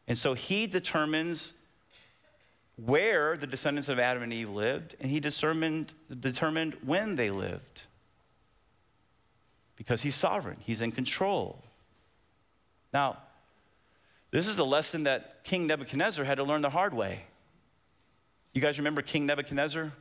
And 0.08 0.18
so 0.18 0.34
he 0.34 0.66
determines 0.66 1.54
where 2.76 3.38
the 3.38 3.48
descendants 3.48 3.90
of 3.90 4.00
Adam 4.00 4.24
and 4.24 4.34
Eve 4.34 4.50
lived, 4.50 4.96
and 5.00 5.10
he 5.12 5.20
determined, 5.20 5.94
determined 6.20 6.76
when 6.84 7.16
they 7.16 7.30
lived. 7.30 7.84
Because 9.76 10.02
he's 10.02 10.16
sovereign, 10.16 10.58
he's 10.62 10.82
in 10.82 10.92
control. 10.92 11.64
Now, 12.94 13.18
this 14.32 14.48
is 14.48 14.58
a 14.58 14.64
lesson 14.64 15.04
that 15.04 15.44
King 15.44 15.68
Nebuchadnezzar 15.68 16.24
had 16.24 16.36
to 16.36 16.44
learn 16.44 16.62
the 16.62 16.70
hard 16.70 16.94
way. 16.94 17.24
You 18.54 18.62
guys 18.62 18.78
remember 18.78 19.02
King 19.02 19.26
Nebuchadnezzar? 19.26 19.92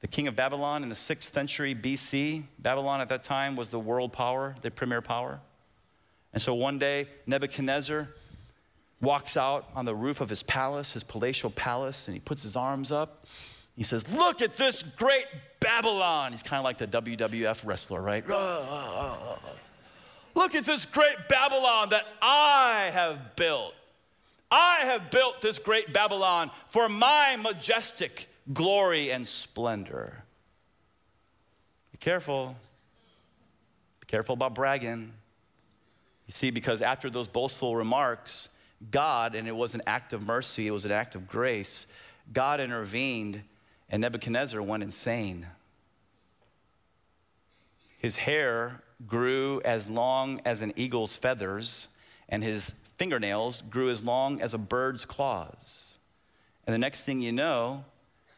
the 0.00 0.08
king 0.08 0.28
of 0.28 0.36
Babylon 0.36 0.82
in 0.82 0.88
the 0.88 0.94
sixth 0.94 1.32
century 1.32 1.74
BC. 1.74 2.44
Babylon 2.58 3.00
at 3.00 3.10
that 3.10 3.22
time 3.22 3.54
was 3.54 3.70
the 3.70 3.78
world 3.78 4.12
power, 4.12 4.56
the 4.62 4.70
premier 4.70 5.02
power. 5.02 5.40
And 6.32 6.42
so 6.42 6.54
one 6.54 6.78
day, 6.78 7.08
Nebuchadnezzar 7.26 8.08
walks 9.00 9.36
out 9.36 9.68
on 9.74 9.84
the 9.84 9.94
roof 9.94 10.20
of 10.20 10.28
his 10.28 10.42
palace, 10.42 10.92
his 10.92 11.04
palatial 11.04 11.50
palace, 11.50 12.06
and 12.06 12.14
he 12.14 12.20
puts 12.20 12.42
his 12.42 12.56
arms 12.56 12.92
up. 12.92 13.26
He 13.76 13.82
says, 13.82 14.06
Look 14.12 14.42
at 14.42 14.56
this 14.56 14.82
great 14.96 15.24
Babylon. 15.60 16.32
He's 16.32 16.42
kind 16.42 16.58
of 16.58 16.64
like 16.64 16.78
the 16.78 16.86
WWF 16.86 17.64
wrestler, 17.64 18.00
right? 18.00 18.26
Look 20.34 20.54
at 20.54 20.64
this 20.64 20.84
great 20.84 21.28
Babylon 21.28 21.90
that 21.90 22.04
I 22.20 22.90
have 22.92 23.36
built. 23.36 23.74
I 24.50 24.80
have 24.80 25.10
built 25.10 25.40
this 25.40 25.58
great 25.58 25.92
Babylon 25.92 26.50
for 26.68 26.88
my 26.88 27.36
majestic 27.36 28.28
glory 28.52 29.12
and 29.12 29.26
splendor. 29.26 30.24
Be 31.92 31.98
careful. 31.98 32.56
Be 34.00 34.06
careful 34.06 34.32
about 34.34 34.54
bragging. 34.54 35.12
You 36.26 36.32
see, 36.32 36.50
because 36.50 36.82
after 36.82 37.10
those 37.10 37.28
boastful 37.28 37.76
remarks, 37.76 38.48
God, 38.90 39.34
and 39.34 39.46
it 39.46 39.56
was 39.56 39.74
an 39.74 39.82
act 39.86 40.12
of 40.12 40.26
mercy, 40.26 40.66
it 40.66 40.70
was 40.70 40.84
an 40.84 40.92
act 40.92 41.14
of 41.14 41.28
grace, 41.28 41.86
God 42.32 42.60
intervened 42.60 43.42
and 43.90 44.00
Nebuchadnezzar 44.00 44.62
went 44.62 44.82
insane. 44.82 45.46
His 47.98 48.16
hair 48.16 48.82
grew 49.06 49.60
as 49.64 49.88
long 49.88 50.40
as 50.44 50.62
an 50.62 50.72
eagle's 50.76 51.16
feathers, 51.16 51.88
and 52.28 52.42
his 52.42 52.72
fingernails 52.96 53.62
grew 53.62 53.90
as 53.90 54.02
long 54.02 54.40
as 54.40 54.54
a 54.54 54.58
bird's 54.58 55.04
claws. 55.04 55.98
And 56.66 56.72
the 56.72 56.78
next 56.78 57.02
thing 57.02 57.20
you 57.20 57.32
know, 57.32 57.84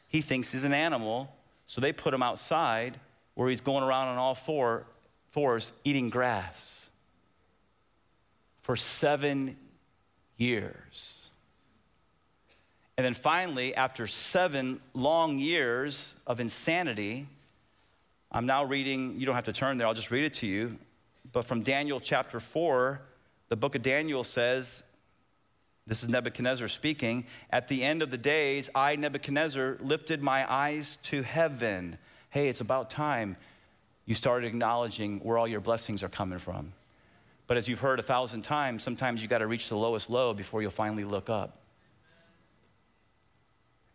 he 0.09 0.23
thinks 0.23 0.51
he's 0.51 0.65
an 0.65 0.73
animal, 0.73 1.35
so 1.67 1.81
they 1.81 1.93
put 1.93 2.15
him 2.15 2.23
outside 2.23 2.99
where 3.35 3.49
he's 3.49 3.61
going 3.61 3.85
around 3.85 4.09
on 4.09 4.19
all 4.19 4.35
four, 4.35 4.87
fours 5.31 5.73
eating 5.85 6.09
grass 6.09 6.91
for 8.63 8.77
seven 8.77 9.57
years. 10.43 11.31
And 12.97 13.05
then 13.07 13.15
finally, 13.15 13.75
after 13.75 14.07
seven 14.07 14.81
long 14.93 15.39
years 15.39 16.15
of 16.27 16.41
insanity, 16.41 17.27
I'm 18.31 18.47
now 18.47 18.65
reading, 18.65 19.19
you 19.19 19.27
don't 19.27 19.35
have 19.35 19.45
to 19.45 19.53
turn 19.53 19.79
there, 19.79 19.87
I'll 19.87 19.95
just 19.95 20.11
read 20.11 20.25
it 20.25 20.35
to 20.35 20.47
you. 20.47 20.79
But 21.33 21.45
from 21.45 21.63
Daniel 21.63 22.01
chapter 22.01 22.41
4, 22.41 23.01
the 23.49 23.57
book 23.57 23.75
of 23.75 23.83
Daniel 23.83 24.25
says, 24.25 24.83
this 25.87 26.03
is 26.03 26.09
Nebuchadnezzar 26.09 26.69
speaking. 26.69 27.25
At 27.51 27.67
the 27.69 27.83
end 27.83 28.03
of 28.03 28.11
the 28.11 28.19
days, 28.19 28.71
I, 28.75 28.95
Nebuchadnezzar, 28.97 29.79
lifted 29.81 30.23
my 30.23 30.51
eyes 30.51 30.99
to 31.05 31.23
heaven. 31.23 31.99
Hey, 32.31 32.49
it's 32.49 32.61
about 32.61 32.89
time 32.89 33.37
you 34.07 34.15
started 34.15 34.47
acknowledging 34.47 35.21
where 35.21 35.39
all 35.39 35.49
your 35.49 35.61
blessings 35.61 36.03
are 36.03 36.09
coming 36.09 36.39
from. 36.39 36.73
But 37.53 37.59
as 37.59 37.69
you've 37.69 37.81
heard 37.81 37.99
a 37.99 38.03
thousand 38.03 38.45
times, 38.45 38.83
sometimes 38.83 39.21
you 39.21 39.29
got 39.29 39.41
to 39.41 39.47
reach 39.47 39.69
the 39.69 39.77
lowest 39.77 40.09
low 40.09 40.33
before 40.33 40.63
you'll 40.63 40.71
finally 40.71 41.05
look 41.05 41.29
up. 41.29 41.59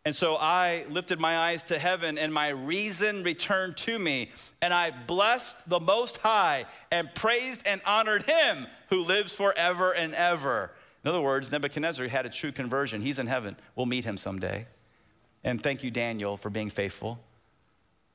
And 0.05 0.15
so 0.15 0.35
I 0.35 0.85
lifted 0.91 1.19
my 1.19 1.39
eyes 1.39 1.63
to 1.63 1.79
heaven, 1.79 2.19
and 2.19 2.31
my 2.31 2.49
reason 2.49 3.23
returned 3.23 3.75
to 3.77 3.97
me. 3.97 4.29
And 4.61 4.71
I 4.71 4.91
blessed 4.91 5.55
the 5.65 5.79
Most 5.79 6.17
High 6.17 6.65
and 6.91 7.11
praised 7.15 7.63
and 7.65 7.81
honored 7.83 8.21
Him 8.21 8.67
who 8.91 9.03
lives 9.03 9.33
forever 9.33 9.91
and 9.91 10.13
ever. 10.13 10.69
In 11.03 11.09
other 11.09 11.21
words, 11.21 11.51
Nebuchadnezzar 11.51 12.07
had 12.09 12.27
a 12.27 12.29
true 12.29 12.51
conversion. 12.51 13.01
He's 13.01 13.17
in 13.17 13.25
heaven. 13.25 13.55
We'll 13.75 13.87
meet 13.87 14.05
him 14.05 14.17
someday. 14.17 14.67
And 15.43 15.63
thank 15.63 15.81
you, 15.81 15.89
Daniel, 15.89 16.37
for 16.37 16.51
being 16.51 16.69
faithful 16.69 17.17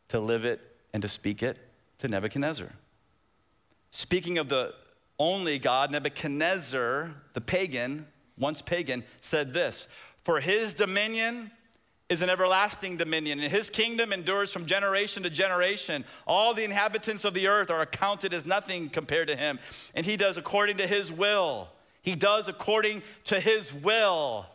to 0.07 0.21
live 0.21 0.45
it 0.45 0.61
and 0.93 1.03
to 1.03 1.09
speak 1.09 1.43
it 1.43 1.59
to 1.99 2.07
Nebuchadnezzar. 2.07 2.71
Speaking 3.91 4.39
of 4.39 4.49
the 4.49 4.75
only 5.23 5.59
God, 5.59 5.91
Nebuchadnezzar, 5.91 7.15
the 7.35 7.41
pagan, 7.41 8.07
once 8.39 8.63
pagan, 8.63 9.05
said 9.21 9.53
this 9.53 9.89
For 10.23 10.41
his 10.41 10.75
dominion 10.75 11.51
is 12.09 12.23
an 12.23 12.29
everlasting 12.29 12.97
dominion, 12.97 13.41
and 13.41 13.51
his 13.51 13.71
kingdom 13.71 14.13
endures 14.13 14.53
from 14.53 14.67
generation 14.67 15.23
to 15.23 15.31
generation. 15.31 16.05
All 16.27 16.53
the 16.53 16.65
inhabitants 16.65 17.25
of 17.25 17.35
the 17.35 17.49
earth 17.49 17.71
are 17.71 17.81
accounted 17.81 18.35
as 18.35 18.45
nothing 18.45 18.89
compared 18.91 19.29
to 19.29 19.37
him, 19.37 19.59
and 19.95 20.05
he 20.05 20.17
does 20.17 20.37
according 20.37 20.77
to 20.79 20.87
his 20.87 21.11
will 21.11 21.69
he 22.03 22.17
does 22.17 22.49
according 22.49 23.03
to 23.25 23.41
his 23.41 23.73
will 23.73 24.47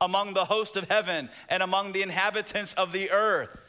among 0.00 0.32
the 0.32 0.46
host 0.46 0.76
of 0.76 0.88
heaven 0.88 1.28
and 1.48 1.62
among 1.62 1.92
the 1.92 2.02
inhabitants 2.02 2.72
of 2.74 2.92
the 2.92 3.10
earth. 3.10 3.60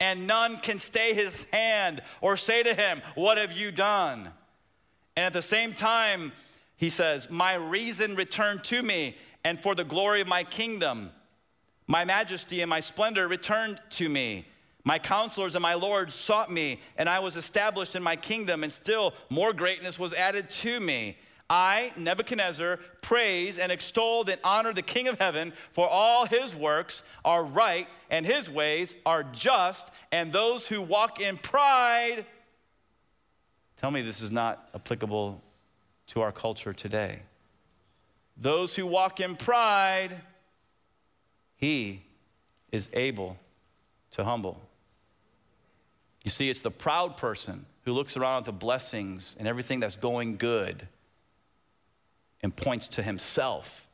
And 0.00 0.26
none 0.26 0.58
can 0.58 0.78
stay 0.78 1.14
his 1.14 1.44
hand 1.52 2.02
or 2.20 2.36
say 2.36 2.62
to 2.62 2.74
him, 2.74 3.02
What 3.14 3.38
have 3.38 3.52
you 3.52 3.70
done? 3.70 4.32
And 5.18 5.26
at 5.26 5.32
the 5.32 5.42
same 5.42 5.74
time, 5.74 6.30
he 6.76 6.90
says, 6.90 7.28
My 7.28 7.54
reason 7.54 8.14
returned 8.14 8.62
to 8.64 8.80
me, 8.80 9.16
and 9.42 9.60
for 9.60 9.74
the 9.74 9.82
glory 9.82 10.20
of 10.20 10.28
my 10.28 10.44
kingdom, 10.44 11.10
my 11.88 12.04
majesty 12.04 12.60
and 12.60 12.70
my 12.70 12.78
splendor 12.78 13.26
returned 13.26 13.80
to 13.90 14.08
me. 14.08 14.46
My 14.84 15.00
counselors 15.00 15.56
and 15.56 15.62
my 15.62 15.74
lords 15.74 16.14
sought 16.14 16.52
me, 16.52 16.78
and 16.96 17.08
I 17.08 17.18
was 17.18 17.34
established 17.34 17.96
in 17.96 18.02
my 18.04 18.14
kingdom, 18.14 18.62
and 18.62 18.70
still 18.70 19.12
more 19.28 19.52
greatness 19.52 19.98
was 19.98 20.14
added 20.14 20.50
to 20.50 20.78
me. 20.78 21.16
I, 21.50 21.90
Nebuchadnezzar, 21.96 22.78
praise 23.02 23.58
and 23.58 23.72
extol 23.72 24.22
and 24.30 24.38
honor 24.44 24.72
the 24.72 24.82
King 24.82 25.08
of 25.08 25.18
heaven, 25.18 25.52
for 25.72 25.88
all 25.88 26.26
his 26.26 26.54
works 26.54 27.02
are 27.24 27.42
right 27.42 27.88
and 28.08 28.24
his 28.24 28.48
ways 28.48 28.94
are 29.04 29.24
just, 29.24 29.90
and 30.12 30.32
those 30.32 30.68
who 30.68 30.80
walk 30.80 31.20
in 31.20 31.38
pride. 31.38 32.24
Tell 33.78 33.90
me 33.90 34.02
this 34.02 34.20
is 34.20 34.32
not 34.32 34.68
applicable 34.74 35.40
to 36.08 36.20
our 36.20 36.32
culture 36.32 36.72
today. 36.72 37.20
Those 38.36 38.74
who 38.74 38.86
walk 38.86 39.20
in 39.20 39.36
pride, 39.36 40.20
he 41.56 42.02
is 42.72 42.88
able 42.92 43.36
to 44.12 44.24
humble. 44.24 44.60
You 46.24 46.30
see, 46.30 46.50
it's 46.50 46.60
the 46.60 46.70
proud 46.70 47.16
person 47.16 47.66
who 47.84 47.92
looks 47.92 48.16
around 48.16 48.38
at 48.38 48.44
the 48.46 48.52
blessings 48.52 49.36
and 49.38 49.46
everything 49.46 49.80
that's 49.80 49.96
going 49.96 50.36
good 50.36 50.86
and 52.42 52.54
points 52.54 52.88
to 52.88 53.02
himself. 53.02 53.86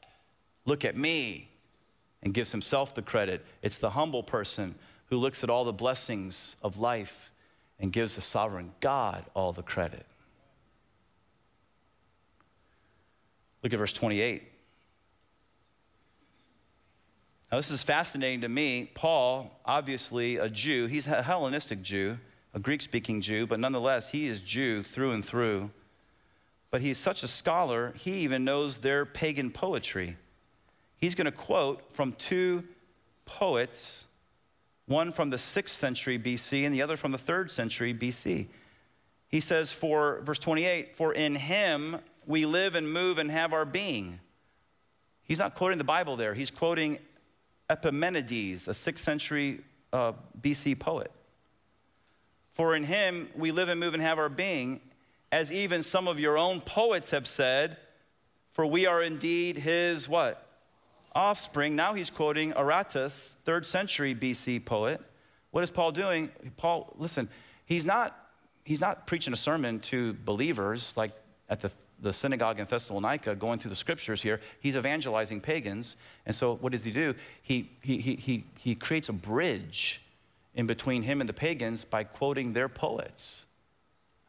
Look 0.65 0.85
at 0.85 0.97
me 0.97 1.51
and 2.23 2.33
gives 2.33 2.51
himself 2.51 2.95
the 2.95 3.03
credit. 3.03 3.45
It's 3.63 3.79
the 3.79 3.91
humble 3.91 4.23
person 4.23 4.75
who 5.07 5.19
looks 5.19 5.45
at 5.45 5.51
all 5.51 5.65
the 5.65 5.73
blessings 5.73 6.57
of 6.63 6.79
life 6.79 7.31
and 7.79 7.93
gives 7.93 8.15
the 8.15 8.21
sovereign 8.21 8.73
God 8.81 9.25
all 9.35 9.53
the 9.53 9.63
credit. 9.63 10.07
Look 13.63 13.73
at 13.73 13.79
verse 13.79 13.93
28. 13.93 14.43
Now, 17.51 17.59
this 17.59 17.71
is 17.71 17.83
fascinating 17.83 18.41
to 18.43 18.49
me. 18.49 18.91
Paul, 18.95 19.61
obviously 19.65 20.37
a 20.37 20.49
Jew, 20.49 20.87
he's 20.87 21.07
a 21.07 21.23
Hellenistic 21.23 21.83
Jew, 21.83 22.19
a 22.53 22.59
Greek 22.59 22.83
speaking 22.83 23.21
Jew, 23.21 23.47
but 23.47 23.61
nonetheless, 23.61 24.09
he 24.09 24.27
is 24.27 24.41
Jew 24.41 24.83
through 24.83 25.13
and 25.13 25.25
through. 25.25 25.71
But 26.71 26.83
he's 26.83 26.99
such 26.99 27.23
a 27.23 27.29
scholar, 27.29 27.95
he 27.97 28.21
even 28.21 28.45
knows 28.45 28.79
their 28.79 29.07
pagan 29.07 29.51
poetry. 29.51 30.17
He's 30.99 31.15
going 31.15 31.27
to 31.27 31.33
quote 31.33 31.93
from 31.93 32.13
two 32.13 32.65
poets, 33.25 34.05
one 34.87 35.13
from 35.13 35.31
the 35.31 35.37
6th 35.37 35.71
century 35.71 36.19
BC 36.19 36.65
and 36.65 36.75
the 36.75 36.83
other 36.83 36.97
from 36.97 37.13
the 37.13 37.19
3rd 37.19 37.51
century 37.51 37.95
BC. 37.95 38.49
He 39.29 39.41
says, 39.41 39.73
For 39.73 40.21
verse 40.23 40.39
28, 40.39 40.95
for 40.97 41.13
in 41.13 41.35
him 41.35 41.99
we 42.27 42.47
live 42.47 42.75
and 42.75 42.93
move 42.93 43.19
and 43.19 43.31
have 43.31 43.53
our 43.53 43.65
being. 43.65 44.21
He's 45.25 45.39
not 45.39 45.55
quoting 45.55 45.79
the 45.79 45.85
Bible 45.85 46.17
there, 46.17 46.35
he's 46.35 46.51
quoting 46.51 46.99
Epimenides, 47.71 48.69
a 48.69 48.73
6th 48.73 48.99
century 48.99 49.61
uh, 49.93 50.13
BC 50.41 50.79
poet. 50.79 51.11
For 52.53 52.77
in 52.77 52.85
him 52.85 53.29
we 53.35 53.51
live 53.53 53.69
and 53.69 53.81
move 53.81 53.95
and 53.95 54.03
have 54.03 54.19
our 54.19 54.29
being, 54.29 54.81
as 55.33 55.53
even 55.53 55.83
some 55.83 56.07
of 56.07 56.21
your 56.21 56.39
own 56.39 56.61
poets 56.61 57.11
have 57.11 57.27
said, 57.27 57.79
for 58.53 58.65
we 58.67 58.87
are 58.87 59.03
indeed 59.03 59.59
his 59.59 60.09
what? 60.09 60.44
Offspring. 61.15 61.77
Now 61.77 61.95
he's 61.95 62.11
quoting 62.11 62.53
Aratus, 62.53 63.35
3rd 63.47 63.67
century 63.67 64.15
BC 64.15 64.65
poet. 64.65 65.01
What 65.51 65.63
is 65.63 65.71
Paul 65.71 65.93
doing? 65.93 66.31
Paul, 66.57 66.93
listen, 66.99 67.29
he's 67.67 67.87
not, 67.87 68.19
he's 68.65 68.81
not 68.81 69.07
preaching 69.07 69.33
a 69.33 69.37
sermon 69.37 69.81
to 69.81 70.15
believers 70.25 70.97
like 70.97 71.13
at 71.49 71.61
the 71.61 71.71
the 72.01 72.13
synagogue 72.13 72.61
in 72.61 72.67
Thessalonica, 72.67 73.35
going 73.35 73.59
through 73.59 73.71
the 73.71 73.77
scriptures 73.77 74.21
here, 74.21 74.41
he's 74.61 74.77
evangelizing 74.77 75.41
pagans. 75.41 75.97
And 76.27 76.35
so, 76.35 76.57
what 76.57 76.73
does 76.73 76.85
he 76.85 76.91
do? 76.91 77.15
He, 77.43 77.71
he, 77.81 77.99
he, 77.99 78.17
he, 78.17 78.45
he 78.59 78.75
creates 78.75 79.09
a 79.09 79.13
bridge 79.13 80.03
in 80.55 80.67
between 80.67 81.03
him 81.03 81.21
and 81.21 81.29
the 81.29 81.35
pagans 81.35 81.85
by 81.85 82.05
quoting 82.05 82.53
their 82.53 82.69
poets. 82.69 83.47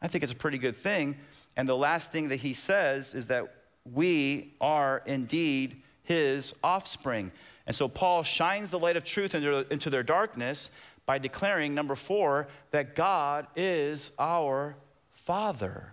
I 0.02 0.08
think 0.08 0.24
it's 0.24 0.32
a 0.32 0.36
pretty 0.36 0.58
good 0.58 0.76
thing. 0.76 1.16
And 1.56 1.68
the 1.68 1.76
last 1.76 2.12
thing 2.12 2.28
that 2.28 2.36
he 2.36 2.52
says 2.52 3.14
is 3.14 3.26
that 3.26 3.54
we 3.84 4.54
are 4.60 5.02
indeed 5.06 5.82
his 6.06 6.54
offspring. 6.64 7.30
And 7.66 7.76
so, 7.76 7.86
Paul 7.88 8.22
shines 8.22 8.70
the 8.70 8.78
light 8.78 8.96
of 8.96 9.04
truth 9.04 9.34
into, 9.34 9.90
their 9.90 10.02
darkness 10.02 10.70
by 11.04 11.18
declaring, 11.18 11.74
number 11.74 11.94
four, 11.94 12.48
that 12.70 12.94
God 12.94 13.46
is 13.54 14.12
our 14.18 14.76
Father 15.12 15.92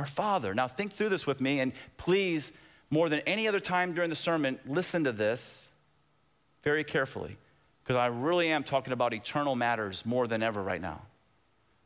our 0.00 0.06
Father. 0.06 0.54
Now, 0.54 0.66
think 0.66 0.92
through 0.92 1.10
this 1.10 1.26
with 1.26 1.42
me, 1.42 1.60
and 1.60 1.72
please, 1.98 2.52
more 2.88 3.10
than 3.10 3.20
any 3.20 3.46
other 3.46 3.60
time 3.60 3.92
during 3.92 4.08
the 4.08 4.16
sermon, 4.16 4.58
listen 4.66 5.04
to 5.04 5.12
this 5.12 5.68
very 6.62 6.84
carefully, 6.84 7.36
because 7.82 7.96
I 7.96 8.06
really 8.06 8.48
am 8.48 8.64
talking 8.64 8.94
about 8.94 9.12
eternal 9.12 9.54
matters 9.56 10.06
more 10.06 10.26
than 10.26 10.42
ever 10.42 10.62
right 10.62 10.80
now. 10.80 11.02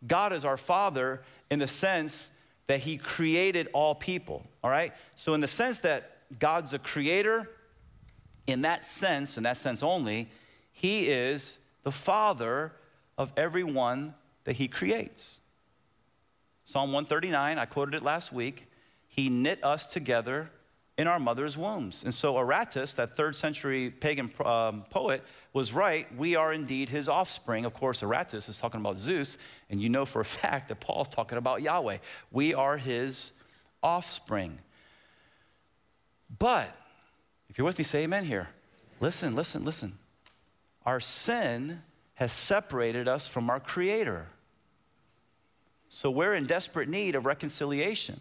God 0.06 0.32
is 0.32 0.44
our 0.44 0.56
Father 0.56 1.22
in 1.50 1.58
the 1.58 1.66
sense 1.66 2.30
that 2.68 2.80
He 2.80 2.98
created 2.98 3.68
all 3.72 3.96
people, 3.96 4.44
all 4.62 4.70
right? 4.70 4.92
So, 5.16 5.34
in 5.34 5.40
the 5.40 5.48
sense 5.48 5.80
that 5.80 6.13
God's 6.38 6.72
a 6.72 6.78
creator, 6.78 7.50
in 8.46 8.62
that 8.62 8.84
sense, 8.84 9.36
in 9.36 9.42
that 9.44 9.56
sense 9.56 9.82
only, 9.82 10.28
He 10.72 11.06
is 11.06 11.58
the 11.82 11.90
Father 11.90 12.72
of 13.16 13.32
everyone 13.36 14.14
that 14.44 14.56
He 14.56 14.68
creates. 14.68 15.40
Psalm 16.64 16.92
139, 16.92 17.58
I 17.58 17.64
quoted 17.66 17.94
it 17.94 18.02
last 18.02 18.32
week. 18.32 18.68
He 19.08 19.28
knit 19.28 19.62
us 19.62 19.86
together 19.86 20.50
in 20.96 21.06
our 21.06 21.18
mother's 21.18 21.56
wombs. 21.56 22.04
And 22.04 22.14
so 22.14 22.34
Aratus, 22.34 22.94
that 22.96 23.16
third 23.16 23.34
century 23.34 23.90
pagan 23.90 24.30
um, 24.44 24.84
poet, 24.90 25.22
was 25.52 25.72
right. 25.72 26.06
We 26.16 26.36
are 26.36 26.52
indeed 26.52 26.88
his 26.88 27.08
offspring. 27.08 27.64
Of 27.64 27.74
course, 27.74 28.02
Aratus 28.02 28.48
is 28.48 28.58
talking 28.58 28.80
about 28.80 28.96
Zeus, 28.96 29.36
and 29.70 29.80
you 29.80 29.88
know 29.88 30.04
for 30.04 30.20
a 30.20 30.24
fact 30.42 30.68
that 30.68 30.80
Paul's 30.80 31.08
talking 31.08 31.38
about 31.38 31.62
Yahweh. 31.62 31.98
We 32.30 32.54
are 32.54 32.76
his 32.76 33.32
offspring. 33.82 34.58
But, 36.38 36.74
if 37.48 37.58
you're 37.58 37.64
with 37.64 37.78
me, 37.78 37.84
say 37.84 38.04
amen 38.04 38.24
here. 38.24 38.48
Listen, 39.00 39.34
listen, 39.34 39.64
listen. 39.64 39.98
Our 40.86 41.00
sin 41.00 41.82
has 42.14 42.32
separated 42.32 43.08
us 43.08 43.26
from 43.26 43.50
our 43.50 43.60
Creator. 43.60 44.26
So 45.88 46.10
we're 46.10 46.34
in 46.34 46.46
desperate 46.46 46.88
need 46.88 47.14
of 47.14 47.26
reconciliation. 47.26 48.20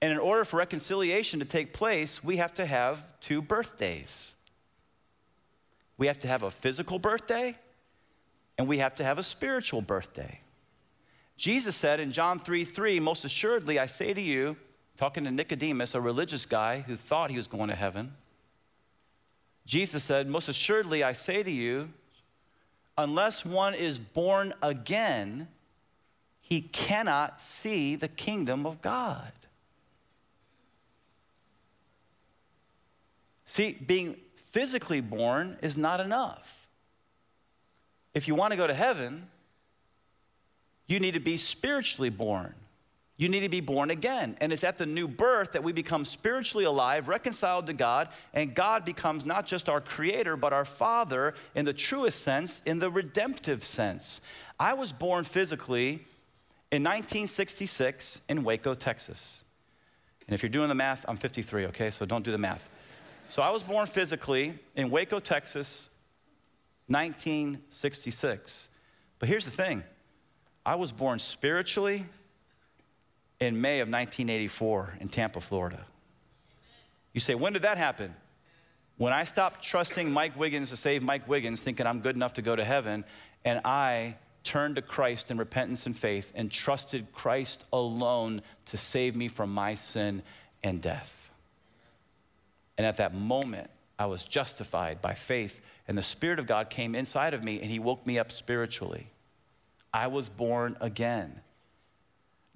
And 0.00 0.12
in 0.12 0.18
order 0.18 0.44
for 0.44 0.56
reconciliation 0.56 1.40
to 1.40 1.46
take 1.46 1.72
place, 1.72 2.24
we 2.24 2.38
have 2.38 2.54
to 2.54 2.66
have 2.66 3.06
two 3.20 3.40
birthdays. 3.40 4.34
We 5.96 6.06
have 6.08 6.18
to 6.20 6.28
have 6.28 6.42
a 6.42 6.50
physical 6.50 6.98
birthday, 6.98 7.56
and 8.58 8.66
we 8.66 8.78
have 8.78 8.96
to 8.96 9.04
have 9.04 9.18
a 9.18 9.22
spiritual 9.22 9.80
birthday. 9.80 10.40
Jesus 11.36 11.76
said 11.76 12.00
in 12.00 12.10
John 12.10 12.38
3 12.38 12.64
3, 12.64 13.00
Most 13.00 13.24
assuredly, 13.24 13.78
I 13.78 13.86
say 13.86 14.12
to 14.12 14.20
you, 14.20 14.56
talking 14.96 15.24
to 15.24 15.30
Nicodemus, 15.30 15.94
a 15.94 16.00
religious 16.00 16.46
guy 16.46 16.80
who 16.80 16.96
thought 16.96 17.30
he 17.30 17.36
was 17.36 17.46
going 17.46 17.68
to 17.68 17.74
heaven, 17.74 18.14
Jesus 19.66 20.02
said, 20.04 20.28
Most 20.28 20.48
assuredly, 20.48 21.02
I 21.02 21.12
say 21.12 21.42
to 21.42 21.50
you, 21.50 21.90
unless 22.98 23.44
one 23.44 23.74
is 23.74 23.98
born 23.98 24.52
again, 24.62 25.48
he 26.40 26.60
cannot 26.60 27.40
see 27.40 27.96
the 27.96 28.08
kingdom 28.08 28.66
of 28.66 28.82
God. 28.82 29.32
See, 33.44 33.72
being 33.72 34.16
physically 34.36 35.00
born 35.00 35.58
is 35.62 35.76
not 35.76 36.00
enough. 36.00 36.66
If 38.14 38.28
you 38.28 38.34
want 38.34 38.52
to 38.52 38.56
go 38.56 38.66
to 38.66 38.74
heaven, 38.74 39.28
you 40.86 41.00
need 41.00 41.14
to 41.14 41.20
be 41.20 41.36
spiritually 41.36 42.10
born. 42.10 42.54
You 43.22 43.28
need 43.28 43.40
to 43.44 43.48
be 43.48 43.60
born 43.60 43.92
again. 43.92 44.36
And 44.40 44.52
it's 44.52 44.64
at 44.64 44.78
the 44.78 44.84
new 44.84 45.06
birth 45.06 45.52
that 45.52 45.62
we 45.62 45.72
become 45.72 46.04
spiritually 46.04 46.64
alive, 46.64 47.06
reconciled 47.06 47.68
to 47.68 47.72
God, 47.72 48.08
and 48.34 48.52
God 48.52 48.84
becomes 48.84 49.24
not 49.24 49.46
just 49.46 49.68
our 49.68 49.80
creator, 49.80 50.36
but 50.36 50.52
our 50.52 50.64
father 50.64 51.34
in 51.54 51.64
the 51.64 51.72
truest 51.72 52.24
sense, 52.24 52.62
in 52.66 52.80
the 52.80 52.90
redemptive 52.90 53.64
sense. 53.64 54.22
I 54.58 54.74
was 54.74 54.90
born 54.90 55.22
physically 55.22 56.04
in 56.72 56.82
1966 56.82 58.22
in 58.28 58.42
Waco, 58.42 58.74
Texas. 58.74 59.44
And 60.26 60.34
if 60.34 60.42
you're 60.42 60.50
doing 60.50 60.68
the 60.68 60.74
math, 60.74 61.04
I'm 61.06 61.16
53, 61.16 61.66
okay? 61.66 61.92
So 61.92 62.04
don't 62.04 62.24
do 62.24 62.32
the 62.32 62.38
math. 62.38 62.68
So 63.28 63.40
I 63.40 63.50
was 63.50 63.62
born 63.62 63.86
physically 63.86 64.58
in 64.74 64.90
Waco, 64.90 65.20
Texas, 65.20 65.90
1966. 66.88 68.68
But 69.20 69.28
here's 69.28 69.44
the 69.44 69.52
thing 69.52 69.84
I 70.66 70.74
was 70.74 70.90
born 70.90 71.20
spiritually 71.20 72.04
in 73.42 73.60
May 73.60 73.80
of 73.80 73.88
1984 73.88 74.98
in 75.00 75.08
Tampa, 75.08 75.40
Florida. 75.40 75.84
You 77.12 77.20
say, 77.20 77.34
when 77.34 77.52
did 77.52 77.62
that 77.62 77.76
happen? 77.76 78.14
When 78.98 79.12
I 79.12 79.24
stopped 79.24 79.64
trusting 79.64 80.12
Mike 80.12 80.38
Wiggins 80.38 80.70
to 80.70 80.76
save 80.76 81.02
Mike 81.02 81.26
Wiggins, 81.26 81.60
thinking 81.60 81.86
I'm 81.86 82.00
good 82.00 82.14
enough 82.14 82.34
to 82.34 82.42
go 82.42 82.54
to 82.54 82.64
heaven, 82.64 83.04
and 83.44 83.60
I 83.64 84.16
turned 84.44 84.76
to 84.76 84.82
Christ 84.82 85.32
in 85.32 85.38
repentance 85.38 85.86
and 85.86 85.96
faith 85.96 86.32
and 86.36 86.52
trusted 86.52 87.12
Christ 87.12 87.64
alone 87.72 88.42
to 88.66 88.76
save 88.76 89.16
me 89.16 89.26
from 89.26 89.52
my 89.52 89.74
sin 89.74 90.22
and 90.62 90.80
death. 90.80 91.30
And 92.78 92.86
at 92.86 92.98
that 92.98 93.12
moment, 93.12 93.70
I 93.98 94.06
was 94.06 94.22
justified 94.22 95.02
by 95.02 95.14
faith, 95.14 95.60
and 95.88 95.98
the 95.98 96.02
Spirit 96.02 96.38
of 96.38 96.46
God 96.46 96.70
came 96.70 96.94
inside 96.94 97.34
of 97.34 97.42
me 97.42 97.60
and 97.60 97.70
He 97.70 97.80
woke 97.80 98.06
me 98.06 98.20
up 98.20 98.30
spiritually. 98.30 99.08
I 99.92 100.06
was 100.06 100.28
born 100.28 100.76
again. 100.80 101.40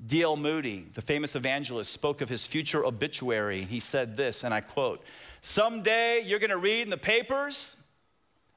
D.L. 0.04 0.36
Moody, 0.36 0.86
the 0.92 1.00
famous 1.00 1.34
evangelist, 1.36 1.90
spoke 1.90 2.20
of 2.20 2.28
his 2.28 2.46
future 2.46 2.84
obituary. 2.84 3.64
He 3.64 3.80
said 3.80 4.16
this, 4.16 4.44
and 4.44 4.52
I 4.52 4.60
quote 4.60 5.02
Someday 5.40 6.22
you're 6.24 6.38
going 6.38 6.50
to 6.50 6.58
read 6.58 6.82
in 6.82 6.90
the 6.90 6.98
papers 6.98 7.76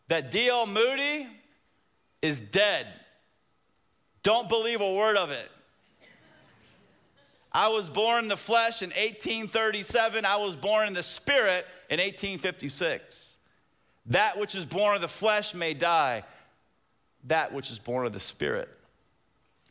that 0.09 0.31
D.L. 0.31 0.65
Moody 0.65 1.27
is 2.21 2.39
dead. 2.39 2.87
Don't 4.21 4.49
believe 4.49 4.81
a 4.81 4.93
word 4.93 5.15
of 5.15 5.31
it. 5.31 5.49
I 7.51 7.69
was 7.69 7.89
born 7.89 8.25
in 8.25 8.27
the 8.27 8.37
flesh 8.37 8.81
in 8.81 8.89
1837. 8.89 10.25
I 10.25 10.35
was 10.35 10.55
born 10.55 10.87
in 10.87 10.93
the 10.93 11.03
spirit 11.03 11.65
in 11.89 11.99
1856. 11.99 13.37
That 14.07 14.37
which 14.37 14.55
is 14.55 14.65
born 14.65 14.95
of 14.95 15.01
the 15.01 15.07
flesh 15.07 15.53
may 15.53 15.73
die, 15.73 16.23
that 17.25 17.53
which 17.53 17.71
is 17.71 17.79
born 17.79 18.05
of 18.05 18.13
the 18.13 18.19
spirit 18.19 18.69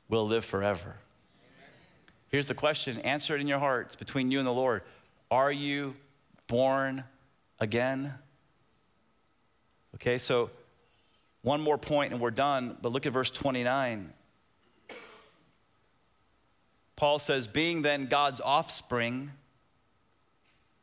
will 0.09 0.27
live 0.27 0.45
forever. 0.45 0.97
Here's 2.29 2.47
the 2.47 2.55
question 2.55 2.99
answer 3.01 3.35
it 3.35 3.41
in 3.41 3.49
your 3.49 3.59
heart. 3.59 3.87
It's 3.87 3.97
between 3.97 4.31
you 4.31 4.39
and 4.39 4.47
the 4.47 4.53
Lord. 4.53 4.83
Are 5.31 5.53
you 5.53 5.95
born 6.47 7.05
again? 7.59 8.15
Okay, 9.95 10.19
so 10.19 10.51
one 11.43 11.61
more 11.61 11.79
point 11.79 12.13
and 12.13 12.21
we're 12.21 12.31
done, 12.31 12.77
but 12.83 12.93
look 12.93 13.07
at 13.07 13.13
verse 13.13 13.31
29. 13.31 14.13
Paul 16.97 17.19
says, 17.19 17.47
Being 17.47 17.83
then 17.83 18.07
God's 18.07 18.41
offspring, 18.41 19.31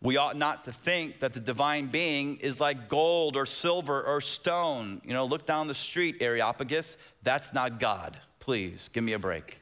we 0.01 0.17
ought 0.17 0.37
not 0.37 0.63
to 0.65 0.71
think 0.71 1.19
that 1.19 1.33
the 1.33 1.39
divine 1.39 1.87
being 1.87 2.37
is 2.37 2.59
like 2.59 2.89
gold 2.89 3.35
or 3.35 3.45
silver 3.45 4.01
or 4.03 4.21
stone. 4.21 5.01
You 5.03 5.13
know, 5.13 5.25
look 5.25 5.45
down 5.45 5.67
the 5.67 5.75
street, 5.75 6.17
Areopagus. 6.21 6.97
That's 7.23 7.53
not 7.53 7.79
God. 7.79 8.17
Please, 8.39 8.89
give 8.93 9.03
me 9.03 9.13
a 9.13 9.19
break. 9.19 9.59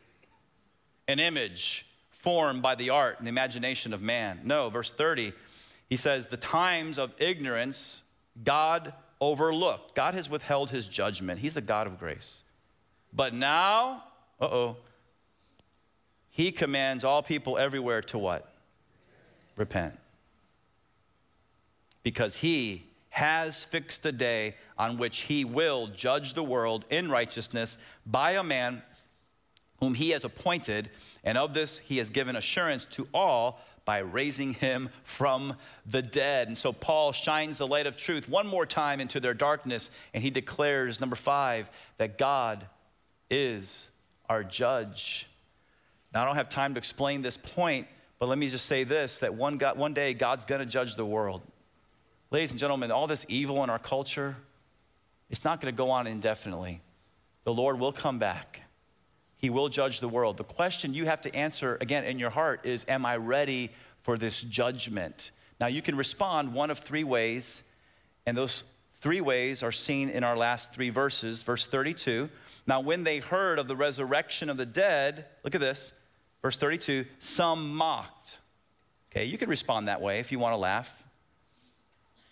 An 1.07 1.19
image 1.19 1.85
formed 2.09 2.61
by 2.61 2.75
the 2.75 2.89
art 2.89 3.17
and 3.17 3.27
the 3.27 3.29
imagination 3.29 3.93
of 3.93 4.01
man. 4.01 4.39
No, 4.43 4.69
verse 4.69 4.91
30, 4.91 5.33
he 5.89 5.95
says, 5.95 6.27
The 6.27 6.37
times 6.37 6.97
of 6.97 7.13
ignorance 7.17 8.03
God 8.43 8.93
overlooked. 9.21 9.95
God 9.95 10.13
has 10.13 10.29
withheld 10.29 10.69
his 10.69 10.87
judgment. 10.87 11.39
He's 11.39 11.53
the 11.53 11.61
God 11.61 11.87
of 11.87 11.99
grace. 11.99 12.43
But 13.13 13.33
now, 13.33 14.03
uh 14.41 14.45
oh, 14.45 14.77
he 16.29 16.51
commands 16.51 17.03
all 17.03 17.21
people 17.21 17.57
everywhere 17.57 18.01
to 18.03 18.17
what? 18.17 18.51
Repent. 19.55 19.99
Because 22.01 22.37
he 22.37 22.83
has 23.09 23.63
fixed 23.63 24.05
a 24.05 24.11
day 24.11 24.55
on 24.77 24.97
which 24.97 25.21
he 25.21 25.45
will 25.45 25.87
judge 25.87 26.33
the 26.33 26.43
world 26.43 26.85
in 26.89 27.09
righteousness 27.11 27.77
by 28.07 28.31
a 28.31 28.43
man 28.43 28.81
whom 29.83 29.95
he 29.95 30.11
has 30.11 30.23
appointed, 30.23 30.89
and 31.25 31.37
of 31.37 31.53
this 31.53 31.77
he 31.77 31.97
has 31.97 32.09
given 32.09 32.37
assurance 32.37 32.85
to 32.85 33.05
all 33.13 33.59
by 33.83 33.97
raising 33.97 34.53
him 34.53 34.87
from 35.03 35.57
the 35.85 36.01
dead. 36.01 36.47
And 36.47 36.57
so 36.57 36.71
Paul 36.71 37.11
shines 37.11 37.57
the 37.57 37.67
light 37.67 37.85
of 37.85 37.97
truth 37.97 38.29
one 38.29 38.47
more 38.47 38.65
time 38.65 39.01
into 39.01 39.19
their 39.19 39.33
darkness, 39.33 39.91
and 40.13 40.23
he 40.23 40.29
declares, 40.29 41.01
number 41.01 41.17
five, 41.17 41.69
that 41.97 42.17
God 42.17 42.65
is 43.29 43.89
our 44.29 44.41
judge. 44.41 45.27
Now, 46.13 46.21
I 46.21 46.25
don't 46.25 46.37
have 46.37 46.47
time 46.47 46.75
to 46.75 46.77
explain 46.77 47.21
this 47.21 47.35
point, 47.35 47.85
but 48.19 48.29
let 48.29 48.37
me 48.37 48.47
just 48.47 48.67
say 48.67 48.85
this 48.85 49.17
that 49.17 49.33
one, 49.35 49.57
God, 49.57 49.77
one 49.77 49.93
day 49.93 50.13
God's 50.13 50.45
gonna 50.45 50.65
judge 50.65 50.95
the 50.95 51.05
world. 51.05 51.41
Ladies 52.31 52.51
and 52.51 52.59
gentlemen, 52.59 52.89
all 52.89 53.07
this 53.07 53.25
evil 53.27 53.65
in 53.65 53.69
our 53.69 53.79
culture, 53.79 54.37
it's 55.29 55.43
not 55.43 55.59
gonna 55.59 55.73
go 55.73 55.91
on 55.91 56.07
indefinitely. 56.07 56.79
The 57.43 57.53
Lord 57.53 57.81
will 57.81 57.91
come 57.91 58.17
back. 58.17 58.61
He 59.43 59.49
will 59.49 59.67
judge 59.67 59.99
the 59.99 60.07
world. 60.07 60.37
The 60.37 60.45
question 60.45 60.93
you 60.93 61.03
have 61.03 61.19
to 61.23 61.35
answer 61.35 61.77
again 61.81 62.05
in 62.05 62.17
your 62.17 62.29
heart 62.29 62.65
is 62.65 62.85
Am 62.87 63.05
I 63.05 63.17
ready 63.17 63.71
for 64.01 64.17
this 64.17 64.41
judgment? 64.41 65.31
Now, 65.59 65.67
you 65.67 65.81
can 65.81 65.97
respond 65.97 66.53
one 66.53 66.71
of 66.71 66.79
three 66.79 67.03
ways, 67.03 67.63
and 68.25 68.37
those 68.37 68.63
three 69.01 69.19
ways 69.19 69.61
are 69.61 69.73
seen 69.73 70.07
in 70.09 70.23
our 70.23 70.37
last 70.37 70.71
three 70.71 70.91
verses. 70.91 71.43
Verse 71.43 71.67
32 71.67 72.29
Now, 72.67 72.79
when 72.79 73.03
they 73.03 73.19
heard 73.19 73.59
of 73.59 73.67
the 73.67 73.75
resurrection 73.75 74.49
of 74.49 74.55
the 74.55 74.65
dead, 74.65 75.25
look 75.43 75.55
at 75.55 75.59
this, 75.59 75.91
verse 76.41 76.55
32 76.55 77.05
some 77.19 77.75
mocked. 77.75 78.37
Okay, 79.11 79.25
you 79.25 79.37
can 79.37 79.49
respond 79.49 79.89
that 79.89 79.99
way 79.99 80.19
if 80.19 80.31
you 80.31 80.39
want 80.39 80.53
to 80.53 80.57
laugh, 80.57 81.03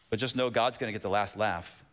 but 0.09 0.18
just 0.18 0.38
know 0.38 0.49
God's 0.49 0.78
going 0.78 0.88
to 0.88 0.93
get 0.93 1.03
the 1.03 1.09
last 1.09 1.36
laugh. 1.36 1.84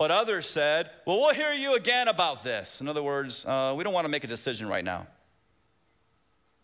But 0.00 0.10
others 0.10 0.48
said, 0.48 0.88
Well, 1.04 1.20
we'll 1.20 1.34
hear 1.34 1.52
you 1.52 1.74
again 1.74 2.08
about 2.08 2.42
this. 2.42 2.80
In 2.80 2.88
other 2.88 3.02
words, 3.02 3.44
uh, 3.44 3.74
we 3.76 3.84
don't 3.84 3.92
want 3.92 4.06
to 4.06 4.08
make 4.08 4.24
a 4.24 4.26
decision 4.26 4.66
right 4.66 4.82
now. 4.82 5.06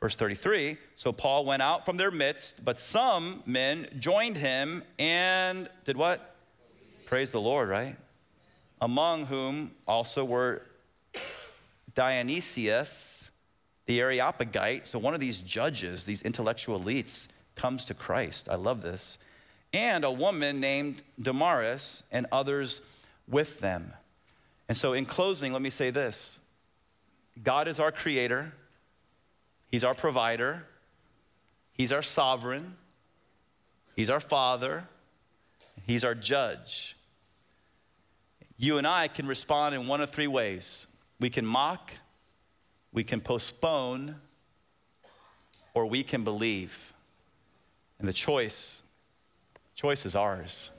Verse 0.00 0.16
33 0.16 0.78
So 0.96 1.12
Paul 1.12 1.44
went 1.44 1.60
out 1.60 1.84
from 1.84 1.98
their 1.98 2.10
midst, 2.10 2.64
but 2.64 2.78
some 2.78 3.42
men 3.44 3.88
joined 3.98 4.38
him 4.38 4.82
and 4.98 5.68
did 5.84 5.98
what? 5.98 6.34
Praise 7.04 7.30
the 7.30 7.38
Lord, 7.38 7.68
right? 7.68 7.94
Among 8.80 9.26
whom 9.26 9.72
also 9.86 10.24
were 10.24 10.62
Dionysius, 11.94 13.28
the 13.84 14.00
Areopagite. 14.00 14.88
So 14.88 14.98
one 14.98 15.12
of 15.12 15.20
these 15.20 15.40
judges, 15.40 16.06
these 16.06 16.22
intellectual 16.22 16.80
elites, 16.80 17.28
comes 17.54 17.84
to 17.84 17.92
Christ. 17.92 18.48
I 18.50 18.54
love 18.54 18.80
this. 18.80 19.18
And 19.74 20.04
a 20.04 20.10
woman 20.10 20.58
named 20.58 21.02
Damaris 21.20 22.02
and 22.10 22.24
others 22.32 22.80
with 23.28 23.60
them. 23.60 23.92
And 24.68 24.76
so, 24.76 24.92
in 24.92 25.06
closing, 25.06 25.52
let 25.52 25.62
me 25.62 25.70
say 25.70 25.90
this 25.90 26.40
God 27.42 27.68
is 27.68 27.78
our 27.78 27.92
creator, 27.92 28.52
He's 29.70 29.84
our 29.84 29.94
provider, 29.94 30.66
He's 31.72 31.92
our 31.92 32.02
sovereign, 32.02 32.74
He's 33.94 34.10
our 34.10 34.20
father, 34.20 34.84
He's 35.86 36.04
our 36.04 36.14
judge. 36.14 36.96
You 38.58 38.78
and 38.78 38.86
I 38.86 39.08
can 39.08 39.26
respond 39.26 39.74
in 39.74 39.86
one 39.86 40.00
of 40.00 40.10
three 40.10 40.26
ways 40.26 40.86
we 41.20 41.30
can 41.30 41.44
mock, 41.44 41.92
we 42.92 43.04
can 43.04 43.20
postpone, 43.20 44.16
or 45.74 45.86
we 45.86 46.02
can 46.02 46.24
believe. 46.24 46.94
And 47.98 48.08
the 48.08 48.12
choice, 48.12 48.82
choice 49.74 50.06
is 50.06 50.16
ours. 50.16 50.70